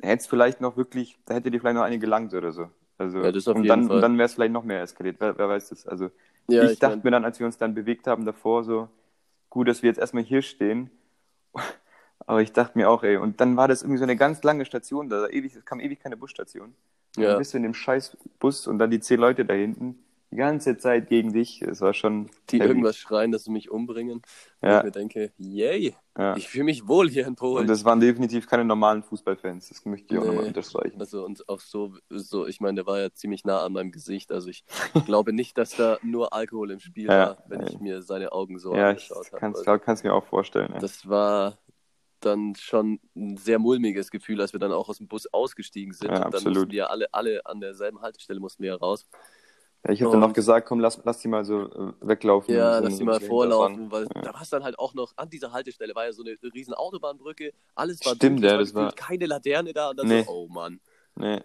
hätte 0.00 0.20
es 0.22 0.26
vielleicht 0.26 0.60
noch 0.60 0.76
wirklich, 0.76 1.18
da 1.26 1.34
hätte 1.34 1.50
dir 1.50 1.60
vielleicht 1.60 1.76
noch 1.76 1.82
eine 1.82 1.98
gelangt 1.98 2.32
oder 2.34 2.52
so. 2.52 2.70
Also, 2.96 3.22
Ja, 3.22 3.52
und 3.52 3.66
dann. 3.66 3.90
Und 3.90 4.00
dann 4.00 4.18
wäre 4.18 4.26
es 4.26 4.34
vielleicht 4.34 4.52
noch 4.52 4.64
mehr 4.64 4.82
eskaliert. 4.82 5.16
Wer, 5.20 5.38
wer 5.38 5.48
weiß 5.48 5.68
das? 5.68 5.86
Also. 5.86 6.10
Ja, 6.48 6.64
ich, 6.64 6.72
ich 6.72 6.78
dachte 6.78 6.96
mein, 6.96 7.04
mir 7.04 7.10
dann, 7.10 7.24
als 7.24 7.38
wir 7.38 7.46
uns 7.46 7.58
dann 7.58 7.74
bewegt 7.74 8.06
haben 8.06 8.24
davor, 8.24 8.64
so, 8.64 8.88
gut, 9.50 9.68
dass 9.68 9.82
wir 9.82 9.88
jetzt 9.88 9.98
erstmal 9.98 10.22
hier 10.22 10.42
stehen. 10.42 10.90
Aber 12.26 12.42
ich 12.42 12.52
dachte 12.52 12.76
mir 12.76 12.90
auch, 12.90 13.02
ey, 13.02 13.16
und 13.16 13.40
dann 13.40 13.56
war 13.56 13.68
das 13.68 13.82
irgendwie 13.82 13.98
so 13.98 14.04
eine 14.04 14.16
ganz 14.16 14.42
lange 14.42 14.64
Station, 14.64 15.08
da 15.08 15.28
ewig, 15.28 15.54
es 15.54 15.64
kam 15.64 15.80
ewig 15.80 16.00
keine 16.00 16.16
Busstation. 16.16 16.74
Ja. 17.16 17.30
dann 17.30 17.38
bist 17.38 17.52
du 17.52 17.56
in 17.56 17.62
dem 17.62 17.74
scheiß 17.74 18.16
Bus 18.38 18.66
und 18.66 18.78
dann 18.78 18.90
die 18.90 19.00
zehn 19.00 19.18
Leute 19.18 19.44
da 19.44 19.54
hinten, 19.54 19.98
die 20.30 20.36
ganze 20.36 20.76
Zeit 20.76 21.08
gegen 21.08 21.32
dich. 21.32 21.62
Es 21.62 21.80
war 21.80 21.94
schon. 21.94 22.30
die 22.50 22.58
heavy. 22.58 22.68
irgendwas 22.68 22.96
schreien, 22.96 23.32
dass 23.32 23.44
sie 23.44 23.50
mich 23.50 23.70
umbringen. 23.70 24.22
Und 24.60 24.68
Ja. 24.68 24.78
ich 24.78 24.84
mir 24.84 24.90
denke, 24.90 25.32
yay, 25.38 25.94
Ja. 26.18 26.36
ich 26.36 26.48
fühle 26.48 26.64
mich 26.64 26.86
wohl 26.86 27.08
hier 27.08 27.26
in 27.26 27.34
Polen. 27.34 27.62
Und 27.62 27.66
das 27.68 27.84
waren 27.84 28.00
definitiv 28.00 28.46
keine 28.46 28.64
normalen 28.64 29.02
Fußballfans, 29.02 29.68
das 29.70 29.84
möchte 29.86 30.12
ich 30.14 30.18
auch 30.20 30.24
Nee. 30.24 30.28
nochmal 30.30 30.44
unterstreichen. 30.46 31.00
Also 31.00 31.24
und 31.24 31.48
auch 31.48 31.60
so, 31.60 31.94
so, 32.10 32.46
ich 32.46 32.60
meine, 32.60 32.76
der 32.76 32.86
war 32.86 33.00
ja 33.00 33.10
ziemlich 33.12 33.44
nah 33.44 33.62
an 33.64 33.72
meinem 33.72 33.90
Gesicht. 33.90 34.30
Also 34.30 34.48
ich 34.50 34.64
glaube 35.06 35.32
nicht, 35.32 35.56
dass 35.56 35.70
da 35.76 35.98
nur 36.02 36.32
Alkohol 36.34 36.72
im 36.72 36.80
Spiel 36.80 37.06
Ja, 37.10 37.18
war, 37.28 37.44
wenn 37.48 37.60
ja. 37.60 37.66
ich 37.68 37.80
mir 37.80 38.02
seine 38.02 38.32
Augen 38.32 38.58
so 38.58 38.74
ja, 38.74 38.92
ich 38.92 39.10
angeschaut 39.40 39.86
habe. 39.86 39.92
es 39.92 40.02
mir 40.02 40.12
auch 40.12 40.26
vorstellen. 40.26 40.72
Ja. 40.74 40.78
Das 40.80 41.08
war 41.08 41.58
dann 42.20 42.54
schon 42.56 43.00
ein 43.16 43.36
sehr 43.36 43.58
mulmiges 43.58 44.10
Gefühl, 44.10 44.40
als 44.40 44.52
wir 44.52 44.60
dann 44.60 44.72
auch 44.72 44.88
aus 44.88 44.98
dem 44.98 45.08
Bus 45.08 45.26
ausgestiegen 45.32 45.92
sind. 45.92 46.08
Ja, 46.10 46.16
und 46.16 46.24
dann 46.24 46.34
absolut. 46.34 46.56
mussten 46.56 46.72
wir 46.72 46.90
alle, 46.90 47.06
alle 47.12 47.46
an 47.46 47.60
derselben 47.60 48.00
Haltestelle 48.02 48.40
mussten 48.40 48.62
wir 48.62 48.74
raus. 48.74 49.06
Ja, 49.86 49.92
ich 49.92 50.02
habe 50.02 50.10
dann 50.12 50.20
noch 50.20 50.32
gesagt, 50.32 50.66
komm, 50.66 50.80
lass, 50.80 51.00
lass 51.04 51.18
die 51.20 51.28
mal 51.28 51.44
so 51.44 51.62
äh, 51.62 51.92
weglaufen. 52.00 52.52
Ja, 52.54 52.78
so, 52.78 52.84
lass 52.84 52.98
die 52.98 53.04
mal 53.04 53.20
vorlaufen, 53.20 53.90
weil 53.90 54.02
hinterher 54.02 54.22
da 54.24 54.34
war 54.34 54.42
es 54.42 54.50
dann 54.50 54.64
halt 54.64 54.78
auch 54.78 54.92
noch, 54.94 55.12
an 55.16 55.30
dieser 55.30 55.52
Haltestelle 55.52 55.94
war 55.94 56.06
ja 56.06 56.12
so 56.12 56.22
eine 56.24 56.36
riesen 56.52 56.74
Autobahnbrücke, 56.74 57.52
alles 57.76 58.04
war 58.04 58.14
Stimmt, 58.16 58.38
dunkel, 58.38 58.50
ja, 58.50 58.58
das 58.58 58.74
war- 58.74 58.86
gefühlt 58.86 58.96
keine 58.96 59.26
Laterne 59.26 59.72
da 59.72 59.90
und 59.90 59.98
dann 59.98 60.08
Nee. 60.08 60.22
so, 60.24 60.30
oh 60.32 60.48
Mann. 60.48 60.80
Nee. 61.14 61.40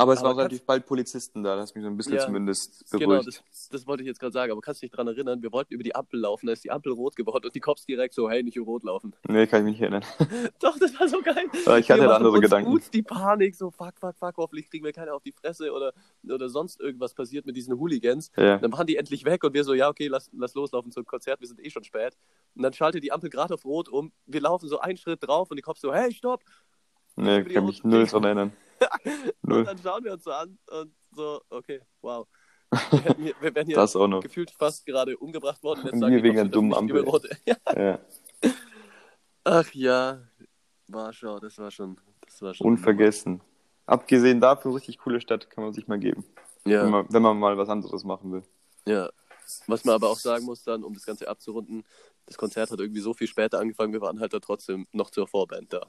Aber 0.00 0.12
es 0.12 0.20
Aber 0.20 0.28
waren 0.28 0.36
relativ 0.36 0.64
bald 0.64 0.86
Polizisten 0.86 1.42
da, 1.42 1.56
das 1.56 1.70
hat 1.70 1.74
mich 1.74 1.82
so 1.82 1.90
ein 1.90 1.96
bisschen 1.96 2.14
Ja, 2.14 2.20
zumindest 2.24 2.88
Genau, 2.92 3.18
beruhigt. 3.20 3.42
das, 3.50 3.68
das 3.68 3.84
wollte 3.88 4.04
ich 4.04 4.06
jetzt 4.06 4.20
gerade 4.20 4.32
sagen, 4.32 4.52
aber 4.52 4.60
kannst 4.60 4.80
du 4.80 4.86
dich 4.86 4.92
dran 4.92 5.08
erinnern, 5.08 5.42
wir 5.42 5.50
wollten 5.50 5.74
über 5.74 5.82
die 5.82 5.92
Ampel 5.92 6.20
laufen, 6.20 6.46
da 6.46 6.52
ist 6.52 6.62
die 6.62 6.70
Ampel 6.70 6.92
rot 6.92 7.16
geworden 7.16 7.46
und 7.46 7.54
die 7.54 7.58
Cops 7.58 7.84
direkt 7.84 8.14
so, 8.14 8.30
hey, 8.30 8.44
nicht 8.44 8.54
über 8.54 8.66
rot 8.66 8.84
laufen. 8.84 9.12
Nee, 9.26 9.48
kann 9.48 9.60
ich 9.60 9.64
mich 9.64 9.72
nicht 9.72 9.82
erinnern. 9.82 10.04
Doch, 10.60 10.78
das 10.78 10.98
war 11.00 11.08
so 11.08 11.20
geil. 11.20 11.46
Aber 11.66 11.80
ich 11.80 11.90
hatte 11.90 12.04
da 12.04 12.14
andere 12.14 12.30
uns 12.30 12.42
Gedanken. 12.42 12.70
Gut 12.70 12.82
die 12.94 13.02
Panik, 13.02 13.56
so 13.56 13.72
fuck, 13.72 13.98
fuck, 13.98 14.16
fuck, 14.16 14.36
hoffentlich 14.36 14.70
kriegen 14.70 14.84
wir 14.84 14.92
keiner 14.92 15.14
auf 15.14 15.22
die 15.24 15.32
Fresse 15.32 15.72
oder, 15.72 15.92
oder 16.22 16.48
sonst 16.48 16.78
irgendwas 16.80 17.12
passiert 17.14 17.44
mit 17.44 17.56
diesen 17.56 17.76
Hooligans. 17.76 18.30
Ja. 18.36 18.58
Dann 18.58 18.72
waren 18.72 18.86
die 18.86 18.94
endlich 18.96 19.24
weg 19.24 19.42
und 19.42 19.52
wir 19.52 19.64
so, 19.64 19.74
ja, 19.74 19.88
okay, 19.88 20.06
lass, 20.06 20.30
lass 20.32 20.54
loslaufen 20.54 20.92
zum 20.92 21.06
Konzert, 21.06 21.40
wir 21.40 21.48
sind 21.48 21.58
eh 21.58 21.70
schon 21.70 21.82
spät. 21.82 22.16
Und 22.54 22.62
dann 22.62 22.72
schaltet 22.72 23.02
die 23.02 23.10
Ampel 23.10 23.30
gerade 23.30 23.52
auf 23.54 23.64
Rot 23.64 23.88
um, 23.88 24.12
wir 24.26 24.40
laufen 24.42 24.68
so 24.68 24.78
einen 24.78 24.96
Schritt 24.96 25.26
drauf 25.26 25.50
und 25.50 25.56
die 25.56 25.62
Cops 25.62 25.80
so, 25.80 25.92
hey, 25.92 26.12
stopp! 26.12 26.44
Nee, 27.18 27.44
kann 27.44 27.66
mich 27.66 27.82
null 27.84 28.06
dran 28.06 28.24
erinnern. 28.24 28.52
Und 29.04 29.34
Null. 29.42 29.64
dann 29.64 29.78
schauen 29.78 30.04
wir 30.04 30.12
uns 30.12 30.22
so 30.24 30.30
an 30.30 30.56
und 30.70 30.92
so, 31.12 31.40
okay, 31.50 31.80
wow. 32.00 32.26
Wir, 32.70 33.00
hätten 33.02 33.22
hier, 33.24 33.34
wir 33.40 33.54
wären 33.54 33.66
hier 33.66 33.74
Das 33.76 33.96
auch 33.96 34.06
noch. 34.06 34.22
gefühlt 34.22 34.50
fast 34.52 34.86
gerade 34.86 35.16
umgebracht 35.16 35.62
worden. 35.64 35.80
Jetzt 35.84 35.98
sagen 35.98 36.16
die 36.16 36.22
wegen 36.22 36.38
einer 36.38 36.48
dummen 36.48 36.74
Ampel. 36.74 37.04
Ja. 37.46 37.56
Ja. 37.74 37.98
Ach 39.44 39.70
ja, 39.72 40.20
Warschau, 40.86 41.38
das 41.40 41.58
war 41.58 41.70
schon, 41.70 41.98
das 42.20 42.40
war 42.42 42.54
schon 42.54 42.66
Unvergessen. 42.66 43.40
Abgesehen 43.86 44.40
davon, 44.40 44.74
richtig 44.74 44.98
coole 44.98 45.20
Stadt, 45.20 45.48
kann 45.50 45.64
man 45.64 45.72
sich 45.72 45.88
mal 45.88 45.98
geben. 45.98 46.24
Wenn, 46.64 46.72
Ja, 46.72 46.84
man, 46.86 47.06
wenn 47.08 47.22
man 47.22 47.38
mal 47.38 47.56
was 47.58 47.68
anderes 47.68 48.04
machen 48.04 48.32
will. 48.32 48.42
ja. 48.86 49.10
Was 49.66 49.82
man 49.86 49.94
aber 49.94 50.10
auch 50.10 50.18
sagen 50.18 50.44
muss 50.44 50.62
dann, 50.62 50.84
um 50.84 50.92
das 50.92 51.06
Ganze 51.06 51.26
abzurunden, 51.26 51.82
das 52.26 52.36
Konzert 52.36 52.70
hat 52.70 52.80
irgendwie 52.80 53.00
so 53.00 53.14
viel 53.14 53.26
später 53.26 53.58
angefangen, 53.58 53.94
wir 53.94 54.02
waren 54.02 54.20
halt 54.20 54.34
da 54.34 54.40
trotzdem 54.40 54.86
noch 54.92 55.08
zur 55.08 55.26
Vorband 55.26 55.72
da. 55.72 55.86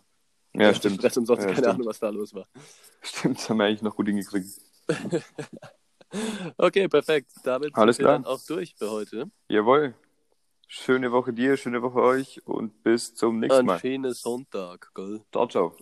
Ja, 0.54 0.74
stimmt. 0.74 0.96
Stress 0.96 1.18
und 1.18 1.26
sonst 1.26 1.42
Ja, 1.42 1.46
keine 1.48 1.58
stimmt. 1.58 1.76
Ahnung, 1.76 1.88
was 1.88 2.00
da 2.00 2.10
los 2.10 2.34
war. 2.34 2.48
Stimmt, 3.02 3.38
das 3.38 3.50
haben 3.50 3.58
wir 3.58 3.66
eigentlich 3.66 3.82
noch 3.82 3.96
gut 3.96 4.08
hingekriegt. 4.08 4.50
Okay, 6.58 6.88
perfekt. 6.88 7.32
Damit 7.44 7.76
Alles 7.76 7.98
sind 7.98 8.06
wir 8.06 8.08
klar. 8.08 8.20
dann 8.20 8.26
auch 8.26 8.42
durch 8.48 8.74
für 8.76 8.90
heute. 8.90 9.30
Jawohl. 9.48 9.94
Schöne 10.68 11.12
Woche 11.12 11.34
dir, 11.34 11.58
schöne 11.58 11.82
Woche 11.82 12.02
euch 12.02 12.46
und 12.46 12.84
bis 12.84 13.16
zum 13.16 13.40
nächsten 13.40 13.60
Ein 13.62 13.66
Mal. 13.66 13.80
schönes 13.80 14.22
Sonntag, 14.22 14.92
gell? 14.94 15.22
Ciao, 15.32 15.48
ciao. 15.48 15.76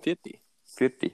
Vierte. 0.00 0.38
Vierte. 0.64 1.12